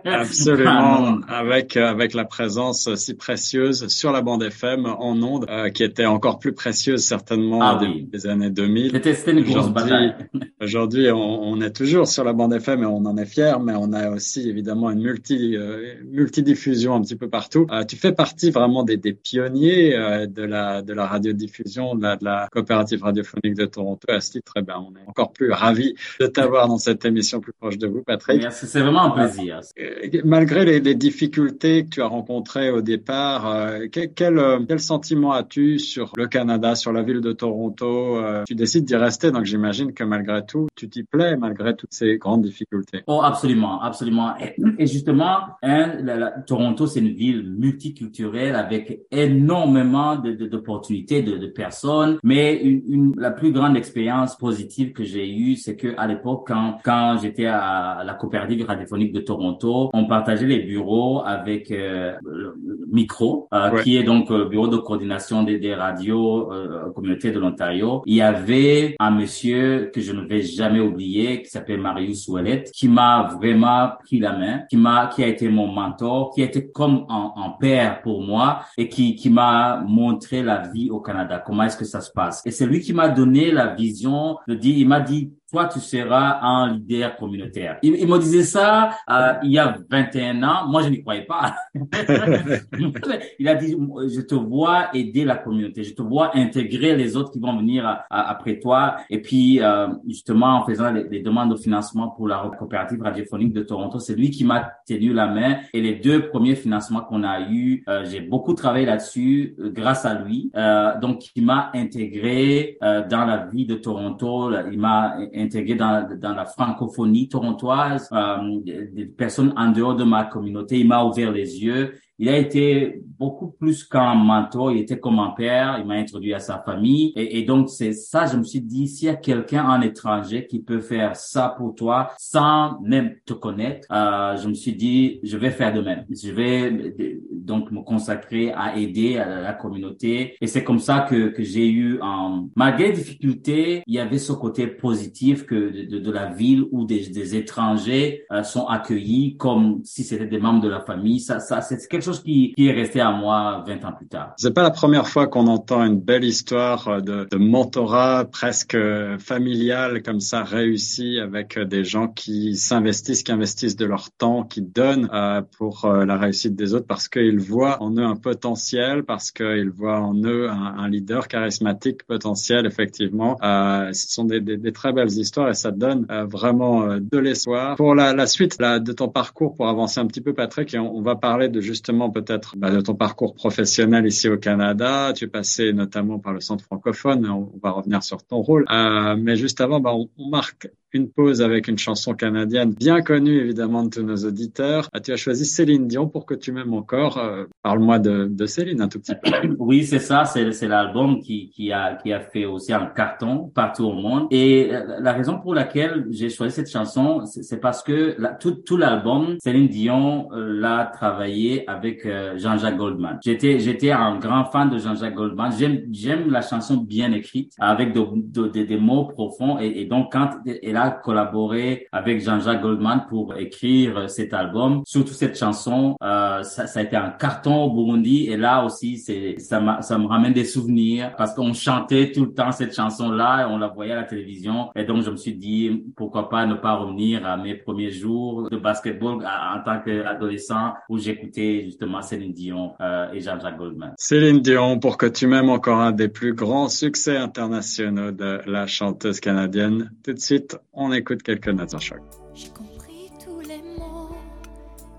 Absolument, 0.05 1.19
avec 1.29 1.77
euh, 1.77 1.87
avec 1.87 2.13
la 2.13 2.25
présence 2.25 2.93
si 2.95 3.13
précieuse 3.15 3.87
sur 3.87 4.11
la 4.11 4.21
bande 4.21 4.43
FM 4.43 4.85
en 4.85 5.21
ondes, 5.21 5.45
euh, 5.49 5.69
qui 5.69 5.83
était 5.83 6.05
encore 6.05 6.39
plus 6.39 6.51
précieuse 6.53 6.72
certainement 6.73 7.59
Ah 7.61 7.79
oui. 7.81 8.07
des 8.11 8.27
années 8.27 8.49
2000. 8.49 8.91
C'était 9.03 9.31
une 9.31 9.41
grosse 9.43 9.69
bataille. 9.69 10.15
Aujourd'hui, 10.61 11.09
on, 11.11 11.43
on 11.43 11.61
est 11.61 11.71
toujours 11.75 12.07
sur 12.07 12.23
la 12.23 12.33
bande 12.33 12.53
FM 12.53 12.83
et 12.83 12.85
on 12.85 13.05
en 13.05 13.17
est 13.17 13.25
fier, 13.25 13.59
mais 13.59 13.73
on 13.75 13.91
a 13.93 14.09
aussi 14.09 14.49
évidemment 14.49 14.91
une 14.91 15.01
multi 15.01 15.55
euh, 15.57 15.95
multidiffusion 16.11 16.95
un 16.95 17.01
petit 17.01 17.15
peu 17.15 17.29
partout. 17.29 17.67
Euh, 17.71 17.83
tu 17.83 17.95
fais 17.95 18.11
partie 18.13 18.51
vraiment 18.51 18.83
des, 18.83 18.97
des 18.97 19.13
pionniers 19.13 19.95
euh, 19.95 20.25
de 20.27 20.43
la 20.43 20.81
de 20.81 20.93
la 20.93 21.05
radiodiffusion, 21.05 21.95
de 21.95 22.03
la, 22.03 22.15
de 22.17 22.25
la 22.25 22.47
coopérative 22.51 23.03
radiophonique 23.03 23.55
de 23.55 23.65
Toronto. 23.65 24.07
À 24.09 24.19
ce 24.19 24.31
titre, 24.31 24.53
eh 24.57 24.61
ben, 24.61 24.75
on 24.77 24.91
est 24.97 25.07
encore 25.07 25.31
plus 25.33 25.51
ravis 25.51 25.95
de 26.19 26.27
t'avoir 26.27 26.67
dans 26.67 26.77
cette 26.77 27.05
émission 27.05 27.39
plus 27.39 27.53
proche 27.53 27.77
de 27.77 27.87
vous, 27.87 28.01
Patrick. 28.03 28.41
Merci, 28.41 28.67
c'est 28.67 28.81
vraiment 28.81 29.03
un 29.03 29.09
plaisir. 29.11 29.59
Euh, 29.79 30.21
Malgré 30.23 30.65
les, 30.65 30.79
les 30.79 30.95
difficultés 30.95 31.83
que 31.85 31.89
tu 31.89 32.01
as 32.01 32.07
rencontrées 32.07 32.69
au 32.71 32.81
départ, 32.81 33.69
quel, 33.91 34.13
quel 34.13 34.79
sentiment 34.79 35.33
as-tu 35.33 35.79
sur 35.79 36.13
le 36.17 36.27
Canada, 36.27 36.62
sur 36.75 36.91
la 36.93 37.01
ville 37.03 37.21
de 37.21 37.31
Toronto 37.33 38.17
Euh, 38.17 38.43
Tu 38.47 38.55
décides 38.55 38.85
d'y 38.85 38.95
rester, 38.95 39.31
donc 39.31 39.45
j'imagine 39.45 39.93
que 39.93 40.03
malgré 40.03 40.45
tout, 40.45 40.67
tu 40.75 40.87
t'y 40.89 41.03
plais 41.03 41.35
malgré 41.37 41.75
toutes 41.75 41.93
ces 41.93 42.17
grandes 42.17 42.41
difficultés. 42.43 43.01
Oh, 43.07 43.21
absolument, 43.23 43.81
absolument. 43.81 44.29
Et, 44.39 44.55
et 44.83 44.87
justement, 44.87 45.37
hein, 45.61 45.93
la- 46.01 46.17
la- 46.17 46.31
Toronto, 46.47 46.87
c'est 46.87 46.99
une 46.99 47.13
ville 47.23 47.43
multiculturelle 47.57 48.55
avec 48.55 49.01
énormément 49.11 50.15
de, 50.15 50.31
de- 50.31 50.47
d'opportunités, 50.47 51.21
de, 51.21 51.37
de 51.37 51.47
personnes. 51.47 52.17
Mais 52.23 52.55
une, 52.61 52.81
une- 52.87 53.13
la 53.17 53.31
plus 53.31 53.51
grande 53.51 53.75
expérience 53.77 54.35
positive 54.37 54.93
que 54.93 55.03
j'ai 55.03 55.27
eue, 55.29 55.55
c'est 55.55 55.75
que 55.75 55.89
à 55.97 56.07
l'époque, 56.07 56.45
quand, 56.47 56.77
quand 56.83 57.17
j'étais 57.21 57.45
à 57.45 58.03
la 58.05 58.13
coopérative 58.13 58.65
radiophonique 58.65 59.13
de 59.13 59.19
Toronto, 59.21 59.89
on 59.93 60.05
partageait 60.05 60.47
les 60.47 60.59
bureaux 60.59 61.21
avec 61.25 61.71
euh, 61.71 62.13
le 62.23 62.53
le 62.65 62.77
micro, 62.91 63.47
euh, 63.53 63.71
Ouais. 63.71 63.81
qui 63.83 63.97
est 63.97 64.03
donc 64.03 64.29
le 64.29 64.45
bureau 64.45 64.67
de 64.67 64.77
coordination 64.77 65.43
des, 65.43 65.57
des 65.57 65.73
radios 65.73 66.51
euh, 66.53 66.91
communauté 66.93 67.31
de 67.31 67.39
l'Ontario. 67.39 68.01
Il 68.05 68.15
y 68.15 68.21
avait 68.21 68.95
un 68.99 69.11
monsieur 69.11 69.91
que 69.93 70.01
je 70.01 70.11
ne 70.11 70.21
vais 70.21 70.41
jamais 70.41 70.79
oublier, 70.79 71.41
qui 71.41 71.49
s'appelle 71.49 71.81
Marius 71.81 72.27
Ouellet, 72.27 72.63
qui 72.73 72.87
m'a 72.87 73.29
vraiment 73.37 73.91
pris 74.03 74.19
la 74.19 74.33
main, 74.37 74.61
qui 74.69 74.77
m'a, 74.77 75.07
qui 75.07 75.23
a 75.23 75.27
été 75.27 75.49
mon 75.49 75.67
mentor, 75.67 76.31
qui 76.33 76.41
a 76.41 76.45
été 76.45 76.69
comme 76.69 77.05
un, 77.09 77.33
un 77.35 77.49
père 77.59 78.01
pour 78.01 78.21
moi 78.21 78.61
et 78.77 78.87
qui, 78.87 79.15
qui 79.15 79.29
m'a 79.29 79.83
montré 79.87 80.43
la 80.43 80.67
vie 80.67 80.89
au 80.89 80.99
Canada. 80.99 81.41
Comment 81.45 81.63
est-ce 81.63 81.77
que 81.77 81.85
ça 81.85 82.01
se 82.01 82.11
passe? 82.11 82.41
Et 82.45 82.51
c'est 82.51 82.65
lui 82.65 82.79
qui 82.79 82.93
m'a 82.93 83.09
donné 83.09 83.51
la 83.51 83.73
vision 83.73 84.37
de 84.47 84.55
dire, 84.55 84.77
il 84.77 84.87
m'a 84.87 84.99
dit, 84.99 85.31
toi, 85.53 85.67
tu 85.71 85.79
seras 85.79 86.39
un 86.41 86.73
leader 86.73 87.15
communautaire. 87.15 87.77
Il, 87.83 87.95
il 87.95 88.07
me 88.07 88.17
disait 88.17 88.41
ça 88.41 88.89
euh, 89.09 89.33
il 89.43 89.51
y 89.51 89.59
a 89.59 89.77
21 89.89 90.41
ans. 90.41 90.67
Moi, 90.67 90.81
je 90.81 90.89
n'y 90.89 91.01
croyais 91.01 91.21
pas. 91.25 91.55
il 93.39 93.47
a 93.47 93.55
dit, 93.55 93.77
je 94.13 94.21
te 94.21 94.35
vois 94.35 94.87
aider 94.95 95.25
la 95.25 95.35
communauté, 95.35 95.83
je 95.83 95.93
te 95.93 96.01
vois 96.01 96.35
intégrer 96.35 96.95
les 96.95 97.15
autres 97.15 97.31
qui 97.31 97.39
vont 97.39 97.55
venir 97.57 97.85
à- 97.85 98.05
à- 98.09 98.31
après 98.31 98.59
toi. 98.59 98.95
Et 99.11 99.21
puis, 99.21 99.61
euh, 99.61 99.87
justement, 100.07 100.57
en 100.57 100.65
faisant 100.65 100.91
les, 100.91 101.03
les 101.07 101.19
demandes 101.21 101.51
de 101.51 101.55
financement 101.55 102.07
pour 102.09 102.27
la 102.27 102.51
coopérative 102.57 103.01
radiophonique 103.03 103.53
de 103.53 103.61
Toronto, 103.61 103.99
c'est 103.99 104.15
lui 104.15 104.31
qui 104.31 104.43
m'a 104.45 104.71
tenu 104.87 105.13
la 105.13 105.27
main. 105.27 105.57
Et 105.73 105.81
les 105.81 105.95
deux 105.95 106.29
premiers 106.29 106.55
financements 106.55 107.01
qu'on 107.01 107.23
a 107.23 107.41
eus, 107.49 107.83
euh, 107.87 108.03
j'ai 108.05 108.21
beaucoup 108.21 108.53
travaillé 108.55 108.85
là-dessus 108.87 109.55
euh, 109.59 109.69
grâce 109.71 110.03
à 110.05 110.15
lui. 110.15 110.51
Euh, 110.55 110.99
donc, 110.99 111.25
il 111.35 111.45
m'a 111.45 111.69
intégré 111.75 112.77
euh, 112.83 113.07
dans 113.07 113.25
la 113.25 113.45
vie 113.45 113.65
de 113.67 113.75
Toronto. 113.75 114.51
Il 114.71 114.79
m'a 114.79 115.15
intégré 115.43 115.75
dans, 115.75 116.07
dans 116.17 116.33
la 116.33 116.45
francophonie 116.45 117.27
torontoise, 117.29 118.09
euh, 118.11 118.59
des, 118.63 119.05
personnes 119.05 119.53
en 119.57 119.71
dehors 119.71 119.95
de 119.95 120.03
ma 120.03 120.25
communauté. 120.25 120.79
Il 120.79 120.87
m'a 120.87 121.03
ouvert 121.03 121.31
les 121.31 121.63
yeux. 121.63 121.93
Il 122.23 122.29
a 122.29 122.37
été 122.37 123.03
beaucoup 123.19 123.51
plus 123.51 123.83
qu'un 123.83 124.15
mentor, 124.15 124.71
il 124.71 124.79
était 124.79 124.97
comme 124.97 125.19
un 125.19 125.31
père, 125.31 125.77
il 125.79 125.85
m'a 125.85 125.95
introduit 125.95 126.33
à 126.33 126.39
sa 126.39 126.57
famille. 126.57 127.11
Et, 127.17 127.43
donc, 127.43 127.69
c'est 127.69 127.91
ça, 127.91 128.27
je 128.27 128.37
me 128.37 128.43
suis 128.43 128.61
dit, 128.61 128.87
s'il 128.87 129.07
y 129.07 129.11
a 129.11 129.15
quelqu'un 129.15 129.65
en 129.65 129.81
étranger 129.81 130.47
qui 130.47 130.61
peut 130.61 130.79
faire 130.79 131.17
ça 131.17 131.53
pour 131.57 131.75
toi 131.75 132.11
sans 132.17 132.79
même 132.79 133.15
te 133.25 133.33
connaître, 133.33 133.85
euh, 133.91 134.37
je 134.37 134.47
me 134.47 134.53
suis 134.53 134.73
dit, 134.73 135.19
je 135.23 135.35
vais 135.35 135.51
faire 135.51 135.73
de 135.73 135.81
même. 135.81 136.05
Je 136.09 136.31
vais 136.31 136.71
euh, 136.71 137.21
donc 137.31 137.71
me 137.71 137.81
consacrer 137.81 138.53
à 138.53 138.77
aider 138.77 139.17
à 139.17 139.41
la 139.41 139.53
communauté. 139.53 140.37
Et 140.39 140.47
c'est 140.47 140.63
comme 140.63 140.79
ça 140.79 141.01
que, 141.01 141.27
que 141.27 141.43
j'ai 141.43 141.69
eu, 141.69 141.99
un... 142.01 142.47
malgré 142.55 142.87
les 142.87 142.93
difficultés, 142.93 143.83
il 143.85 143.95
y 143.95 143.99
avait 143.99 144.17
ce 144.17 144.31
côté 144.31 144.67
positif 144.67 145.45
que 145.45 145.55
de, 145.55 145.97
de, 145.97 145.99
de 145.99 146.11
la 146.11 146.27
ville 146.27 146.63
où 146.71 146.85
des, 146.85 147.09
des 147.09 147.35
étrangers 147.35 148.23
euh, 148.31 148.43
sont 148.43 148.65
accueillis 148.67 149.35
comme 149.35 149.81
si 149.83 150.05
c'était 150.05 150.25
des 150.25 150.39
membres 150.39 150.61
de 150.61 150.69
la 150.69 150.79
famille. 150.79 151.19
Ça, 151.19 151.41
ça, 151.41 151.59
c'est 151.59 151.85
quelque 151.89 152.01
chose 152.01 152.12
qui, 152.21 152.53
est 152.57 152.71
resté 152.71 153.01
à 153.01 153.11
moi 153.11 153.63
20 153.67 153.85
ans 153.85 153.93
plus 153.93 154.07
tard. 154.07 154.33
C'est 154.37 154.53
pas 154.53 154.63
la 154.63 154.71
première 154.71 155.07
fois 155.07 155.27
qu'on 155.27 155.47
entend 155.47 155.83
une 155.83 155.99
belle 155.99 156.23
histoire 156.23 157.01
de, 157.01 157.27
de 157.29 157.37
mentorat 157.37 158.25
presque 158.25 158.77
familial 159.19 160.01
comme 160.03 160.19
ça 160.19 160.43
réussi 160.43 161.19
avec 161.19 161.57
des 161.59 161.83
gens 161.83 162.07
qui 162.07 162.55
s'investissent, 162.55 163.23
qui 163.23 163.31
investissent 163.31 163.75
de 163.75 163.85
leur 163.85 164.11
temps, 164.11 164.43
qui 164.43 164.61
donnent 164.61 165.09
euh, 165.13 165.41
pour 165.57 165.85
euh, 165.85 166.05
la 166.05 166.17
réussite 166.17 166.55
des 166.55 166.73
autres 166.73 166.87
parce 166.87 167.07
qu'ils 167.07 167.39
voient 167.39 167.81
en 167.81 167.95
eux 167.97 168.03
un 168.03 168.15
potentiel, 168.15 169.03
parce 169.03 169.31
qu'ils 169.31 169.69
voient 169.69 169.99
en 169.99 170.15
eux 170.23 170.49
un, 170.49 170.75
un 170.77 170.89
leader 170.89 171.27
charismatique 171.27 172.03
potentiel. 172.03 172.65
Effectivement, 172.65 173.37
euh, 173.43 173.91
ce 173.93 174.11
sont 174.11 174.25
des, 174.25 174.41
des, 174.41 174.57
des, 174.57 174.71
très 174.71 174.93
belles 174.93 175.11
histoires 175.11 175.49
et 175.49 175.53
ça 175.53 175.71
donne 175.71 176.05
euh, 176.09 176.25
vraiment 176.25 176.83
euh, 176.83 176.99
de 176.99 177.17
l'espoir 177.17 177.75
pour 177.75 177.95
la, 177.95 178.13
la 178.13 178.27
suite 178.27 178.59
de 178.59 178.91
ton 178.91 179.09
parcours. 179.09 179.55
Pour 179.55 179.67
avancer 179.67 179.99
un 179.99 180.07
petit 180.07 180.21
peu, 180.21 180.33
Patrick, 180.33 180.73
et 180.73 180.79
on 180.79 181.01
va 181.01 181.15
parler 181.15 181.49
de 181.49 181.61
justement 181.61 181.92
peut-être 182.11 182.55
bah, 182.57 182.71
de 182.71 182.81
ton 182.81 182.95
parcours 182.95 183.35
professionnel 183.35 184.05
ici 184.05 184.29
au 184.29 184.37
Canada. 184.37 185.13
Tu 185.15 185.25
es 185.25 185.27
passé 185.27 185.73
notamment 185.73 186.19
par 186.19 186.33
le 186.33 186.39
centre 186.39 186.63
francophone. 186.63 187.29
On, 187.29 187.51
va 187.61 187.71
revenir 187.71 188.03
sur 188.03 188.23
ton 188.23 188.41
rôle. 188.41 188.65
Euh, 188.71 189.15
mais 189.17 189.35
juste 189.35 189.61
avant, 189.61 189.79
bah, 189.79 189.93
on, 189.93 190.09
marque 190.29 190.69
une 190.93 191.09
pause 191.09 191.41
avec 191.41 191.67
une 191.67 191.77
chanson 191.77 192.13
canadienne 192.13 192.73
bien 192.73 193.01
connue 193.01 193.39
évidemment 193.39 193.83
de 193.83 193.89
tous 193.89 194.03
nos 194.03 194.17
auditeurs. 194.17 194.89
Ah, 194.93 194.99
tu 194.99 195.11
as 195.11 195.17
choisi 195.17 195.45
Céline 195.45 195.87
Dion 195.87 196.07
pour 196.07 196.25
que 196.25 196.33
tu 196.33 196.51
m'aimes 196.51 196.73
encore. 196.73 197.17
Euh, 197.17 197.45
parle-moi 197.61 197.99
de, 197.99 198.27
de, 198.29 198.45
Céline 198.45 198.81
un 198.81 198.87
tout 198.87 198.99
petit 198.99 199.15
peu. 199.15 199.31
Oui, 199.59 199.85
c'est 199.85 199.99
ça. 199.99 200.25
C'est 200.25 200.67
l'album 200.67 201.19
qui, 201.21 201.49
qui, 201.49 201.71
a, 201.71 201.95
qui 201.95 202.11
a 202.11 202.19
fait 202.19 202.45
aussi 202.45 202.73
un 202.73 202.85
carton 202.85 203.51
partout 203.53 203.85
au 203.85 203.93
monde. 203.93 204.27
Et 204.31 204.71
la 204.99 205.13
raison 205.13 205.39
pour 205.39 205.53
laquelle 205.53 206.05
j'ai 206.09 206.29
choisi 206.29 206.55
cette 206.55 206.69
chanson, 206.69 207.25
c'est 207.25 207.59
parce 207.59 207.83
que 207.83 208.15
la, 208.17 208.29
tout, 208.29 208.51
tout 208.51 208.77
l'album, 208.77 209.37
Céline 209.39 209.67
Dion 209.67 210.29
euh, 210.33 210.59
l'a 210.59 210.91
travaillé 210.93 211.67
avec 211.69 212.05
euh, 212.05 212.37
Jean-Jacques 212.37 212.77
Goldman. 212.77 213.19
J'étais 213.23 213.59
j'étais 213.59 213.91
un 213.91 214.17
grand 214.17 214.45
fan 214.45 214.69
de 214.69 214.77
Jean-Jacques 214.77 215.15
Goldman. 215.15 215.51
J'aime 215.57 215.81
j'aime 215.91 216.29
la 216.29 216.41
chanson 216.41 216.77
bien 216.77 217.11
écrite 217.13 217.53
avec 217.59 217.93
de, 217.93 218.01
de, 218.47 218.63
des 218.63 218.77
mots 218.77 219.05
profonds 219.05 219.59
et, 219.59 219.81
et, 219.81 219.85
donc 219.85 220.11
quand 220.11 220.29
elle 220.45 220.77
a 220.83 220.91
collaboré 220.91 221.87
avec 221.91 222.21
Jean-Jacques 222.21 222.61
Goldman 222.61 223.05
pour 223.09 223.35
écrire 223.37 224.09
cet 224.09 224.33
album, 224.33 224.81
surtout 224.85 225.13
cette 225.13 225.37
chanson, 225.37 225.95
euh, 226.03 226.43
ça, 226.43 226.67
ça, 226.67 226.79
a 226.79 226.83
été 226.83 226.95
un 226.95 227.09
carton 227.09 227.63
au 227.63 227.73
Burundi 227.73 228.27
et 228.29 228.37
là 228.37 228.65
aussi 228.65 228.97
c'est 228.97 229.39
ça, 229.39 229.81
ça 229.81 229.97
me 229.97 230.07
ramène 230.07 230.33
des 230.33 230.45
souvenirs 230.45 231.13
parce 231.17 231.33
qu'on 231.33 231.53
chantait 231.53 232.11
tout 232.11 232.25
le 232.25 232.33
temps 232.33 232.51
cette 232.51 232.75
chanson 232.75 233.11
là 233.11 233.43
et 233.43 233.45
on 233.45 233.57
la 233.57 233.67
voyait 233.67 233.93
à 233.93 233.97
la 233.97 234.03
télévision 234.03 234.69
et 234.75 234.83
donc 234.83 235.03
je 235.03 235.11
me 235.11 235.15
suis 235.15 235.35
dit 235.35 235.83
pourquoi 235.95 236.29
pas 236.29 236.45
ne 236.45 236.55
pas 236.55 236.75
revenir 236.75 237.25
à 237.25 237.37
mes 237.37 237.55
premiers 237.55 237.91
jours 237.91 238.49
de 238.49 238.57
basketball 238.57 239.25
en 239.25 239.63
tant 239.63 239.79
qu'adolescent 239.79 240.73
où 240.89 240.97
j'écoutais 240.97 241.63
justement 241.65 242.01
Céline 242.01 242.33
Dion 242.33 242.73
euh, 242.81 243.11
et 243.13 243.21
Jean-Jacques 243.21 243.57
Goldman. 243.57 243.93
Céline 243.97 244.41
Dion, 244.41 244.79
pour 244.79 244.97
que 244.97 245.05
tu 245.05 245.27
m'aimes 245.27 245.49
encore 245.49 245.79
un 245.79 245.91
des 245.91 246.09
plus 246.09 246.33
grands 246.33 246.67
succès 246.67 247.17
internationaux 247.17 248.11
de 248.11 248.41
la 248.45 248.67
chanteuse 248.67 249.19
canadienne. 249.19 249.91
Tout 250.03 250.13
de 250.13 250.19
suite, 250.19 250.57
on 250.73 250.91
écoute 250.91 251.23
quelques 251.23 251.49
notes 251.49 251.73
en 251.73 251.79
choc. 251.79 252.01
J'ai 252.33 252.49
compris 252.49 253.11
tous 253.23 253.39
les 253.41 253.61
mots, 253.77 254.15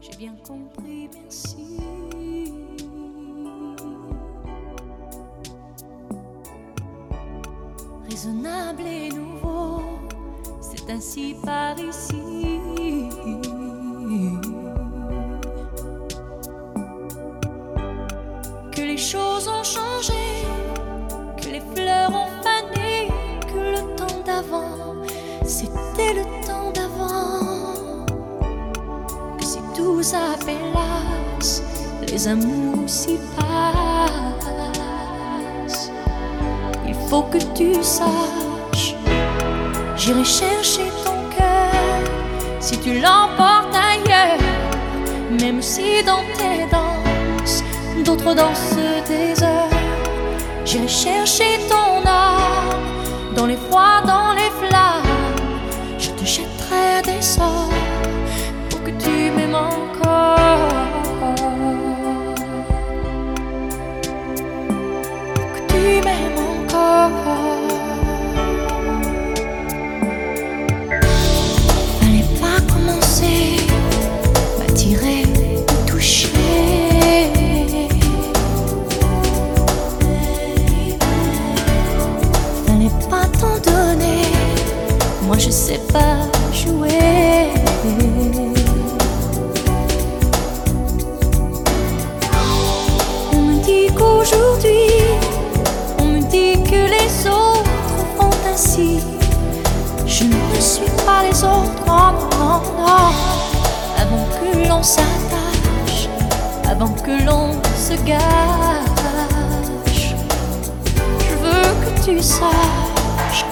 j'ai 0.00 0.16
bien 0.16 0.34
compris, 0.46 1.08
merci. 1.20 1.80
Raisonnable 8.08 8.82
et 8.86 9.08
nouveau, 9.08 9.82
c'est 10.60 10.88
ainsi 10.90 11.34
par 11.44 11.76
ici. 11.80 12.60
Que 18.70 18.80
les 18.82 18.96
choses 18.96 19.48
ont 19.48 19.64
changé, 19.64 20.12
que 21.36 21.48
les 21.48 21.60
fleurs 21.74 22.10
ont 22.10 22.42
fané, 22.42 23.08
que 23.48 23.58
le 23.58 23.96
temps 23.96 24.22
d'avant, 24.24 24.93
c'était 25.55 26.14
le 26.14 26.24
temps 26.44 26.70
d'avant. 26.74 28.05
Que 29.38 29.44
si 29.44 29.59
tout 29.76 30.02
s'appelasse, 30.02 31.62
les 32.09 32.26
amours 32.26 32.88
s'y 32.88 33.18
passent. 33.36 33.62
Il 36.88 36.94
faut 37.09 37.22
que 37.22 37.38
tu 37.55 37.74
saches, 37.82 38.96
j'irai 39.96 40.24
chercher 40.24 40.88
ton 41.05 41.18
cœur 41.36 42.02
si 42.59 42.76
tu 42.78 43.00
l'emportes 43.00 43.76
ailleurs, 43.92 44.44
même 45.40 45.62
si 45.62 46.02
dans 46.05 46.24
tes 46.38 46.66
danses, 46.76 47.62
d'autres 48.05 48.34
dansent 48.34 48.76
des 49.07 49.40
heures. 49.42 49.78
J'irai 50.64 50.88
chercher 50.88 51.61
ton 51.68 52.05
âme 52.09 52.55
dans 53.36 53.46
les 53.46 53.57
froids, 53.57 54.02
je 111.26 111.34
veux 111.42 111.70
que 111.82 112.05
tu 112.05 112.20
saches. 112.20 113.45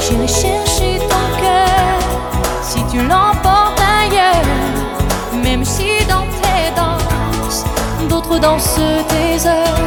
J'irai 0.00 0.28
chercher 0.28 0.98
ton 1.08 1.40
cœur 1.40 1.98
si 2.62 2.84
tu 2.90 2.98
l'emportes 2.98 3.80
ailleurs, 3.80 4.44
même 5.42 5.64
si 5.64 6.04
dans 6.08 6.26
tes 6.40 6.70
danses, 6.76 7.64
d'autres 8.08 8.38
dansent 8.38 8.80
tes 9.08 9.46
heures. 9.48 9.78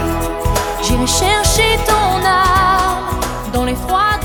J'irai 0.84 1.08
chercher 1.08 1.80
ton 1.88 2.26
âme 2.26 3.20
dans 3.53 3.66
les 3.66 3.76
froids, 3.76 4.20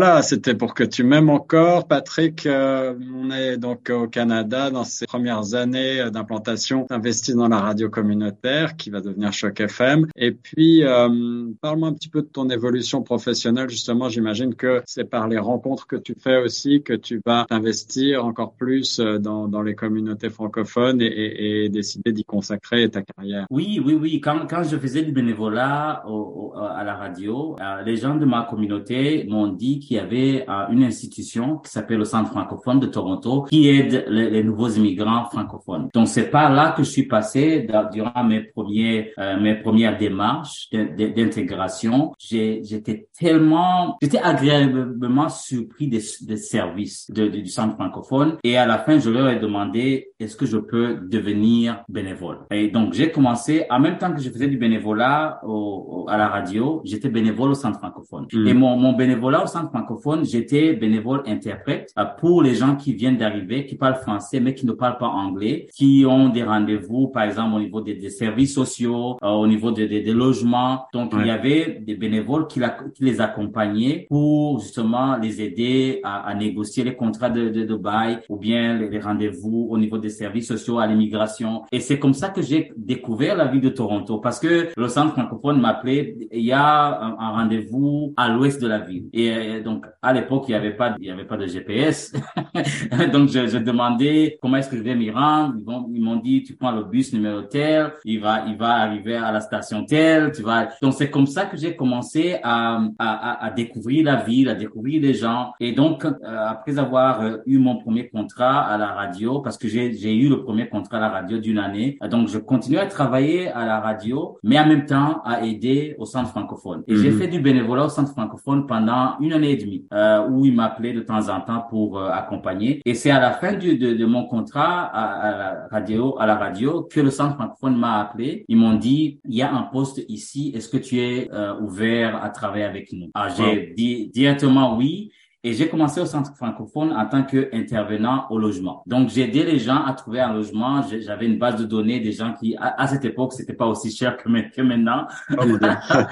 Voilà, 0.00 0.22
c'était 0.22 0.54
pour 0.54 0.74
que 0.74 0.84
tu 0.84 1.02
m'aimes 1.02 1.28
encore, 1.28 1.88
Patrick. 1.88 2.46
Euh, 2.46 2.94
on 3.12 3.32
est 3.32 3.56
donc 3.56 3.90
au 3.90 4.06
Canada 4.06 4.70
dans 4.70 4.84
ces 4.84 5.06
premières 5.06 5.56
années 5.56 6.00
euh, 6.00 6.10
d'implantation, 6.10 6.86
investi 6.88 7.34
dans 7.34 7.48
la 7.48 7.58
radio 7.58 7.90
communautaire 7.90 8.76
qui 8.76 8.90
va 8.90 9.00
devenir 9.00 9.32
Choc 9.32 9.58
FM. 9.58 10.06
Et 10.14 10.30
puis, 10.30 10.84
euh, 10.84 11.48
parle-moi 11.60 11.88
un 11.88 11.94
petit 11.94 12.08
peu 12.08 12.22
de 12.22 12.28
ton 12.28 12.48
évolution 12.48 13.02
professionnelle. 13.02 13.68
Justement, 13.68 14.08
j'imagine 14.08 14.54
que 14.54 14.82
c'est 14.86 15.02
par 15.02 15.26
les 15.26 15.38
rencontres 15.38 15.88
que 15.88 15.96
tu 15.96 16.14
fais 16.16 16.40
aussi 16.40 16.84
que 16.84 16.92
tu 16.92 17.20
vas 17.26 17.46
t'investir 17.48 18.24
encore 18.24 18.54
plus 18.54 19.00
euh, 19.00 19.18
dans, 19.18 19.48
dans 19.48 19.62
les 19.62 19.74
communautés 19.74 20.30
francophones 20.30 21.02
et, 21.02 21.06
et, 21.06 21.64
et 21.64 21.68
décider 21.70 22.12
d'y 22.12 22.24
consacrer 22.24 22.88
ta 22.88 23.02
carrière. 23.02 23.46
Oui, 23.50 23.82
oui, 23.84 23.94
oui. 23.94 24.20
Quand, 24.20 24.46
quand 24.48 24.62
je 24.62 24.76
faisais 24.76 25.02
du 25.02 25.10
bénévolat 25.10 26.04
au, 26.06 26.52
au, 26.54 26.56
à 26.56 26.84
la 26.84 26.94
radio, 26.94 27.56
euh, 27.60 27.82
les 27.82 27.96
gens 27.96 28.14
de 28.14 28.24
ma 28.24 28.44
communauté 28.44 29.26
m'ont 29.28 29.48
dit 29.48 29.80
qu'il 29.88 29.96
y 29.96 30.00
avait 30.00 30.44
euh, 30.48 30.66
une 30.70 30.84
institution 30.84 31.56
qui 31.58 31.70
s'appelle 31.70 31.98
le 31.98 32.04
Centre 32.04 32.30
francophone 32.30 32.78
de 32.78 32.86
Toronto 32.86 33.42
qui 33.50 33.68
aide 33.68 34.04
les, 34.08 34.28
les 34.30 34.44
nouveaux 34.44 34.68
immigrants 34.68 35.24
francophones. 35.32 35.88
Donc 35.94 36.08
c'est 36.08 36.30
par 36.30 36.52
là 36.52 36.72
que 36.76 36.82
je 36.82 36.90
suis 36.90 37.06
passé 37.06 37.62
dans- 37.62 37.88
durant 37.90 38.22
mes 38.24 38.40
premiers 38.42 39.12
euh, 39.18 39.40
mes 39.40 39.54
premières 39.64 39.96
démarches 39.96 40.68
d'in- 40.72 40.88
d'in- 40.96 41.10
d'intégration. 41.16 42.12
J'étais 42.18 43.08
tellement 43.18 43.96
j'étais 44.02 44.18
agréablement 44.18 45.28
surpris 45.28 45.88
des, 45.88 46.02
des 46.22 46.36
services 46.36 47.10
de- 47.10 47.28
de- 47.28 47.40
du 47.40 47.48
Centre 47.48 47.74
francophone 47.74 48.36
et 48.44 48.56
à 48.58 48.66
la 48.66 48.78
fin 48.78 48.98
je 48.98 49.10
leur 49.10 49.28
ai 49.28 49.38
demandé 49.38 50.08
est-ce 50.20 50.36
que 50.36 50.46
je 50.46 50.58
peux 50.58 50.98
devenir 51.08 51.82
bénévole? 51.88 52.38
Et 52.50 52.68
donc 52.68 52.92
j'ai 52.92 53.10
commencé 53.10 53.64
en 53.70 53.80
même 53.80 53.96
temps 53.98 54.12
que 54.12 54.20
je 54.20 54.30
faisais 54.30 54.48
du 54.48 54.58
bénévolat 54.58 55.40
au, 55.44 56.04
au- 56.04 56.08
à 56.08 56.16
la 56.16 56.28
radio, 56.28 56.80
j'étais 56.84 57.08
bénévole 57.08 57.50
au 57.50 57.54
Centre 57.54 57.78
francophone. 57.78 58.26
Mm. 58.32 58.46
Et 58.48 58.54
mon, 58.54 58.76
mon 58.76 58.92
bénévolat 58.92 59.42
au 59.44 59.46
Centre 59.46 59.68
francophone, 59.70 59.77
j'étais 60.22 60.74
bénévole 60.74 61.22
interprète 61.26 61.92
euh, 61.98 62.04
pour 62.20 62.42
les 62.42 62.54
gens 62.54 62.76
qui 62.76 62.92
viennent 62.94 63.16
d'arriver, 63.16 63.66
qui 63.66 63.76
parlent 63.76 63.96
français 63.96 64.40
mais 64.40 64.54
qui 64.54 64.66
ne 64.66 64.72
parlent 64.72 64.98
pas 64.98 65.08
anglais, 65.08 65.66
qui 65.74 66.04
ont 66.06 66.28
des 66.28 66.42
rendez-vous, 66.42 67.08
par 67.08 67.24
exemple 67.24 67.56
au 67.56 67.60
niveau 67.60 67.80
des, 67.80 67.94
des 67.94 68.10
services 68.10 68.54
sociaux, 68.54 69.16
euh, 69.22 69.28
au 69.28 69.46
niveau 69.46 69.70
des, 69.72 69.88
des, 69.88 70.02
des 70.02 70.12
logements. 70.12 70.84
Donc 70.92 71.12
Ouais. 71.12 71.20
il 71.22 71.26
y 71.28 71.30
avait 71.30 71.80
des 71.86 71.94
bénévoles 71.94 72.46
qui, 72.46 72.60
la- 72.60 72.76
qui 72.94 73.04
les 73.04 73.20
accompagnaient 73.20 74.06
pour 74.08 74.60
justement 74.60 75.16
les 75.16 75.40
aider 75.42 76.00
à, 76.02 76.28
à 76.28 76.34
négocier 76.34 76.84
les 76.84 76.94
contrats 76.94 77.30
de, 77.30 77.48
de, 77.48 77.64
de 77.64 77.74
bail 77.76 78.18
ou 78.28 78.36
bien 78.36 78.76
les, 78.78 78.88
les 78.88 79.00
rendez-vous 79.00 79.68
au 79.70 79.78
niveau 79.78 79.98
des 79.98 80.10
services 80.10 80.48
sociaux 80.48 80.78
à 80.78 80.86
l'immigration. 80.86 81.62
Et 81.72 81.80
c'est 81.80 81.98
comme 81.98 82.14
ça 82.14 82.28
que 82.28 82.42
j'ai 82.42 82.72
découvert 82.76 83.36
la 83.36 83.46
ville 83.46 83.60
de 83.60 83.68
Toronto 83.70 84.18
parce 84.18 84.38
que 84.40 84.68
le 84.76 84.88
centre 84.88 85.12
francophone 85.12 85.60
m'appelait, 85.60 86.16
il 86.32 86.44
y 86.44 86.52
a 86.52 87.00
un, 87.02 87.16
un 87.18 87.30
rendez-vous 87.38 88.12
à 88.16 88.28
l'ouest 88.28 88.60
de 88.62 88.68
la 88.68 88.78
ville. 88.78 89.06
Et 89.12 89.30
euh, 89.30 89.62
Donc 89.68 89.84
à 90.00 90.12
l'époque, 90.14 90.44
il 90.48 90.52
y 90.52 90.54
avait 90.54 90.72
pas, 90.80 90.96
il 90.98 91.06
y 91.06 91.10
avait 91.10 91.26
pas 91.32 91.36
de 91.36 91.46
GPS. 91.46 92.12
donc 93.12 93.28
je, 93.28 93.46
je 93.46 93.58
demandais 93.58 94.38
comment 94.40 94.56
est-ce 94.56 94.70
que 94.70 94.78
je 94.78 94.82
vais 94.82 94.94
m'y 94.94 95.10
rendre? 95.10 95.54
Ils, 95.92 96.02
m'ont 96.02 96.16
dit 96.16 96.42
tu 96.42 96.56
prends 96.56 96.72
le 96.72 96.84
bus 96.84 97.12
numéro 97.12 97.42
tel, 97.42 97.92
il 98.04 98.20
va, 98.20 98.44
il 98.46 98.56
va 98.56 98.70
arriver 98.86 99.16
à 99.16 99.30
la 99.30 99.40
station 99.40 99.84
telle. 99.84 100.32
Tu 100.32 100.42
vas. 100.42 100.68
Donc 100.80 100.94
c'est 100.94 101.10
comme 101.10 101.26
ça 101.26 101.44
que 101.44 101.56
j'ai 101.58 101.76
commencé 101.76 102.36
à, 102.42 102.80
à, 102.98 103.44
à, 103.46 103.50
découvrir 103.50 104.04
la 104.06 104.16
ville, 104.16 104.48
à 104.48 104.54
découvrir 104.54 105.02
les 105.02 105.12
gens. 105.12 105.52
Et 105.60 105.72
donc 105.72 106.04
euh, 106.06 106.12
après 106.54 106.78
avoir 106.78 107.20
euh, 107.20 107.36
eu 107.46 107.58
mon 107.58 107.76
premier 107.76 108.08
contrat 108.08 108.60
à 108.62 108.78
la 108.78 108.88
radio, 109.00 109.40
parce 109.40 109.58
que 109.58 109.68
j'ai 109.68 109.92
j'ai 109.92 110.14
eu 110.16 110.28
le 110.30 110.42
premier 110.46 110.66
contrat 110.68 110.96
à 110.96 111.00
la 111.00 111.10
radio 111.10 111.36
d'une 111.38 111.58
année, 111.58 111.98
donc 112.10 112.28
je 112.28 112.38
continue 112.38 112.78
à 112.78 112.86
travailler 112.86 113.48
à 113.48 113.66
la 113.66 113.80
radio, 113.80 114.38
mais 114.42 114.58
en 114.58 114.66
même 114.66 114.86
temps 114.86 115.20
à 115.24 115.44
aider 115.44 115.94
au 115.98 116.06
centre 116.06 116.30
francophone. 116.30 116.82
Et 116.88 116.96
j'ai 116.96 117.10
Mhm. 117.10 117.18
fait 117.18 117.28
du 117.28 117.40
bénévolat 117.40 117.84
au 117.84 117.88
centre 117.90 118.12
francophone 118.12 118.66
pendant 118.66 119.18
une 119.20 119.32
année 119.34 119.50
et 119.58 119.64
demie, 119.64 119.86
euh, 119.92 120.28
où 120.28 120.44
il 120.44 120.54
m'appelait 120.54 120.92
de 120.92 121.00
temps 121.00 121.28
en 121.28 121.40
temps 121.40 121.64
pour 121.68 121.98
euh, 121.98 122.10
accompagner. 122.10 122.80
Et 122.84 122.94
c'est 122.94 123.10
à 123.10 123.20
la 123.20 123.32
fin 123.32 123.52
du, 123.52 123.78
de, 123.78 123.94
de 123.94 124.06
mon 124.06 124.24
contrat 124.26 124.84
à, 124.84 125.04
à 125.28 125.30
la 125.38 125.68
radio, 125.70 126.16
à 126.18 126.26
la 126.26 126.36
radio, 126.36 126.88
que 126.90 127.00
le 127.00 127.10
centre 127.10 127.34
francophone 127.36 127.76
m'a 127.76 128.00
appelé. 128.00 128.44
Ils 128.48 128.56
m'ont 128.56 128.74
dit, 128.74 129.20
il 129.24 129.34
y 129.34 129.42
a 129.42 129.52
un 129.52 129.62
poste 129.62 130.00
ici, 130.08 130.52
est-ce 130.54 130.68
que 130.68 130.78
tu 130.78 131.00
es 131.00 131.28
euh, 131.32 131.58
ouvert 131.60 132.22
à 132.22 132.30
travailler 132.30 132.64
avec 132.64 132.92
nous? 132.92 133.10
Ah, 133.14 133.28
j'ai 133.28 133.74
dit 133.76 134.10
directement 134.14 134.76
oui. 134.76 135.10
Et 135.48 135.54
j'ai 135.54 135.68
commencé 135.68 135.98
au 136.00 136.04
centre 136.06 136.34
francophone 136.36 136.92
en 136.92 137.06
tant 137.06 137.22
qu'intervenant 137.22 138.24
au 138.30 138.38
logement. 138.38 138.82
Donc, 138.86 139.08
j'ai 139.08 139.22
aidé 139.22 139.44
les 139.44 139.58
gens 139.58 139.80
à 139.86 139.92
trouver 139.94 140.20
un 140.20 140.32
logement. 140.34 140.82
J'avais 141.06 141.26
une 141.26 141.38
base 141.38 141.56
de 141.56 141.64
données 141.64 142.00
des 142.00 142.12
gens 142.12 142.34
qui, 142.38 142.54
à, 142.56 142.82
à 142.82 142.86
cette 142.86 143.04
époque, 143.04 143.32
c'était 143.32 143.54
pas 143.54 143.66
aussi 143.66 143.90
cher 143.90 144.16
que, 144.18 144.28
ma- 144.28 144.42
que 144.42 144.60
maintenant. 144.62 145.06
Dieu. 145.30 145.58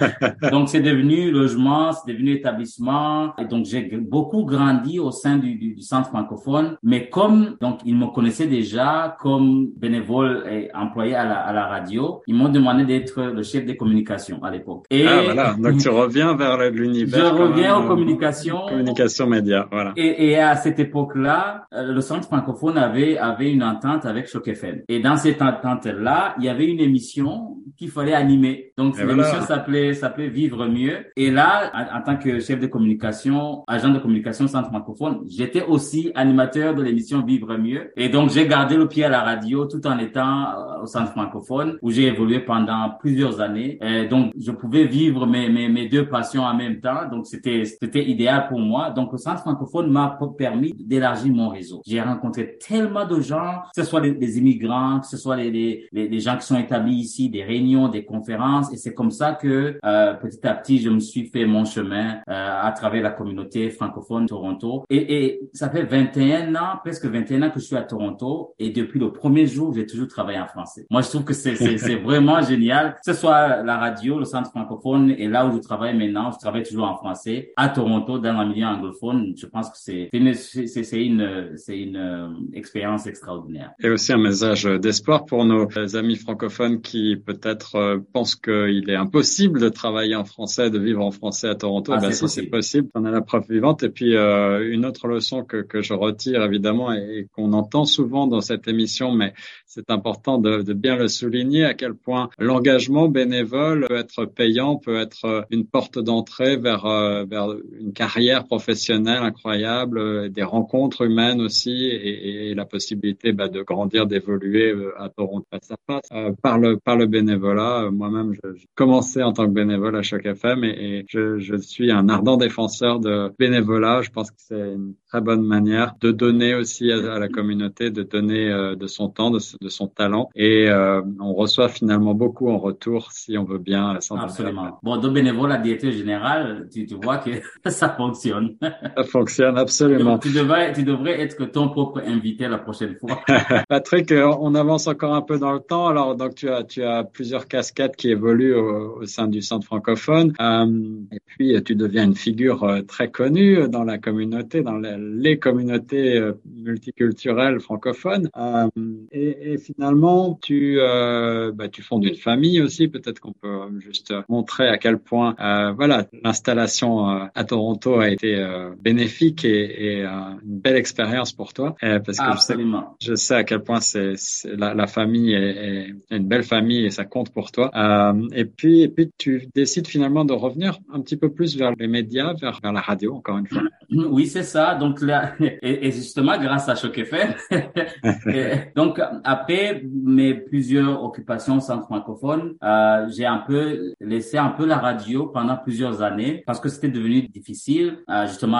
donc, 0.50 0.68
c'est 0.70 0.80
devenu 0.80 1.30
logement, 1.30 1.92
c'est 1.92 2.12
devenu 2.12 2.30
établissement. 2.32 3.34
Et 3.38 3.44
donc, 3.44 3.66
j'ai 3.66 3.82
beaucoup 3.98 4.44
grandi 4.44 4.98
au 4.98 5.10
sein 5.10 5.36
du, 5.36 5.54
du, 5.56 5.74
du 5.74 5.82
centre 5.82 6.08
francophone. 6.08 6.76
Mais 6.82 7.08
comme, 7.10 7.56
donc, 7.60 7.80
ils 7.84 7.96
me 7.96 8.06
connaissaient 8.06 8.46
déjà 8.46 9.16
comme 9.20 9.68
bénévole 9.76 10.44
et 10.50 10.70
employé 10.74 11.14
à 11.14 11.24
la, 11.26 11.38
à 11.40 11.52
la 11.52 11.66
radio, 11.66 12.22
ils 12.26 12.34
m'ont 12.34 12.48
demandé 12.48 12.84
d'être 12.84 13.22
le 13.22 13.42
chef 13.42 13.64
des 13.66 13.76
communications 13.76 14.42
à 14.42 14.50
l'époque. 14.50 14.84
Et 14.90 15.06
Ah, 15.06 15.20
voilà. 15.24 15.54
Donc, 15.58 15.76
tu 15.78 15.88
reviens 15.88 16.34
vers 16.36 16.58
je 16.60 16.68
l'univers. 16.70 17.32
quand 17.32 17.48
reviens 17.48 17.76
aux 17.78 17.86
communications. 17.88 18.60
Communication 18.68 19.25
média, 19.26 19.68
voilà. 19.70 19.92
Et, 19.96 20.30
et 20.30 20.38
à 20.38 20.56
cette 20.56 20.78
époque-là, 20.78 21.66
euh, 21.72 21.92
le 21.92 22.00
centre 22.00 22.26
francophone 22.26 22.78
avait 22.78 23.18
avait 23.18 23.52
une 23.52 23.62
entente 23.62 24.06
avec 24.06 24.28
Choc 24.28 24.48
FM. 24.48 24.82
Et 24.88 25.00
dans 25.00 25.16
cette 25.16 25.42
entente-là, 25.42 26.34
il 26.38 26.44
y 26.44 26.48
avait 26.48 26.66
une 26.66 26.80
émission 26.80 27.56
qu'il 27.76 27.90
fallait 27.90 28.14
animer. 28.14 28.72
Donc 28.76 28.96
l'émission 28.98 29.14
voilà. 29.16 29.40
s'appelait 29.42 29.94
s'appelait 29.94 30.28
Vivre 30.28 30.66
mieux. 30.66 31.06
Et 31.16 31.30
là, 31.30 31.70
en, 31.74 31.98
en 31.98 32.02
tant 32.02 32.16
que 32.16 32.40
chef 32.40 32.58
de 32.60 32.66
communication, 32.66 33.64
agent 33.66 33.90
de 33.90 33.98
communication 33.98 34.48
centre 34.48 34.68
francophone, 34.68 35.20
j'étais 35.28 35.62
aussi 35.62 36.10
animateur 36.14 36.74
de 36.74 36.82
l'émission 36.82 37.22
Vivre 37.22 37.56
mieux. 37.56 37.92
Et 37.96 38.08
donc 38.08 38.30
j'ai 38.30 38.46
gardé 38.46 38.76
le 38.76 38.88
pied 38.88 39.04
à 39.04 39.08
la 39.08 39.22
radio 39.22 39.66
tout 39.66 39.86
en 39.86 39.98
étant 39.98 40.42
euh, 40.42 40.82
au 40.82 40.86
centre 40.86 41.12
francophone 41.12 41.78
où 41.82 41.90
j'ai 41.90 42.06
évolué 42.06 42.40
pendant 42.40 42.90
plusieurs 43.00 43.40
années. 43.40 43.78
Et 43.82 44.06
donc 44.06 44.32
je 44.38 44.52
pouvais 44.52 44.84
vivre 44.84 45.26
mes 45.26 45.48
mes, 45.48 45.68
mes 45.68 45.88
deux 45.88 46.08
passions 46.08 46.42
en 46.42 46.54
même 46.54 46.80
temps. 46.80 47.08
Donc 47.10 47.26
c'était 47.26 47.64
c'était 47.64 48.04
idéal 48.04 48.46
pour 48.48 48.60
moi. 48.60 48.90
Donc 48.90 49.05
le 49.12 49.18
centre 49.18 49.40
francophone 49.40 49.90
m'a 49.90 50.18
permis 50.36 50.72
d'élargir 50.74 51.32
mon 51.32 51.48
réseau. 51.48 51.82
J'ai 51.86 52.00
rencontré 52.00 52.58
tellement 52.58 53.06
de 53.06 53.20
gens, 53.20 53.62
que 53.74 53.82
ce 53.82 53.88
soit 53.88 54.00
les, 54.00 54.12
les 54.12 54.38
immigrants, 54.38 55.00
que 55.00 55.06
ce 55.06 55.16
soit 55.16 55.36
les, 55.36 55.50
les, 55.50 56.08
les, 56.08 56.20
gens 56.20 56.36
qui 56.36 56.46
sont 56.46 56.58
établis 56.58 56.94
ici, 56.94 57.28
des 57.28 57.42
réunions, 57.42 57.88
des 57.88 58.04
conférences. 58.04 58.72
Et 58.72 58.76
c'est 58.76 58.94
comme 58.94 59.10
ça 59.10 59.32
que 59.32 59.78
euh, 59.84 60.14
petit 60.14 60.46
à 60.46 60.54
petit, 60.54 60.78
je 60.78 60.90
me 60.90 61.00
suis 61.00 61.26
fait 61.26 61.46
mon 61.46 61.64
chemin 61.64 62.18
euh, 62.28 62.60
à 62.62 62.72
travers 62.72 63.02
la 63.02 63.10
communauté 63.10 63.70
francophone 63.70 64.24
de 64.24 64.28
Toronto. 64.28 64.84
Et, 64.90 65.24
et 65.26 65.40
ça 65.52 65.70
fait 65.70 65.84
21 65.84 66.54
ans, 66.56 66.78
presque 66.82 67.06
21 67.06 67.42
ans 67.42 67.50
que 67.50 67.60
je 67.60 67.64
suis 67.64 67.76
à 67.76 67.82
Toronto. 67.82 68.54
Et 68.58 68.70
depuis 68.70 68.98
le 68.98 69.12
premier 69.12 69.46
jour, 69.46 69.72
j'ai 69.74 69.86
toujours 69.86 70.08
travaillé 70.08 70.38
en 70.38 70.46
français. 70.46 70.86
Moi, 70.90 71.02
je 71.02 71.08
trouve 71.08 71.24
que 71.24 71.34
c'est 71.34 71.54
vraiment 72.02 72.40
génial. 72.42 72.94
Que 72.94 73.12
ce 73.12 73.14
soit 73.14 73.62
la 73.62 73.78
radio, 73.78 74.18
le 74.18 74.24
centre 74.24 74.50
francophone, 74.50 75.10
et 75.10 75.28
là 75.28 75.46
où 75.46 75.52
je 75.52 75.58
travaille 75.58 75.96
maintenant, 75.96 76.30
je 76.32 76.38
travaille 76.38 76.62
toujours 76.62 76.88
en 76.88 76.96
français. 76.96 77.52
À 77.56 77.68
Toronto, 77.68 78.18
dans 78.18 78.30
un 78.30 78.46
milieu 78.46 78.66
anglophone, 78.66 78.95
je 79.02 79.46
pense 79.46 79.70
que 79.70 79.76
c'est 79.76 80.08
une, 80.12 80.34
c'est 80.34 80.66
c'est 80.66 81.04
une, 81.04 81.52
c'est 81.56 81.78
une 81.78 81.96
euh, 81.96 82.28
expérience 82.54 83.06
extraordinaire. 83.06 83.72
Et 83.82 83.88
aussi 83.90 84.12
un 84.12 84.18
message 84.18 84.64
d'espoir 84.64 85.24
pour 85.26 85.44
nos 85.44 85.68
amis 85.94 86.16
francophones 86.16 86.80
qui 86.80 87.16
peut-être 87.16 87.76
euh, 87.76 87.98
pensent 88.12 88.36
qu'il 88.36 88.88
est 88.88 88.96
impossible 88.96 89.60
de 89.60 89.68
travailler 89.68 90.14
en 90.14 90.24
français, 90.24 90.70
de 90.70 90.78
vivre 90.78 91.04
en 91.04 91.10
français 91.10 91.48
à 91.48 91.54
Toronto. 91.54 91.92
Ah, 91.92 91.98
ben, 92.00 92.12
si 92.12 92.28
c'est 92.28 92.46
possible. 92.46 92.88
on 92.94 93.04
a 93.04 93.10
la 93.10 93.20
preuve 93.20 93.44
vivante. 93.48 93.82
Et 93.82 93.88
puis 93.88 94.16
euh, 94.16 94.72
une 94.72 94.84
autre 94.84 95.08
leçon 95.08 95.44
que, 95.44 95.58
que 95.62 95.82
je 95.82 95.94
retire 95.94 96.42
évidemment 96.42 96.92
et, 96.92 97.18
et 97.18 97.26
qu'on 97.32 97.52
entend 97.52 97.84
souvent 97.84 98.26
dans 98.26 98.40
cette 98.40 98.68
émission, 98.68 99.12
mais 99.12 99.34
c'est 99.66 99.90
important 99.90 100.38
de, 100.38 100.62
de 100.62 100.72
bien 100.72 100.96
le 100.96 101.08
souligner, 101.08 101.64
à 101.64 101.74
quel 101.74 101.94
point 101.94 102.30
l'engagement 102.38 103.08
bénévole 103.08 103.86
peut 103.88 103.96
être 103.96 104.24
payant, 104.24 104.76
peut 104.76 104.98
être 104.98 105.46
une 105.50 105.66
porte 105.66 105.98
d'entrée 105.98 106.56
vers, 106.56 106.86
vers 107.26 107.48
une 107.78 107.92
carrière 107.92 108.44
professionnelle 108.44 108.85
incroyable, 108.94 109.98
euh, 109.98 110.28
des 110.28 110.42
rencontres 110.42 111.02
humaines 111.02 111.40
aussi 111.40 111.86
et, 111.86 112.50
et 112.50 112.54
la 112.54 112.64
possibilité 112.64 113.32
bah, 113.32 113.48
de 113.48 113.62
grandir, 113.62 114.06
d'évoluer 114.06 114.72
euh, 114.72 114.92
à 114.98 115.08
Toronto. 115.08 115.46
Ça 115.62 115.76
passe 115.86 116.08
euh, 116.12 116.32
par 116.42 116.58
le 116.58 116.78
par 116.78 116.96
le 116.96 117.06
bénévolat. 117.06 117.90
Moi-même, 117.92 118.32
je- 118.34 118.54
j'ai 118.54 118.66
commencé 118.74 119.22
en 119.22 119.32
tant 119.32 119.46
que 119.46 119.52
bénévole 119.52 119.96
à 119.96 120.02
Choc 120.02 120.24
FM 120.24 120.64
et, 120.64 120.68
et 120.98 121.04
je, 121.08 121.38
je 121.38 121.56
suis 121.56 121.90
un 121.90 122.08
ardent 122.08 122.36
défenseur 122.36 123.00
de 123.00 123.30
bénévolat. 123.38 124.02
Je 124.02 124.10
pense 124.10 124.30
que 124.30 124.36
c'est 124.38 124.58
une 124.74 124.94
très 125.08 125.20
bonne 125.20 125.42
manière 125.42 125.94
de 126.00 126.10
donner 126.12 126.54
aussi 126.54 126.90
à, 126.92 127.14
à 127.14 127.18
la 127.18 127.28
communauté, 127.28 127.90
de 127.90 128.02
donner 128.02 128.50
euh, 128.50 128.74
de 128.76 128.86
son 128.86 129.08
temps, 129.08 129.30
de, 129.30 129.38
de 129.60 129.68
son 129.68 129.86
talent 129.86 130.28
et 130.34 130.68
euh, 130.68 131.02
on 131.20 131.32
reçoit 131.34 131.68
finalement 131.68 132.14
beaucoup 132.14 132.48
en 132.50 132.58
retour 132.58 133.12
si 133.12 133.36
on 133.38 133.44
veut 133.44 133.58
bien 133.58 133.88
à 133.90 133.94
la 133.94 134.00
santé. 134.00 134.22
Absolument. 134.24 134.78
Bon, 134.82 134.96
de 134.98 135.08
bénévole 135.08 135.52
à 135.52 135.58
directeur 135.58 135.92
général, 135.92 136.68
tu, 136.72 136.86
tu 136.86 136.94
vois 136.96 137.18
que 137.18 137.30
ça 137.70 137.88
fonctionne. 137.90 138.56
Ça 138.96 139.04
fonctionne 139.04 139.58
absolument. 139.58 140.18
tu 140.18 140.32
devrais, 140.32 140.72
tu 140.72 140.82
devrais 140.82 141.20
être 141.20 141.44
ton 141.46 141.68
propre 141.68 142.02
invité 142.06 142.48
la 142.48 142.58
prochaine 142.58 142.94
fois. 142.96 143.20
Patrick, 143.68 144.12
euh, 144.12 144.32
on 144.40 144.54
avance 144.54 144.86
encore 144.86 145.14
un 145.14 145.22
peu 145.22 145.38
dans 145.38 145.52
le 145.52 145.60
temps. 145.60 145.86
Alors, 145.88 146.16
donc 146.16 146.34
tu 146.34 146.48
as 146.48 146.64
tu 146.64 146.82
as 146.82 147.04
plusieurs 147.04 147.46
casquettes 147.48 147.96
qui 147.96 148.10
évoluent 148.10 148.54
au, 148.54 148.98
au 149.00 149.06
sein 149.06 149.28
du 149.28 149.42
centre 149.42 149.66
francophone, 149.66 150.32
Euh, 150.40 150.66
et 151.12 151.20
puis 151.26 151.54
euh, 151.54 151.60
tu 151.60 151.74
deviens 151.74 152.04
une 152.04 152.14
figure 152.14 152.82
très 152.86 153.10
connue 153.10 153.68
dans 153.68 153.84
la 153.84 153.98
communauté, 153.98 154.62
dans 154.62 154.78
les, 154.78 154.96
les 154.98 155.38
communautés 155.38 156.20
multiculturelles 156.54 157.60
francophones. 157.60 158.28
Euh, 158.36 158.68
et, 159.12 159.52
et 159.52 159.58
finalement, 159.58 160.38
tu 160.42 160.76
euh, 160.78 161.52
bah, 161.52 161.68
tu 161.68 161.82
fondes 161.82 162.04
une 162.04 162.16
famille 162.16 162.60
aussi. 162.60 162.88
Peut-être 162.88 163.20
qu'on 163.20 163.32
peut 163.32 163.58
juste 163.78 164.12
montrer 164.28 164.68
à 164.68 164.78
quel 164.78 164.98
point, 164.98 165.34
voilà, 165.76 166.06
l'installation 166.22 167.06
à 167.34 167.44
Toronto 167.44 167.98
a 168.00 168.10
été 168.10 168.36
bénéfique 168.80 169.44
et, 169.44 169.98
et 169.98 170.04
euh, 170.04 170.10
une 170.44 170.60
belle 170.60 170.76
expérience 170.76 171.32
pour 171.32 171.52
toi, 171.52 171.74
Euh, 171.82 171.98
parce 172.00 172.18
que 172.18 172.24
je 172.24 172.30
sais 172.38 172.52
Absolument. 172.52 172.96
je 173.00 173.14
sais 173.14 173.34
à 173.34 173.44
quel 173.44 173.60
point 173.62 173.80
c'est 173.80 174.14
la, 174.46 174.74
la 174.74 174.86
famille 174.86 175.32
est, 175.34 175.94
une 176.10 176.26
belle 176.26 176.42
famille 176.42 176.84
et 176.86 176.90
ça 176.90 177.04
compte 177.04 177.30
pour 177.32 177.50
toi. 177.52 177.70
Euh, 177.74 178.28
et 178.32 178.44
puis 178.44 178.82
et 178.82 178.88
puis 178.88 179.10
tu 179.18 179.48
décides 179.54 179.86
finalement 179.86 180.24
de 180.24 180.32
revenir 180.32 180.78
un 180.92 181.00
petit 181.00 181.16
peu 181.16 181.30
plus 181.32 181.56
vers 181.56 181.72
les 181.78 181.88
médias, 181.88 182.34
vers, 182.34 182.58
vers 182.62 182.72
la 182.72 182.80
radio 182.80 183.14
encore 183.14 183.38
une 183.38 183.46
fois. 183.46 183.62
Oui, 183.90 184.26
c'est 184.26 184.42
ça. 184.42 184.74
Donc 184.74 185.00
là, 185.00 185.32
et, 185.40 185.86
et 185.86 185.90
justement, 185.92 186.36
grâce 186.38 186.68
à 186.68 186.74
Choc 186.74 186.96
FM. 186.98 187.34
Donc 188.76 189.00
après 189.24 189.82
mes 189.92 190.34
plusieurs 190.34 191.02
occupations 191.02 191.60
centre 191.60 191.84
francophone, 191.84 192.54
euh, 192.62 193.06
j'ai 193.14 193.26
un 193.26 193.38
peu 193.38 193.92
laissé 194.00 194.38
un 194.38 194.50
peu 194.50 194.66
la 194.66 194.78
radio 194.78 195.26
pendant 195.26 195.56
plusieurs 195.56 196.02
années 196.02 196.42
parce 196.46 196.60
que 196.60 196.68
c'était 196.68 196.88
devenu 196.88 197.22
difficile. 197.28 197.98
Euh, 198.08 198.26
justement, 198.26 198.55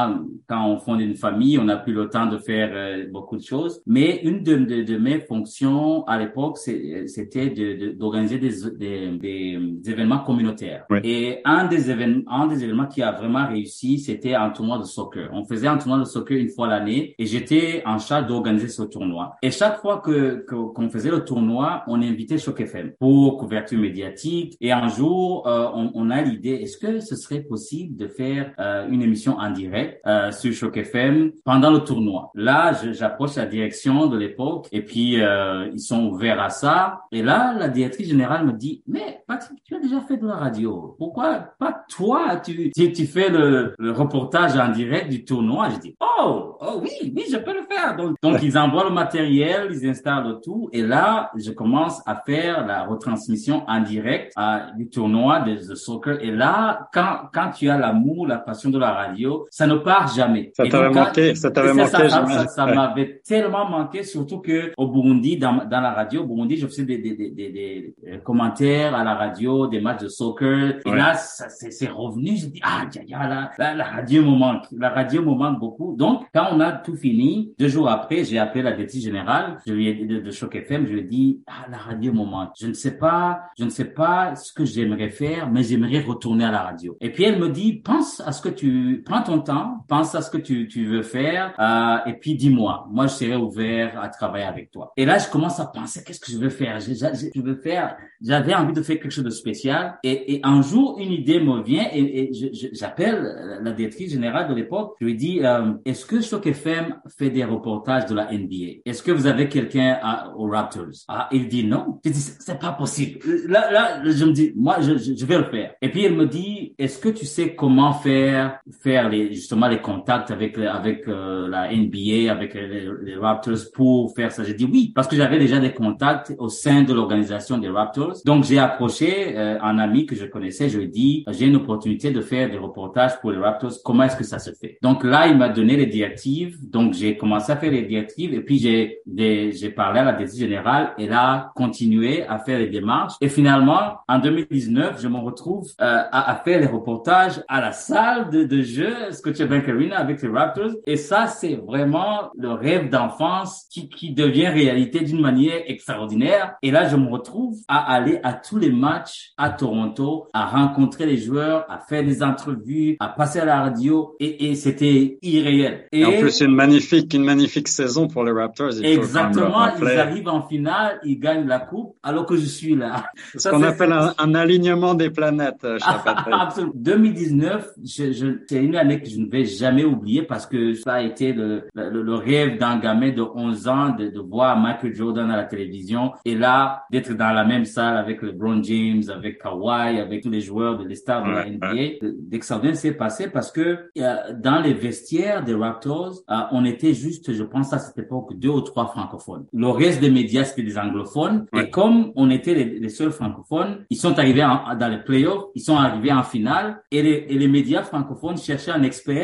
quand 0.49 0.67
on 0.67 0.79
fonde 0.79 1.01
une 1.01 1.17
famille, 1.17 1.59
on 1.59 1.65
n'a 1.65 1.77
plus 1.77 1.93
le 1.93 2.09
temps 2.09 2.27
de 2.27 2.39
faire 2.39 2.71
euh, 2.73 3.07
beaucoup 3.11 3.37
de 3.37 3.43
choses. 3.43 3.81
Mais 3.87 4.21
une 4.23 4.43
de, 4.43 4.57
de, 4.57 4.83
de 4.83 4.97
mes 4.97 5.21
fonctions 5.21 6.05
à 6.07 6.19
l'époque, 6.19 6.59
c'est- 6.59 7.07
c'était 7.07 7.51
de- 7.51 7.75
de- 7.87 7.93
d'organiser 7.93 8.39
des, 8.39 8.51
des, 8.77 9.09
des, 9.19 9.91
événements 9.91 10.19
communautaires. 10.21 10.85
Oui. 10.91 10.99
Et 11.05 11.41
un 11.45 11.67
des 11.67 11.91
événements, 11.91 12.23
un 12.31 12.47
des 12.47 12.63
événements 12.65 12.87
qui 12.87 13.03
a 13.03 13.13
vraiment 13.13 13.47
réussi, 13.47 13.99
c'était 13.99 14.35
un 14.35 14.51
tournoi 14.51 14.79
de 14.79 14.85
soccer. 14.85 15.29
On 15.33 15.45
faisait 15.45 15.69
un 15.69 15.79
tournoi 15.79 15.99
de 15.99 16.05
soccer 16.05 16.37
une 16.39 16.51
fois 16.51 16.67
l'année 16.69 17.15
et 17.19 17.27
j'étais 17.27 17.83
en 17.87 17.99
charge 17.99 18.27
d'organiser 18.27 18.69
ce 18.69 18.83
tournoi. 18.83 19.37
Et 19.43 19.51
chaque 19.51 19.79
fois 19.81 19.99
que 20.05 20.45
qu'on 20.47 20.89
faisait 20.89 21.11
le 21.11 21.25
tournoi, 21.25 21.83
on 21.87 22.01
invitait 22.03 22.39
Choc 22.39 22.61
FM 22.61 22.93
pour 22.99 23.37
couverture 23.39 23.79
médiatique. 23.79 24.57
Et 24.61 24.73
un 24.73 24.89
jour, 24.89 25.47
euh, 25.47 25.67
on, 25.75 25.91
on 25.95 26.11
a 26.11 26.21
l'idée, 26.23 26.55
est-ce 26.63 26.79
que 26.79 27.01
ce 27.01 27.15
serait 27.17 27.41
possible 27.41 27.97
de 27.97 28.09
faire 28.09 28.53
euh, 28.59 28.89
une 28.89 29.03
émission 29.03 29.37
en 29.39 29.51
direct? 29.51 29.86
Direct 29.87 30.07
euh, 30.07 30.31
sur 30.31 30.53
Choc 30.53 30.77
FM 30.77 31.33
pendant 31.45 31.71
le 31.71 31.81
tournoi. 31.81 32.31
Là, 32.35 32.73
j'approche 32.93 33.37
la 33.37 33.47
direction 33.47 34.07
de 34.07 34.17
l'époque 34.17 34.69
et 34.73 34.83
puis 34.83 35.21
euh, 35.21 35.69
ils 35.73 35.81
sont 35.81 36.07
ouverts 36.07 36.41
à 36.41 36.51
ça. 36.51 37.01
Et 37.13 37.23
là, 37.23 37.55
la 37.59 37.69
directrice 37.69 38.09
générale 38.09 38.47
me 38.47 38.53
dit, 38.53 38.83
mais 38.87 39.23
Patrick, 39.27 39.59
tu 39.65 39.75
as 39.75 39.81
déjà 39.81 40.01
fait 40.01 40.17
de 40.17 40.27
la 40.27 40.37
radio. 40.37 40.95
Pourquoi 40.99 41.41
pas 41.59 41.85
toi 41.89 42.37
Tu, 42.37 42.71
tu, 42.75 42.93
tu 42.93 43.07
fais 43.07 43.29
le, 43.29 43.75
le 43.79 43.93
reportage 43.93 44.57
en 44.57 44.71
direct 44.71 45.11
du 45.11 45.25
tournoi. 45.25 45.71
Je 45.71 45.79
dis, 45.79 45.97
oh, 46.01 46.57
oh 46.61 46.81
oui, 46.83 47.13
oui, 47.15 47.25
je 47.31 47.37
peux 47.37 47.55
le 47.55 47.63
faire. 47.63 47.97
Donc, 47.97 48.17
donc 48.23 48.43
ils 48.43 48.57
envoient 48.59 48.85
le 48.85 48.91
matériel, 48.91 49.69
ils 49.71 49.89
installent 49.89 50.29
le 50.29 50.41
tout. 50.41 50.69
Et 50.73 50.83
là, 50.83 51.31
je 51.37 51.51
commence 51.51 52.03
à 52.07 52.17
faire 52.17 52.67
la 52.67 52.85
retransmission 52.85 53.65
en 53.69 53.81
direct 53.81 54.33
euh, 54.39 54.59
du 54.77 54.89
tournoi 54.89 55.41
de, 55.41 55.55
de 55.55 55.75
soccer. 55.75 56.23
Et 56.23 56.31
là, 56.31 56.89
quand, 56.93 57.29
quand 57.33 57.51
tu 57.51 57.69
as 57.69 57.79
l'amour, 57.79 58.27
la 58.27 58.39
passion 58.39 58.71
de 58.71 58.79
la 58.79 58.93
radio, 58.93 59.47
ça 59.51 59.67
ne 59.67 59.75
part 59.77 60.09
jamais. 60.15 60.51
Ça 60.57 60.67
t'avait 60.69 60.91
manqué, 60.91 61.35
ça 61.35 61.51
t'avait 61.51 61.73
manqué, 61.73 61.91
ça, 61.91 62.09
ça, 62.27 62.47
ça 62.49 62.67
Ouais. 62.67 62.75
m'avait 62.75 63.21
tellement 63.27 63.69
manqué, 63.69 64.03
surtout 64.03 64.41
que 64.41 64.73
au 64.77 64.89
Burundi, 64.89 65.37
dans, 65.37 65.65
dans 65.69 65.81
la 65.81 65.93
radio, 65.93 66.23
au 66.23 66.27
Burundi, 66.27 66.57
je 66.57 66.67
faisais 66.67 66.85
des, 66.85 66.99
des, 66.99 67.15
des, 67.15 67.31
des, 67.31 67.51
des, 67.51 67.95
euh, 68.09 68.19
commentaires 68.19 68.95
à 68.95 69.05
la 69.05 69.15
radio, 69.15 69.67
des 69.67 69.81
matchs 69.81 70.03
de 70.03 70.09
soccer. 70.09 70.77
Et 70.85 70.91
Ouais. 70.91 70.97
là, 70.97 71.15
ça 71.15 71.47
c'est 71.49 71.89
revenu. 71.89 72.37
Je 72.37 72.47
dis 72.47 72.61
ah, 72.63 72.85
ya, 72.95 73.03
ya, 73.07 73.29
la, 73.29 73.51
la, 73.59 73.75
la 73.75 73.85
radio 73.85 74.23
me 74.23 74.37
manque. 74.37 74.65
La 74.73 74.91
radio 74.91 75.23
me 75.23 75.35
manque 75.35 75.59
beaucoup. 75.61 75.95
Donc, 75.97 76.23
quand 76.35 76.47
on 76.53 76.61
a 76.61 76.73
tout 76.73 76.97
fini, 76.97 77.53
deux 77.59 77.69
jours 77.69 77.89
après, 77.89 78.25
j'ai 78.25 78.39
appelé 78.39 78.63
la 78.63 78.73
directrice 78.73 79.03
générale. 79.05 79.59
Je 79.67 79.73
lui 79.73 79.89
ai 79.89 79.95
dit 79.95 80.07
de, 80.07 80.21
de 80.21 80.31
Choc 80.31 80.55
FM. 80.55 80.87
Je 80.87 80.93
lui 80.93 81.01
ai 81.01 81.05
dit 81.05 81.41
ah, 81.47 81.67
la 81.71 81.77
radio 81.79 82.13
me 82.13 82.25
manque. 82.25 82.51
Je 82.59 82.67
ne 82.67 82.73
sais 82.73 82.97
pas, 82.97 83.41
je 83.59 83.65
ne 83.65 83.71
sais 83.71 83.87
pas 83.87 84.35
ce 84.37 84.53
que 84.53 84.65
j'aimerais 84.65 85.11
faire, 85.11 85.51
mais 85.51 85.63
j'aimerais 85.63 86.01
retourner 86.01 86.45
à 86.45 86.51
la 86.51 86.63
radio. 86.63 86.97
Et 87.01 87.11
puis 87.11 87.25
elle 87.25 87.39
me 87.39 87.49
dit 87.49 87.75
pense 87.85 88.21
à 88.27 88.33
ce 88.33 88.41
que 88.43 88.49
tu 88.49 89.03
prends 89.05 89.23
ton 89.23 89.41
temps, 89.41 89.66
pense 89.89 90.15
à 90.15 90.23
ce 90.23 90.31
que 90.31 90.39
tu, 90.39 90.69
tu 90.69 90.87
veux 90.87 91.03
faire, 91.03 91.53
euh, 91.59 92.11
et 92.11 92.15
puis 92.15 92.35
dis-moi. 92.35 92.87
Moi, 92.91 93.07
je 93.07 93.13
serai 93.15 93.37
ouvert 93.37 94.01
à 94.01 94.09
travailler 94.09 94.45
avec 94.45 94.71
toi. 94.71 94.93
Et 94.97 95.05
là, 95.05 95.19
je 95.19 95.29
commence 95.29 95.59
à 95.61 95.67
penser 95.67 96.03
qu'est-ce 96.05 96.21
que 96.21 96.31
je 96.33 96.39
veux 96.39 96.49
faire? 96.51 96.81
Je, 96.81 96.93
je, 96.95 97.41
veux 97.41 97.57
faire. 97.57 97.97
J'avais 98.23 98.55
envie 98.55 98.73
de 98.73 98.83
faire 98.83 98.99
quelque 98.99 99.11
chose 99.11 99.25
de 99.25 99.31
spécial. 99.31 99.99
Et, 100.03 100.35
et 100.35 100.41
un 100.45 100.63
jour, 100.63 100.99
une 100.99 101.13
idée 101.13 101.41
me 101.41 101.63
vient 101.63 101.87
et, 101.93 102.31
et 102.31 102.31
j'appelle 102.73 103.59
la 103.63 103.73
directrice 103.73 104.13
générale 104.13 104.49
de 104.49 104.55
l'époque. 104.55 104.95
Je 105.01 105.07
lui 105.07 105.15
dis 105.15 105.41
euh, 105.45 105.73
est-ce 105.85 106.05
que 106.07 106.21
Choc 106.21 106.47
FM 106.47 106.97
fait 107.19 107.31
des 107.31 107.45
reportages 107.45 108.07
de 108.07 108.15
la 108.15 108.31
NBA 108.33 108.81
Est-ce 108.85 109.03
que 109.03 109.13
vous 109.13 109.27
avez 109.27 109.49
quelqu'un 109.49 109.99
à- 110.03 110.33
aux 110.37 110.49
Raptors? 110.49 110.87
Ah, 111.09 111.29
il 111.33 111.49
dit 111.49 111.65
non. 111.65 112.01
Je 112.05 112.11
dis 112.11 112.21
c'est 112.21 112.59
pas 112.59 112.73
possible. 112.73 113.19
Là, 113.49 113.71
là, 113.71 114.03
je 114.11 114.25
me 114.25 114.33
dis 114.33 114.53
moi, 114.57 114.77
je, 114.81 114.97
je 114.97 115.25
vais 115.27 115.39
le 115.39 115.45
faire. 115.45 115.75
Et 115.83 115.91
puis 115.91 116.05
elle 116.05 116.15
me 116.17 116.27
dit 116.27 116.75
est-ce 116.79 116.99
que 116.99 117.09
tu 117.09 117.27
sais 117.27 117.55
comment 117.55 117.93
faire 117.93 118.59
faire 118.83 119.09
les 119.09 119.35
justement 119.47 119.69
les 119.69 119.81
contacts 119.81 120.33
avec 120.33 120.59
avec 120.59 121.07
euh, 121.07 121.47
la 121.49 121.73
NBA, 121.73 122.33
avec 122.33 122.55
les, 122.55 122.89
les 123.05 123.17
Raptors 123.17 123.71
pour 123.73 124.13
faire 124.13 124.33
ça 124.33 124.43
J'ai 124.43 124.55
dit 124.55 124.69
oui 124.71 124.91
parce 124.93 125.07
que 125.07 125.15
j'avais 125.15 125.39
déjà 125.39 125.61
des 125.61 125.73
contacts 125.73 126.35
au 126.39 126.49
sein 126.49 126.83
de 126.83 126.93
l'organisation 126.93 127.57
des 127.57 127.69
Raptors. 127.69 128.17
Donc 128.25 128.43
j'ai 128.43 128.59
approché 128.59 129.37
euh, 129.37 129.59
un 129.63 129.79
ami 129.79 130.05
que 130.05 130.17
je 130.17 130.27
connaissais. 130.27 130.69
Je 130.69 130.79
lui 130.79 130.87
ai 130.87 130.89
dit 130.89 131.25
j'ai 131.31 131.47
une 131.47 131.55
opportunité 131.57 132.11
de 132.11 132.21
faire 132.23 132.51
des 132.51 132.59
reportages 132.59 133.21
pour 133.21 133.31
les 133.31 133.39
Raptors. 133.39 133.75
Comment 133.85 134.03
est-ce 134.03 134.17
que 134.17 134.25
ça 134.25 134.41
se 134.41 134.51
fait? 134.51 134.79
Donc 134.83 135.05
là 135.05 135.29
il 135.29 135.39
m'a 135.39 135.49
donné 135.49 135.77
les 135.77 135.87
directives. 135.87 136.57
Donc 136.69 136.95
j'ai 136.95 137.17
commencé 137.17 137.53
à 137.53 137.57
faire 137.57 137.71
les 137.71 137.83
directives 137.83 138.35
et 138.35 138.41
puis 138.41 138.59
j'ai 138.59 139.03
j'ai 139.07 139.71
parlé 139.71 140.01
à 140.01 140.05
la 140.05 140.13
directrice 140.13 140.41
générale 140.41 140.93
et 140.99 141.07
là 141.07 141.53
continué 141.55 142.25
à 142.27 142.41
faire 142.41 142.59
les 142.59 142.67
démarches. 142.69 143.15
Et 143.21 143.29
finalement 143.29 143.99
en 144.09 144.19
2019 144.19 145.01
je 145.01 145.07
me 145.07 145.19
retrouve 145.19 145.69
euh, 145.81 146.03
à, 146.11 146.33
à 146.33 146.35
faire 146.43 146.59
les 146.59 146.67
reportages 146.67 147.45
à 147.47 147.61
la 147.61 147.71
salle 147.71 148.31
de, 148.31 148.43
de 148.43 148.63
jeu 148.63 148.93
Scotiabank 149.37 149.69
Arena 149.69 149.99
avec 149.99 150.23
les 150.23 150.29
Raptors. 150.29 150.71
Et 150.87 150.97
ça 150.97 151.27
c'est 151.27 151.55
vraiment 151.57 152.31
le 152.37 152.51
rêve 152.53 152.89
d'enfance 152.91 153.67
qui, 153.71 153.89
qui 153.89 154.13
devient 154.15 154.49
réalité 154.49 155.01
d'une 155.01 155.21
manière 155.21 155.61
extraordinaire. 155.67 156.55
Et 156.63 156.71
là 156.71 156.89
je 156.89 156.97
me 156.97 157.09
retrouve 157.11 157.57
à 157.69 157.93
aller 157.93 158.19
à 158.23 158.33
tous 158.33 158.59
les 158.59 158.71
matchs 158.71 159.33
à 159.37 159.51
Toronto, 159.51 160.29
à 160.33 160.47
rencontrer 160.47 161.07
les 161.07 161.17
joueurs, 161.19 161.65
à 161.71 161.79
faire 161.79 162.05
des 162.05 162.23
entrevues, 162.23 162.97
à 163.01 163.09
passer 163.09 163.41
à 163.41 163.45
la 163.45 163.61
radio 163.63 164.17
et, 164.21 164.51
et 164.51 164.55
c'était 164.55 165.19
irréel. 165.23 165.85
Et 165.93 166.05
en 166.05 166.13
plus, 166.19 166.41
une 166.41 166.55
magnifique, 166.55 167.13
une 167.15 167.25
magnifique 167.25 167.69
saison 167.69 168.09
pour 168.09 168.25
les 168.25 168.33
Raptors. 168.33 168.71
il 168.73 168.87
Exactement, 168.87 169.67
ils 169.81 169.87
arrivent 169.99 170.29
en 170.29 170.47
finale, 170.47 170.99
ils 171.05 171.19
gagnent 171.19 171.47
la 171.47 171.59
coupe, 171.61 171.97
alors 172.03 172.27
que 172.27 172.37
je 172.37 172.45
suis 172.47 172.75
là. 172.75 173.05
C'est 173.33 173.41
ce 173.41 173.49
qu'on 173.51 173.61
c'est- 173.61 173.67
appelle 173.67 173.93
un, 173.93 174.15
un 174.19 174.35
alignement 174.35 174.95
des 174.95 175.11
planètes, 175.11 175.65
euh. 175.65 175.79
Absolument. 175.87 176.73
2019, 176.75 177.71
je, 177.85 178.13
je, 178.13 178.27
c'est 178.49 178.63
une 178.63 178.77
année 178.77 179.01
que 179.01 179.09
je 179.09 179.19
ne 179.19 179.26
vais 179.29 179.45
jamais 179.45 179.85
oublier 179.85 180.23
parce 180.23 180.47
que 180.47 180.75
ça 180.75 180.95
a 180.95 181.03
été 181.03 181.33
le, 181.33 181.65
le, 181.75 182.03
le 182.03 182.15
rêve 182.15 182.59
d'un 182.59 182.79
gamin 182.79 183.11
de 183.11 183.23
11 183.23 183.69
ans 183.69 183.89
de, 183.91 184.09
de 184.09 184.21
voir 184.21 184.59
Michael 184.59 184.95
Jordan 184.95 185.31
à 185.31 185.37
la 185.37 185.45
télévision 185.45 186.13
et 186.25 186.35
là, 186.35 186.85
d'être 186.91 187.13
dans 187.15 187.33
la 187.33 187.45
même 187.45 187.65
salle 187.65 187.97
avec 187.97 188.23
LeBron 188.23 188.63
James, 188.63 189.03
avec 189.13 189.41
Kawhi, 189.43 189.99
avec 190.01 190.23
tous 190.23 190.31
les 190.31 190.41
joueurs 190.41 190.79
de 190.79 190.85
les 190.85 190.95
stars 190.95 191.25
de 191.25 191.31
la 191.31 191.45
NBA. 191.51 192.07
D'extraordinaire 192.29 192.77
s'est 192.77 192.93
passé 192.95 193.29
parce 193.31 193.51
que 193.53 193.89
euh, 193.99 194.15
dans 194.43 194.61
les 194.61 194.75
vestiaires 194.75 195.45
des 195.45 195.55
Raptors, 195.55 196.15
euh, 196.31 196.35
on 196.53 196.65
était 196.65 196.95
juste, 196.95 197.33
je 197.33 197.43
pense 197.43 197.73
à 197.73 197.79
cette 197.79 197.99
époque, 197.99 198.35
deux 198.39 198.49
ou 198.51 198.61
trois 198.61 198.87
francophones. 198.87 199.47
Le 199.53 199.69
reste 199.69 200.01
des 200.01 200.11
médias, 200.11 200.45
c'était 200.45 200.63
des 200.63 200.79
anglophones. 200.79 201.47
Et 201.55 201.71
comme 201.71 202.13
on 202.17 202.31
était 202.31 202.55
les, 202.55 202.79
les 202.79 202.89
seuls 202.89 203.11
francophones, 203.11 203.85
ils 203.91 203.97
sont 203.97 204.19
arrivés 204.19 204.45
en- 204.45 204.75
dans 204.77 204.89
les 204.89 204.99
playoffs, 204.99 205.45
ils 205.55 205.61
sont 205.63 205.77
arrivés 205.77 206.13
en 206.13 206.23
finale 206.23 206.83
et 206.91 207.03
les, 207.03 207.27
et 207.29 207.39
les 207.39 207.49
médias 207.49 207.83
francophones 207.83 208.37
cherchaient 208.37 208.71
un 208.73 208.83
expert 208.83 209.16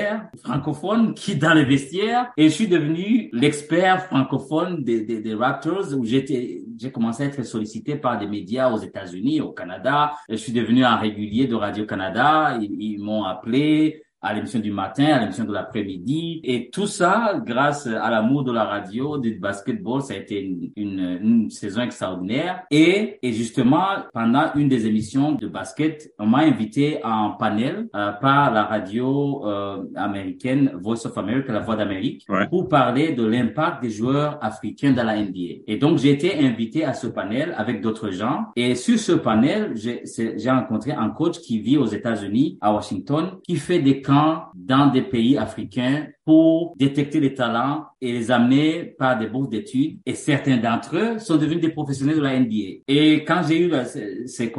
francophone 0.44 1.14
qui 1.14 1.36
dans 1.36 1.54
les 1.54 1.64
vestiaires 1.64 2.30
et 2.36 2.44
je 2.44 2.54
suis 2.54 2.68
devenu 2.68 3.30
l'expert 3.32 4.06
francophone 4.06 4.82
des, 4.84 5.02
des, 5.02 5.20
des 5.20 5.34
Raptors 5.34 5.92
où 5.96 6.04
j'étais, 6.04 6.62
j'ai 6.78 6.90
commencé 6.90 7.24
à 7.24 7.26
être 7.26 7.44
sollicité 7.44 7.96
par 7.96 8.18
des 8.18 8.26
médias 8.26 8.70
aux 8.70 8.78
États-Unis, 8.78 9.40
au 9.40 9.52
Canada. 9.52 10.12
Et 10.28 10.36
je 10.36 10.42
suis 10.42 10.52
devenu 10.52 10.84
un 10.84 10.96
régulier 10.96 11.46
de 11.46 11.54
Radio-Canada. 11.54 12.58
Ils, 12.60 12.76
ils 12.80 13.02
m'ont 13.02 13.24
appelé 13.24 14.02
à 14.22 14.32
l'émission 14.34 14.60
du 14.60 14.70
matin, 14.70 15.04
à 15.06 15.20
l'émission 15.20 15.44
de 15.44 15.52
l'après-midi. 15.52 16.40
Et 16.44 16.70
tout 16.70 16.86
ça, 16.86 17.40
grâce 17.44 17.86
à 17.86 18.10
l'amour 18.10 18.44
de 18.44 18.52
la 18.52 18.64
radio, 18.64 19.18
du 19.18 19.34
basketball, 19.38 20.02
ça 20.02 20.14
a 20.14 20.16
été 20.18 20.40
une, 20.42 20.70
une, 20.76 21.18
une 21.22 21.50
saison 21.50 21.82
extraordinaire. 21.82 22.62
Et, 22.70 23.18
et 23.22 23.32
justement, 23.32 23.84
pendant 24.12 24.52
une 24.54 24.68
des 24.68 24.86
émissions 24.86 25.32
de 25.32 25.46
basket, 25.48 26.12
on 26.18 26.26
m'a 26.26 26.38
invité 26.38 27.00
en 27.04 27.30
panel 27.32 27.88
euh, 27.96 28.12
par 28.12 28.52
la 28.52 28.64
radio 28.64 29.42
euh, 29.46 29.82
américaine 29.96 30.72
Voice 30.80 31.04
of 31.06 31.16
America, 31.18 31.52
la 31.52 31.60
voix 31.60 31.76
d'Amérique, 31.76 32.24
Ouais. 32.28 32.46
pour 32.48 32.68
parler 32.68 33.12
de 33.12 33.24
l'impact 33.26 33.82
des 33.82 33.90
joueurs 33.90 34.38
africains 34.42 34.92
dans 34.92 35.04
la 35.04 35.16
NBA. 35.20 35.62
Et 35.66 35.76
donc, 35.76 35.98
j'ai 35.98 36.10
été 36.10 36.38
invité 36.38 36.84
à 36.84 36.92
ce 36.94 37.06
panel 37.08 37.54
avec 37.56 37.80
d'autres 37.80 38.10
gens. 38.10 38.46
Et 38.56 38.74
sur 38.74 38.98
ce 38.98 39.12
panel, 39.12 39.72
j'ai 39.74 40.50
rencontré 40.50 40.92
un 40.92 41.10
coach 41.10 41.38
qui 41.40 41.58
vit 41.60 41.76
aux 41.76 41.86
États-Unis, 41.86 42.58
à 42.60 42.72
Washington, 42.72 43.32
qui 43.46 43.56
fait 43.56 43.80
des 43.80 44.00
camps 44.00 44.11
dans 44.54 44.86
des 44.88 45.02
pays 45.02 45.36
africains 45.36 46.06
pour 46.24 46.74
détecter 46.78 47.20
les 47.20 47.34
talents 47.34 47.86
et 48.00 48.12
les 48.12 48.30
amener 48.30 48.84
par 48.98 49.18
des 49.18 49.26
bourses 49.26 49.48
d'études. 49.48 49.98
Et 50.06 50.14
certains 50.14 50.56
d'entre 50.58 50.96
eux 50.96 51.18
sont 51.18 51.36
devenus 51.36 51.60
des 51.60 51.70
professionnels 51.70 52.16
de 52.16 52.22
la 52.22 52.34
NBA. 52.34 52.82
Et 52.88 53.24
quand 53.24 53.42
j'ai 53.48 53.58
eu 53.60 53.68
la- 53.68 53.84
ces, 53.84 54.26
ces 54.26 54.50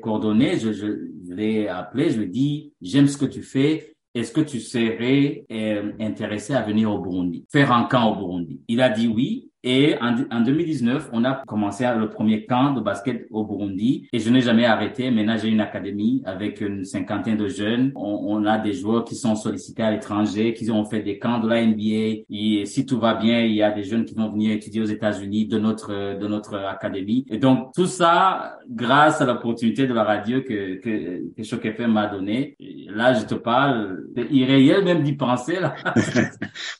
coordonnées, 0.00 0.58
je, 0.58 0.72
je, 0.72 0.86
je 1.28 1.34
l'ai 1.34 1.68
appelé, 1.68 2.10
je 2.10 2.18
lui 2.18 2.24
ai 2.24 2.28
dit, 2.28 2.72
j'aime 2.80 3.06
ce 3.08 3.16
que 3.16 3.26
tu 3.26 3.42
fais. 3.42 3.94
Est-ce 4.14 4.32
que 4.32 4.40
tu 4.40 4.60
serais 4.60 5.44
euh, 5.52 5.92
intéressé 6.00 6.54
à 6.54 6.62
venir 6.62 6.90
au 6.90 6.98
Burundi, 6.98 7.44
faire 7.52 7.72
un 7.72 7.84
camp 7.84 8.12
au 8.12 8.16
Burundi? 8.16 8.60
Il 8.68 8.80
a 8.80 8.88
dit 8.88 9.06
oui. 9.06 9.50
Et 9.70 9.96
en, 10.00 10.14
en 10.30 10.40
2019, 10.40 11.10
on 11.12 11.24
a 11.26 11.42
commencé 11.46 11.84
le 11.98 12.08
premier 12.08 12.46
camp 12.46 12.72
de 12.72 12.80
basket 12.80 13.26
au 13.30 13.44
Burundi 13.44 14.08
et 14.14 14.18
je 14.18 14.30
n'ai 14.30 14.40
jamais 14.40 14.64
arrêté. 14.64 15.10
Maintenant, 15.10 15.36
j'ai 15.36 15.48
une 15.48 15.60
académie 15.60 16.22
avec 16.24 16.62
une 16.62 16.86
cinquantaine 16.86 17.36
de 17.36 17.48
jeunes. 17.48 17.92
On, 17.94 18.18
on 18.28 18.46
a 18.46 18.56
des 18.56 18.72
joueurs 18.72 19.04
qui 19.04 19.14
sont 19.14 19.36
sollicités 19.36 19.82
à 19.82 19.90
l'étranger, 19.90 20.54
qui 20.54 20.70
ont 20.70 20.86
fait 20.86 21.02
des 21.02 21.18
camps 21.18 21.38
de 21.38 21.48
la 21.48 21.62
NBA. 21.66 22.24
Et 22.30 22.62
si 22.64 22.86
tout 22.86 22.98
va 22.98 23.12
bien, 23.12 23.40
il 23.40 23.52
y 23.56 23.62
a 23.62 23.70
des 23.70 23.84
jeunes 23.84 24.06
qui 24.06 24.14
vont 24.14 24.30
venir 24.30 24.52
étudier 24.52 24.80
aux 24.80 24.86
États-Unis 24.86 25.46
de 25.48 25.58
notre 25.58 26.18
de 26.18 26.26
notre 26.26 26.54
académie. 26.56 27.26
Et 27.28 27.36
donc 27.36 27.74
tout 27.74 27.86
ça, 27.86 28.56
grâce 28.70 29.20
à 29.20 29.26
l'opportunité 29.26 29.86
de 29.86 29.92
la 29.92 30.04
radio 30.04 30.40
que 30.40 30.76
que, 30.80 31.30
que 31.36 31.42
Choc 31.42 31.66
FM 31.66 31.92
m'a 31.92 32.06
donné. 32.06 32.56
Là, 32.88 33.12
je 33.12 33.26
te 33.26 33.34
parle, 33.34 34.04
c'est 34.16 34.30
irréel 34.30 34.82
même 34.82 35.02
d'y 35.02 35.12
penser 35.12 35.60
là. 35.60 35.74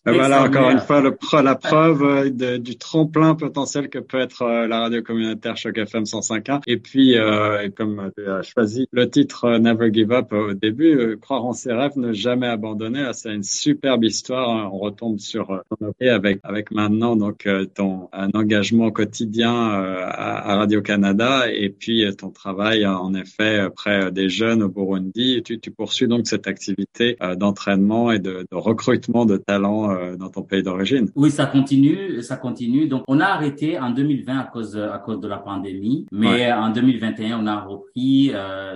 Ben 0.05 0.15
voilà, 0.15 0.45
encore 0.45 0.71
une 0.71 0.79
fois, 0.79 1.01
le 1.03 1.15
la 1.43 1.55
preuve 1.55 2.03
euh, 2.03 2.31
de- 2.31 2.57
du 2.57 2.78
tremplin 2.79 3.35
potentiel 3.35 3.89
que 3.91 3.99
peut 3.99 4.19
être 4.21 4.43
euh, 4.43 4.67
la 4.67 4.81
radio 4.81 5.03
communautaire 5.03 5.57
Choc 5.57 5.77
FM 5.77 6.05
105.1. 6.05 6.61
Et 6.67 6.77
puis, 6.79 7.17
euh, 7.19 7.69
comme 7.77 8.11
tu 8.17 8.27
as 8.29 8.43
choisi 8.43 8.89
le 8.93 9.11
titre 9.11 9.45
euh, 9.45 9.59
Never 9.59 9.93
Give 9.93 10.13
Up 10.13 10.33
au 10.33 10.55
début, 10.55 11.17
croire 11.21 11.45
en 11.45 11.53
ses 11.53 11.73
rêves, 11.73 11.97
ne 11.97 12.13
jamais 12.13 12.47
abandonner. 12.47 13.03
Là, 13.03 13.13
C'est 13.13 13.35
une 13.35 13.43
superbe 13.43 14.05
histoire. 14.05 14.49
hein. 14.51 14.71
On 14.73 14.79
retombe 14.79 15.19
sur 15.19 15.63
euh, 16.03 16.07
EP 16.07 16.11
avec 16.11 16.41
avec 16.43 16.71
maintenant 16.71 17.17
donc 17.17 17.47
euh, 17.47 17.65
ton 17.65 18.09
un 18.13 18.31
engagement 18.35 18.91
quotidien 18.91 19.53
euh, 19.55 20.05
à, 20.05 20.53
à 20.53 20.57
Radio 20.57 20.83
Canada 20.83 21.51
et 21.51 21.69
depuis 21.69 22.05
ton 22.17 22.31
travail, 22.31 22.87
en 22.87 23.15
effet, 23.15 23.69
près 23.75 24.11
des 24.11 24.29
jeunes 24.29 24.63
au 24.63 24.69
Burundi. 24.69 25.43
Tu, 25.45 25.61
tu 25.61 25.71
poursuis 25.71 26.09
donc 26.09 26.27
cette 26.27 26.47
activité 26.47 27.17
d'entraînement 27.37 28.11
et 28.11 28.19
de, 28.19 28.47
de, 28.51 28.57
recrutement 28.57 29.25
de 29.25 29.37
talents 29.37 30.17
dans 30.17 30.31
ton 30.31 30.43
pays 30.43 30.63
d'origine. 30.63 31.11
Oui, 31.15 31.31
ça 31.31 31.47
continue, 31.47 32.23
ça 32.23 32.37
continue. 32.37 32.89
Donc, 32.89 33.05
on 33.09 33.21
a 33.21 33.27
arrêté 33.27 33.79
en 33.79 33.91
2020 33.91 34.39
à 34.39 34.45
cause 34.45 34.77
à 34.77 34.99
cause 34.99 35.21
de 35.21 35.29
la 35.29 35.39
pandémie, 35.39 36.07
mais 36.13 36.53
en 36.53 36.71
2021, 36.71 37.41
on 37.43 37.47
a 37.47 37.61
repris. 37.61 38.33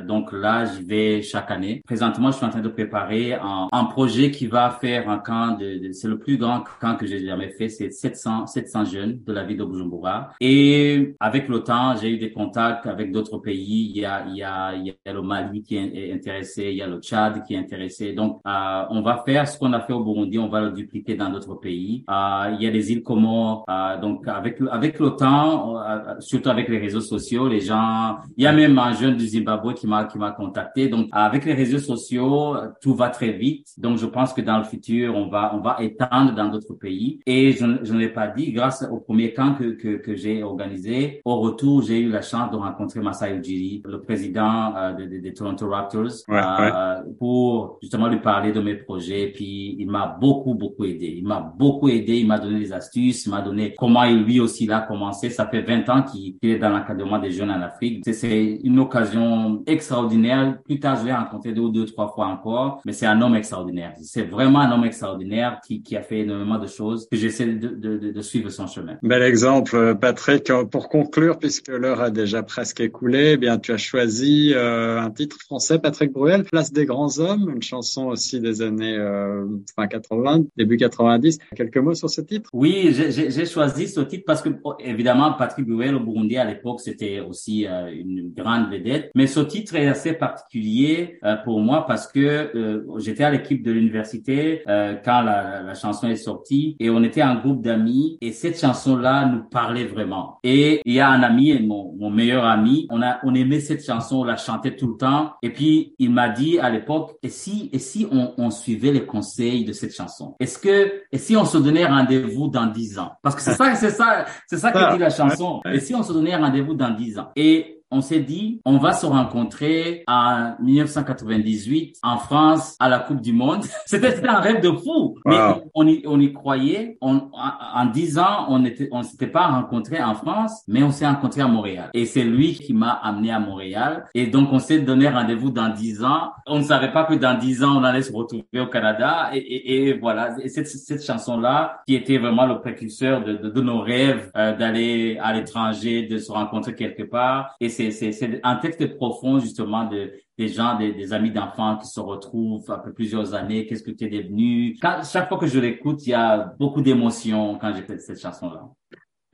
donc 0.06 0.32
là, 0.32 0.64
j'y 0.64 0.82
vais 0.84 1.22
chaque 1.22 1.50
année. 1.50 1.82
Présentement, 1.84 2.30
je 2.30 2.36
suis 2.36 2.46
en 2.46 2.50
train 2.50 2.60
de 2.60 2.68
préparer 2.68 3.34
un, 3.34 3.68
un 3.72 3.84
projet 3.84 4.30
qui 4.30 4.46
va 4.46 4.70
faire 4.70 5.08
un 5.08 5.18
camp 5.18 5.56
de, 5.58 5.86
de 5.86 5.92
c'est 5.92 6.08
le 6.08 6.18
plus 6.18 6.36
grand 6.36 6.64
camp 6.80 6.96
que 6.96 7.06
j'ai 7.06 7.11
jamais 7.18 7.50
fait. 7.50 7.68
C'est 7.68 7.90
700 7.90 8.46
700 8.46 8.84
jeunes 8.86 9.20
de 9.24 9.32
la 9.32 9.44
ville 9.44 9.58
de 9.58 9.64
Bujumbura. 9.64 10.30
Et 10.40 11.14
avec 11.20 11.48
le 11.48 11.62
j'ai 12.00 12.10
eu 12.10 12.18
des 12.18 12.32
contacts 12.32 12.86
avec 12.86 13.12
d'autres 13.12 13.38
pays. 13.38 13.90
Il 13.94 14.00
y 14.00 14.04
a, 14.04 14.26
il 14.28 14.36
y 14.36 14.42
a, 14.42 14.74
il 14.74 14.86
y 14.86 15.08
a 15.08 15.12
le 15.12 15.22
Mali 15.22 15.62
qui 15.62 15.76
est 15.76 16.12
intéressé, 16.12 16.64
il 16.70 16.76
y 16.76 16.82
a 16.82 16.86
le 16.86 17.00
Tchad 17.00 17.44
qui 17.44 17.54
est 17.54 17.58
intéressé. 17.58 18.12
Donc, 18.12 18.40
euh, 18.46 18.84
on 18.90 19.02
va 19.02 19.22
faire 19.24 19.46
ce 19.48 19.58
qu'on 19.58 19.72
a 19.72 19.80
fait 19.80 19.92
au 19.92 20.04
Burundi, 20.04 20.38
on 20.38 20.48
va 20.48 20.60
le 20.60 20.72
dupliquer 20.72 21.14
dans 21.14 21.30
d'autres 21.30 21.54
pays. 21.54 22.04
Euh, 22.10 22.54
il 22.54 22.62
y 22.62 22.66
a 22.66 22.70
des 22.70 22.92
îles 22.92 23.02
Comores. 23.02 23.64
Euh, 23.68 24.00
donc, 24.00 24.26
avec 24.28 24.58
avec 24.70 24.98
le 24.98 25.10
temps, 25.10 25.78
euh, 25.78 26.14
surtout 26.20 26.50
avec 26.50 26.68
les 26.68 26.78
réseaux 26.78 27.00
sociaux, 27.00 27.48
les 27.48 27.60
gens. 27.60 28.16
Il 28.36 28.44
y 28.44 28.46
a 28.46 28.52
même 28.52 28.78
un 28.78 28.92
jeune 28.92 29.16
du 29.16 29.26
Zimbabwe 29.26 29.74
qui 29.74 29.86
m'a 29.86 30.04
qui 30.04 30.18
m'a 30.18 30.32
contacté. 30.32 30.88
Donc, 30.88 31.08
avec 31.12 31.44
les 31.44 31.54
réseaux 31.54 31.78
sociaux, 31.78 32.56
tout 32.80 32.94
va 32.94 33.08
très 33.10 33.32
vite. 33.32 33.68
Donc, 33.78 33.98
je 33.98 34.06
pense 34.06 34.32
que 34.32 34.40
dans 34.40 34.58
le 34.58 34.64
futur, 34.64 35.14
on 35.16 35.28
va 35.28 35.54
on 35.54 35.60
va 35.60 35.76
étendre 35.80 36.34
dans 36.34 36.48
d'autres 36.48 36.74
pays. 36.74 37.01
Et 37.26 37.52
je, 37.52 37.64
je 37.82 37.92
ne 37.92 37.98
l'ai 37.98 38.08
pas 38.08 38.28
dit, 38.28 38.52
grâce 38.52 38.86
au 38.90 38.98
premier 38.98 39.32
camp 39.32 39.54
que 39.54 39.72
que, 39.82 39.96
que 39.96 40.14
j'ai 40.14 40.42
organisé, 40.42 41.20
au 41.24 41.36
retour, 41.40 41.82
j'ai 41.82 42.00
eu 42.00 42.08
la 42.08 42.22
chance 42.22 42.50
de 42.50 42.56
rencontrer 42.56 43.00
Masai 43.00 43.36
Ujiri, 43.36 43.82
le 43.84 44.00
président 44.00 44.74
euh, 44.76 44.92
des 44.94 45.06
de, 45.06 45.28
de 45.28 45.34
Toronto 45.34 45.68
Raptors, 45.68 46.12
ouais, 46.28 46.36
euh, 46.36 47.02
ouais. 47.02 47.12
pour 47.18 47.78
justement 47.82 48.08
lui 48.08 48.20
parler 48.20 48.52
de 48.52 48.60
mes 48.60 48.74
projets. 48.74 49.32
Puis, 49.34 49.76
il 49.78 49.90
m'a 49.90 50.06
beaucoup 50.20 50.54
beaucoup 50.54 50.84
aidé. 50.84 51.14
Il 51.18 51.26
m'a 51.26 51.40
beaucoup 51.40 51.88
aidé. 51.88 52.18
Il 52.18 52.26
m'a 52.26 52.38
donné 52.38 52.58
des 52.60 52.72
astuces. 52.72 53.26
Il 53.26 53.30
m'a 53.30 53.42
donné 53.42 53.74
comment 53.76 54.04
il 54.04 54.22
lui 54.24 54.40
aussi 54.40 54.66
l'a 54.66 54.80
commencé. 54.80 55.30
Ça 55.30 55.46
fait 55.46 55.62
20 55.62 55.88
ans 55.88 56.02
qu'il 56.02 56.36
est 56.42 56.58
dans 56.58 56.70
l'encadrement 56.70 57.18
des 57.18 57.30
jeunes 57.30 57.50
en 57.50 57.60
Afrique. 57.62 58.04
C'est 58.12 58.60
une 58.62 58.78
occasion 58.78 59.62
extraordinaire. 59.66 60.58
Plus 60.64 60.78
tard, 60.78 60.96
je 60.96 61.06
l'ai 61.06 61.12
rencontré 61.12 61.52
deux 61.52 61.62
ou 61.62 61.70
deux, 61.70 61.86
trois 61.86 62.08
fois 62.08 62.26
encore. 62.26 62.80
Mais 62.84 62.92
c'est 62.92 63.06
un 63.06 63.20
homme 63.20 63.34
extraordinaire. 63.34 63.94
C'est 64.02 64.28
vraiment 64.28 64.60
un 64.60 64.72
homme 64.72 64.84
extraordinaire 64.84 65.60
qui, 65.64 65.82
qui 65.82 65.96
a 65.96 66.02
fait 66.02 66.20
énormément 66.20 66.58
de 66.58 66.66
choses 66.66 66.91
que 67.10 67.16
j'essaie 67.16 67.46
de, 67.46 67.68
de, 67.68 67.98
de, 67.98 68.10
de, 68.10 68.20
suivre 68.20 68.50
son 68.50 68.66
chemin. 68.66 68.98
Bel 69.02 69.22
exemple, 69.22 69.96
Patrick. 70.00 70.52
Pour 70.70 70.88
conclure, 70.88 71.38
puisque 71.38 71.68
l'heure 71.68 72.00
a 72.00 72.10
déjà 72.10 72.42
presque 72.42 72.80
écoulé, 72.80 73.32
eh 73.32 73.36
bien, 73.36 73.58
tu 73.58 73.72
as 73.72 73.76
choisi 73.76 74.52
euh, 74.54 75.00
un 75.00 75.10
titre 75.10 75.36
français, 75.40 75.78
Patrick 75.78 76.12
Bruel, 76.12 76.44
Place 76.44 76.72
des 76.72 76.86
grands 76.86 77.18
hommes, 77.18 77.50
une 77.54 77.62
chanson 77.62 78.06
aussi 78.06 78.40
des 78.40 78.62
années 78.62 78.96
euh, 78.96 79.46
fin 79.76 79.86
80, 79.86 80.44
début 80.56 80.76
90. 80.76 81.38
Quelques 81.56 81.76
mots 81.78 81.94
sur 81.94 82.10
ce 82.10 82.20
titre? 82.20 82.50
Oui, 82.52 82.92
j'ai 82.92 83.46
choisi 83.46 83.88
ce 83.88 84.00
titre 84.00 84.24
parce 84.26 84.42
que, 84.42 84.50
évidemment, 84.80 85.32
Patrick 85.32 85.66
Bruel 85.66 85.94
au 85.94 86.00
Burundi 86.00 86.36
à 86.36 86.44
l'époque, 86.44 86.80
c'était 86.80 87.20
aussi 87.20 87.66
euh, 87.66 87.92
une 87.92 88.32
grande 88.34 88.70
vedette. 88.70 89.10
Mais 89.14 89.26
ce 89.26 89.40
titre 89.40 89.74
est 89.74 89.86
assez 89.86 90.12
particulier 90.12 91.18
euh, 91.24 91.36
pour 91.36 91.60
moi 91.60 91.86
parce 91.86 92.06
que 92.06 92.20
euh, 92.54 92.84
j'étais 92.98 93.24
à 93.24 93.30
l'équipe 93.30 93.62
de 93.62 93.72
l'université 93.72 94.62
euh, 94.68 94.96
quand 95.04 95.22
la, 95.22 95.62
la, 95.62 95.74
chanson 95.74 96.08
est 96.08 96.16
sortie 96.16 96.76
et 96.82 96.90
on 96.90 97.02
était 97.04 97.22
un 97.22 97.36
groupe 97.36 97.62
d'amis 97.62 98.18
et 98.20 98.32
cette 98.32 98.60
chanson-là 98.60 99.26
nous 99.26 99.44
parlait 99.44 99.84
vraiment. 99.84 100.38
Et 100.42 100.82
il 100.84 100.92
y 100.92 101.00
a 101.00 101.08
un 101.08 101.22
ami, 101.22 101.56
mon, 101.62 101.94
mon 101.96 102.10
meilleur 102.10 102.44
ami, 102.44 102.88
on 102.90 103.00
a 103.02 103.20
on 103.22 103.34
aimait 103.34 103.60
cette 103.60 103.84
chanson, 103.84 104.16
on 104.16 104.24
la 104.24 104.36
chantait 104.36 104.74
tout 104.74 104.88
le 104.88 104.96
temps. 104.96 105.32
Et 105.42 105.50
puis 105.50 105.94
il 106.00 106.10
m'a 106.10 106.28
dit 106.28 106.58
à 106.58 106.70
l'époque, 106.70 107.12
et 107.22 107.28
si 107.28 107.70
et 107.72 107.78
si 107.78 108.06
on, 108.10 108.34
on 108.36 108.50
suivait 108.50 108.90
les 108.90 109.06
conseils 109.06 109.64
de 109.64 109.72
cette 109.72 109.94
chanson? 109.94 110.34
Est-ce 110.40 110.58
que 110.58 111.04
et 111.12 111.18
si 111.18 111.36
on 111.36 111.44
se 111.44 111.58
donnait 111.58 111.86
rendez-vous 111.86 112.48
dans 112.48 112.66
dix 112.66 112.98
ans? 112.98 113.12
Parce 113.22 113.36
que 113.36 113.42
c'est 113.42 113.54
ça, 113.62 113.74
c'est 113.76 113.90
ça, 113.90 114.24
c'est 114.48 114.58
ça 114.58 114.72
que 114.72 114.94
dit 114.94 114.98
la 114.98 115.10
chanson. 115.10 115.60
Et 115.72 115.78
si 115.78 115.94
on 115.94 116.02
se 116.02 116.12
donnait 116.12 116.36
rendez-vous 116.36 116.74
dans 116.74 116.90
dix 116.90 117.16
ans? 117.18 117.28
Et 117.36 117.81
on 117.92 118.00
s'est 118.00 118.20
dit, 118.20 118.60
on 118.64 118.78
va 118.78 118.92
se 118.92 119.06
rencontrer 119.06 120.02
en 120.08 120.54
1998 120.60 121.98
en 122.02 122.16
France 122.16 122.74
à 122.80 122.88
la 122.88 122.98
Coupe 122.98 123.20
du 123.20 123.32
Monde. 123.32 123.64
C'était 123.86 124.26
un 124.26 124.40
rêve 124.40 124.62
de 124.62 124.70
fou, 124.70 125.18
mais 125.26 125.36
wow. 125.36 125.70
on, 125.74 125.86
y, 125.86 126.02
on 126.06 126.18
y 126.18 126.32
croyait. 126.32 126.96
On, 127.02 127.30
en 127.32 127.84
dix 127.86 128.18
ans, 128.18 128.46
on 128.48 128.64
était, 128.64 128.88
on 128.92 129.02
s'était 129.02 129.26
pas 129.26 129.46
rencontré 129.48 130.02
en 130.02 130.14
France, 130.14 130.62
mais 130.66 130.82
on 130.82 130.90
s'est 130.90 131.06
rencontré 131.06 131.42
à 131.42 131.48
Montréal. 131.48 131.90
Et 131.92 132.06
c'est 132.06 132.24
lui 132.24 132.54
qui 132.54 132.72
m'a 132.72 132.92
amené 132.92 133.30
à 133.30 133.38
Montréal. 133.38 134.06
Et 134.14 134.26
donc, 134.26 134.48
on 134.52 134.58
s'est 134.58 134.80
donné 134.80 135.08
rendez-vous 135.08 135.50
dans 135.50 135.68
dix 135.68 136.02
ans. 136.02 136.30
On 136.46 136.58
ne 136.58 136.64
savait 136.64 136.92
pas 136.92 137.04
que 137.04 137.14
dans 137.14 137.38
dix 137.38 137.62
ans, 137.62 137.76
on 137.78 137.84
allait 137.84 138.02
se 138.02 138.12
retrouver 138.12 138.60
au 138.60 138.66
Canada. 138.66 139.30
Et, 139.34 139.38
et, 139.38 139.88
et 139.88 139.98
voilà. 139.98 140.34
Et 140.42 140.48
cette, 140.48 140.66
cette 140.66 141.04
chanson-là, 141.04 141.82
qui 141.86 141.94
était 141.94 142.16
vraiment 142.16 142.46
le 142.46 142.58
précurseur 142.60 143.22
de, 143.22 143.34
de, 143.34 143.50
de 143.50 143.60
nos 143.60 143.80
rêves 143.80 144.30
euh, 144.36 144.56
d'aller 144.56 145.18
à 145.22 145.34
l'étranger, 145.34 146.06
de 146.06 146.16
se 146.16 146.32
rencontrer 146.32 146.74
quelque 146.74 147.02
part. 147.02 147.54
Et 147.60 147.68
c'est 147.68 147.81
c'est 147.90 148.40
un 148.42 148.56
texte 148.56 148.96
profond 148.96 149.38
justement 149.38 149.84
de 149.84 150.12
des 150.38 150.48
gens, 150.48 150.78
des, 150.78 150.92
des 150.92 151.12
amis 151.12 151.30
d'enfants 151.30 151.76
qui 151.76 151.88
se 151.88 152.00
retrouvent 152.00 152.70
après 152.70 152.92
plusieurs 152.92 153.34
années. 153.34 153.66
Qu'est-ce 153.66 153.82
que 153.82 153.90
tu 153.90 154.04
es 154.04 154.08
devenu? 154.08 154.76
Quand, 154.80 155.00
Chaque 155.04 155.28
fois 155.28 155.38
que 155.38 155.46
je 155.46 155.58
l'écoute, 155.58 156.06
il 156.06 156.10
y 156.10 156.14
a 156.14 156.54
beaucoup 156.58 156.80
d'émotions 156.80 157.58
quand 157.60 157.72
j'écoute 157.74 158.00
cette 158.00 158.20
chanson-là. 158.20 158.68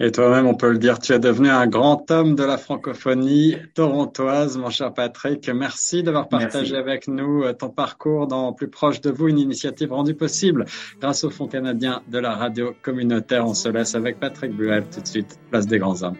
Et 0.01 0.13
toi-même, 0.13 0.47
on 0.47 0.55
peut 0.55 0.71
le 0.71 0.79
dire, 0.79 1.01
tu 1.01 1.13
es 1.13 1.19
devenu 1.19 1.49
un 1.49 1.67
grand 1.67 2.09
homme 2.13 2.37
de 2.37 2.45
la 2.45 2.57
francophonie 2.57 3.57
torontoise, 3.75 4.57
mon 4.57 4.71
cher 4.71 4.95
Patrick. 4.95 5.49
Merci 5.49 6.05
d'avoir 6.05 6.29
partagé 6.29 6.75
Merci. 6.75 6.77
avec 6.77 7.09
nous 7.09 7.43
ton 7.55 7.71
parcours 7.71 8.29
dans 8.29 8.53
Plus 8.53 8.69
proche 8.69 9.01
de 9.01 9.11
vous, 9.11 9.27
une 9.27 9.41
initiative 9.41 9.93
rendue 9.93 10.15
possible 10.15 10.67
grâce 11.01 11.25
au 11.25 11.31
Fonds 11.31 11.49
canadien 11.49 12.03
de 12.09 12.19
la 12.19 12.37
radio 12.37 12.75
communautaire. 12.81 13.45
On 13.45 13.55
se 13.55 13.69
laisse 13.69 13.97
avec 13.97 14.21
Patrick 14.21 14.53
Buell 14.53 14.85
tout 14.89 15.01
de 15.01 15.07
suite, 15.07 15.37
place 15.51 15.67
des 15.67 15.79
grands 15.79 16.01
hommes. 16.05 16.17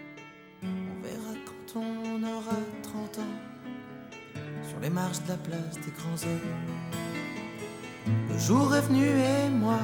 Les 4.83 4.91
marches 4.91 5.23
de 5.25 5.29
la 5.29 5.37
place 5.37 5.75
des 5.85 5.93
grands 5.99 6.23
hommes. 6.25 6.41
Le 8.31 8.39
jour 8.39 8.75
est 8.75 8.81
venu 8.83 9.07
et 9.07 9.49
moi 9.51 9.79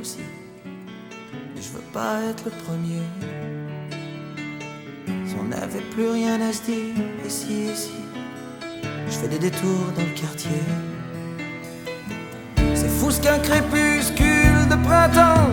aussi. 0.00 0.20
Mais 1.54 1.62
je 1.62 1.70
veux 1.70 1.84
pas 1.92 2.22
être 2.30 2.44
le 2.44 2.50
premier. 2.64 3.02
Si 5.26 5.34
on 5.40 5.44
n'avait 5.44 5.86
plus 5.92 6.08
rien 6.08 6.40
à 6.40 6.52
se 6.52 6.62
dire, 6.62 6.94
ici, 7.24 7.70
ici, 7.72 7.90
je 9.06 9.12
fais 9.12 9.28
des 9.28 9.38
détours 9.38 9.92
dans 9.96 10.02
le 10.02 10.20
quartier. 10.20 10.62
C'est 12.74 12.90
fou 12.90 13.10
ce 13.10 13.20
qu'un 13.20 13.38
crépuscule 13.38 14.68
de 14.70 14.76
printemps 14.86 15.50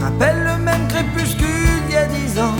rappelle 0.00 0.42
le 0.44 0.62
même 0.62 0.88
crépuscule 0.88 1.46
d'il 1.86 1.94
y 1.94 1.98
a 1.98 2.06
dix 2.06 2.38
ans. 2.38 2.56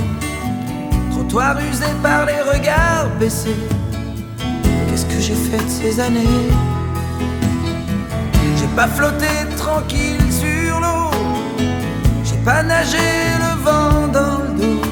Trottoir 1.11 1.59
usé 1.61 1.87
par 2.03 2.27
les 2.27 2.41
regards 2.43 3.09
baissés 3.18 3.76
j'ai 5.27 5.35
fait 5.35 5.64
de 5.64 5.68
ces 5.68 6.01
années. 6.01 6.49
J'ai 8.59 8.70
pas 8.77 8.87
flotté 8.87 9.27
tranquille 9.57 10.31
sur 10.31 10.79
l'eau. 10.81 11.11
J'ai 12.24 12.41
pas 12.45 12.62
nagé 12.62 13.09
le 13.45 13.53
vent 13.64 14.07
dans 14.12 14.39
le 14.45 14.51
dos. 14.61 14.83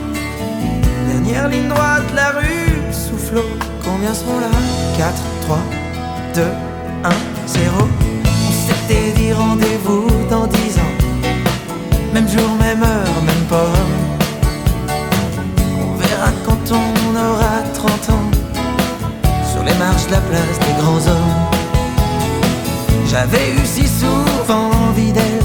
Dernière 1.09 1.49
ligne 1.49 1.68
droite, 1.68 2.09
la 2.14 2.30
rue 2.39 2.93
souffle 2.93 3.43
Combien 3.85 4.12
seront 4.12 4.41
là? 4.41 4.51
4, 4.99 5.14
3, 5.43 5.59
2, 6.35 6.43
1, 7.05 7.11
0 7.47 7.89
On 8.49 8.53
s'était 8.66 9.12
dit 9.16 9.32
rendez-vous 9.32 10.09
dans 10.30 10.47
10 10.49 10.78
ans. 10.78 10.95
Même 12.12 12.28
jour, 12.28 12.51
même 12.59 12.82
heure, 12.82 13.22
même 13.24 13.45
port 13.49 13.84
la 20.11 20.20
place 20.20 20.59
des 20.66 20.82
grands 20.82 21.07
hommes. 21.11 21.34
J'avais 23.07 23.50
eu 23.52 23.64
si 23.64 23.86
souvent 23.86 24.70
envie 24.88 25.12
d'elle. 25.12 25.44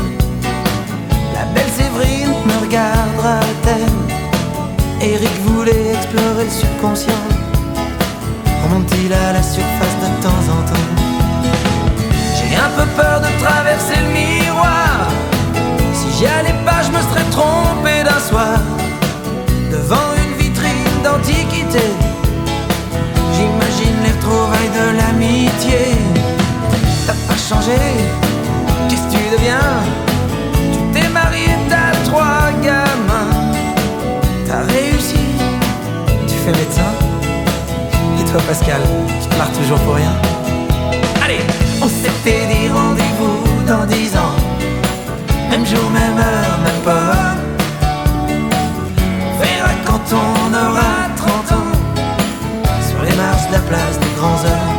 La 1.34 1.46
belle 1.54 1.70
Séverine 1.78 2.34
me 2.46 2.66
regardera-t-elle? 2.66 3.98
Eric 5.02 5.36
voulait 5.46 5.94
explorer 5.94 6.46
le 6.46 6.50
subconscient. 6.50 7.24
Remonte-t-il 8.64 9.14
à 9.14 9.34
la 9.34 9.44
surface 9.44 9.98
de 10.04 10.24
temps 10.24 10.46
en 10.56 10.62
temps? 10.70 10.90
J'ai 12.36 12.56
un 12.56 12.70
peu 12.76 12.86
peur 13.00 13.22
de 13.22 13.44
traverser 13.44 13.98
le 14.04 14.10
miroir. 14.14 15.08
Si 15.94 16.08
j'y 16.18 16.28
allais 16.28 16.60
pas, 16.66 16.82
je 16.84 16.92
me 16.92 17.02
serais 17.10 17.30
trompé 17.32 18.04
d'un 18.04 18.20
soir. 18.20 18.60
Devant 19.72 20.10
une 20.18 20.34
vitrine 20.38 21.04
d'antiquité. 21.04 22.09
Retrouvailles 24.20 24.70
de 24.70 24.98
l'amitié. 24.98 25.96
T'as 27.08 27.14
pas 27.14 27.38
changé, 27.38 27.78
qu'est-ce 28.90 29.04
que 29.04 29.12
tu 29.12 29.30
deviens? 29.32 29.70
Tu 30.74 30.80
t'es 31.00 31.08
marié, 31.10 31.48
t'as 31.70 31.92
trois 32.04 32.52
gamins. 32.62 33.32
T'as 34.46 34.64
réussi, 34.74 35.24
tu 36.28 36.36
fais 36.36 36.52
médecin. 36.52 36.92
toi 38.32 38.42
Pascal, 38.48 38.82
tu 39.22 39.38
marres 39.38 39.52
toujours 39.54 39.80
pour 39.80 39.96
rien 39.96 40.14
Allez, 41.24 41.40
on 41.82 41.88
s'était 41.88 42.46
dit 42.48 42.68
rendez-vous 42.68 43.66
dans 43.66 43.86
dix 43.86 44.16
ans. 44.18 44.36
Même 45.50 45.66
jour, 45.66 45.90
même 45.92 46.18
heure, 46.18 46.60
même 46.66 46.82
pas. 46.84 47.49
La 53.52 53.60
place 53.60 54.00
des 54.00 54.14
grands 54.18 54.42
hommes. 54.50 54.76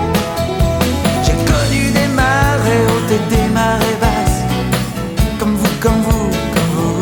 J'ai 1.25 1.37
connu 1.51 1.91
des 1.91 2.09
marées 2.09 2.85
hautes 2.89 3.13
et 3.13 3.35
des 3.35 3.49
marées 3.49 3.99
basses. 4.01 4.43
Comme 5.39 5.55
vous, 5.57 5.75
comme 5.81 6.01
vous, 6.03 6.31
comme 6.55 6.71
vous. 6.77 7.01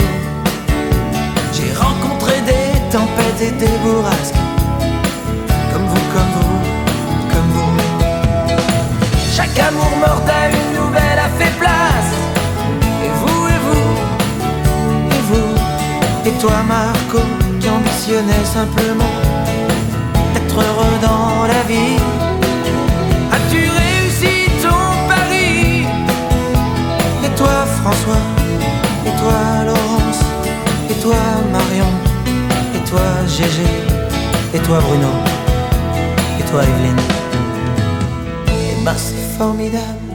J'ai 1.53 1.73
rencontré 1.75 2.35
des 2.47 2.69
tempêtes 2.91 3.41
et 3.41 3.51
des 3.53 3.77
bourrasques. 3.83 4.41
Comme 5.73 5.87
vous, 5.93 6.05
comme 6.15 6.33
vous, 6.37 6.59
comme 7.33 7.51
vous. 7.57 7.77
Chaque 9.37 9.59
amour 9.59 9.93
mort 10.01 10.23
à 10.41 10.49
une 10.49 10.71
nouvelle 10.81 11.19
a 11.19 11.29
fait 11.39 11.55
place. 11.59 12.13
Et 13.05 13.13
vous, 13.21 13.47
et 13.55 13.61
vous, 13.67 13.91
et 15.17 15.23
vous, 15.29 16.29
et 16.29 16.33
toi 16.41 16.63
Marco, 16.67 17.21
qui 17.61 17.69
ambitionnais 17.69 18.45
simplement 18.45 19.13
heureux 20.61 20.99
dans 21.03 21.47
la 21.47 21.63
vie. 21.71 21.99
As-tu 23.33 23.61
réussi 23.81 24.51
ton 24.63 24.81
pari? 25.09 25.87
Et 27.25 27.33
toi 27.37 27.67
François, 27.81 28.25
et 29.07 29.15
toi 29.21 29.65
Laurence, 29.67 30.23
et 30.91 30.95
toi 31.03 31.21
Marion, 31.53 31.93
et 32.75 32.83
toi 32.89 33.07
Gégé, 33.27 33.71
et 34.55 34.59
toi 34.61 34.79
Bruno, 34.81 35.13
et 36.39 36.45
toi 36.51 36.63
Evelyne? 36.63 37.03
Et 38.49 38.85
ben 38.85 38.95
c'est 38.97 39.39
formidable, 39.39 40.09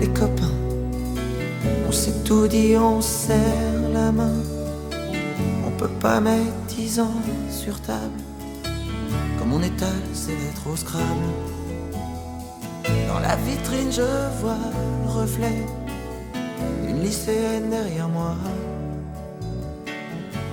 les 0.00 0.08
copains. 0.08 0.56
On 1.88 1.92
s'est 1.92 2.22
tout 2.24 2.46
dit, 2.46 2.76
on 2.76 3.00
serre 3.00 3.88
la 3.94 4.12
main. 4.12 4.36
On 5.66 5.70
peut 5.70 5.94
pas 6.00 6.20
mettre 6.20 6.52
dix 6.68 7.00
ans 7.00 7.22
sur 7.50 7.80
table. 7.80 8.20
Ses 10.12 10.34
lettres 10.34 10.66
au 10.72 10.76
scrabble. 10.76 11.04
Dans 13.06 13.20
la 13.20 13.36
vitrine, 13.36 13.92
je 13.92 14.02
vois 14.40 14.56
le 15.04 15.10
reflet 15.10 15.64
d'une 16.84 17.00
lycéenne 17.02 17.70
derrière 17.70 18.08
moi. 18.08 18.34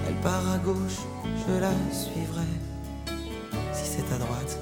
Elle 0.08 0.16
part 0.22 0.48
à 0.54 0.58
gauche, 0.60 1.00
je 1.48 1.60
la 1.60 1.72
suivrai. 1.92 2.46
Si 3.74 3.86
c'est 3.98 4.14
à 4.14 4.18
droite, 4.20 4.60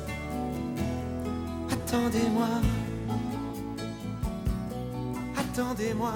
attendez-moi. 1.69 2.47
Attendez-moi. 5.37 6.13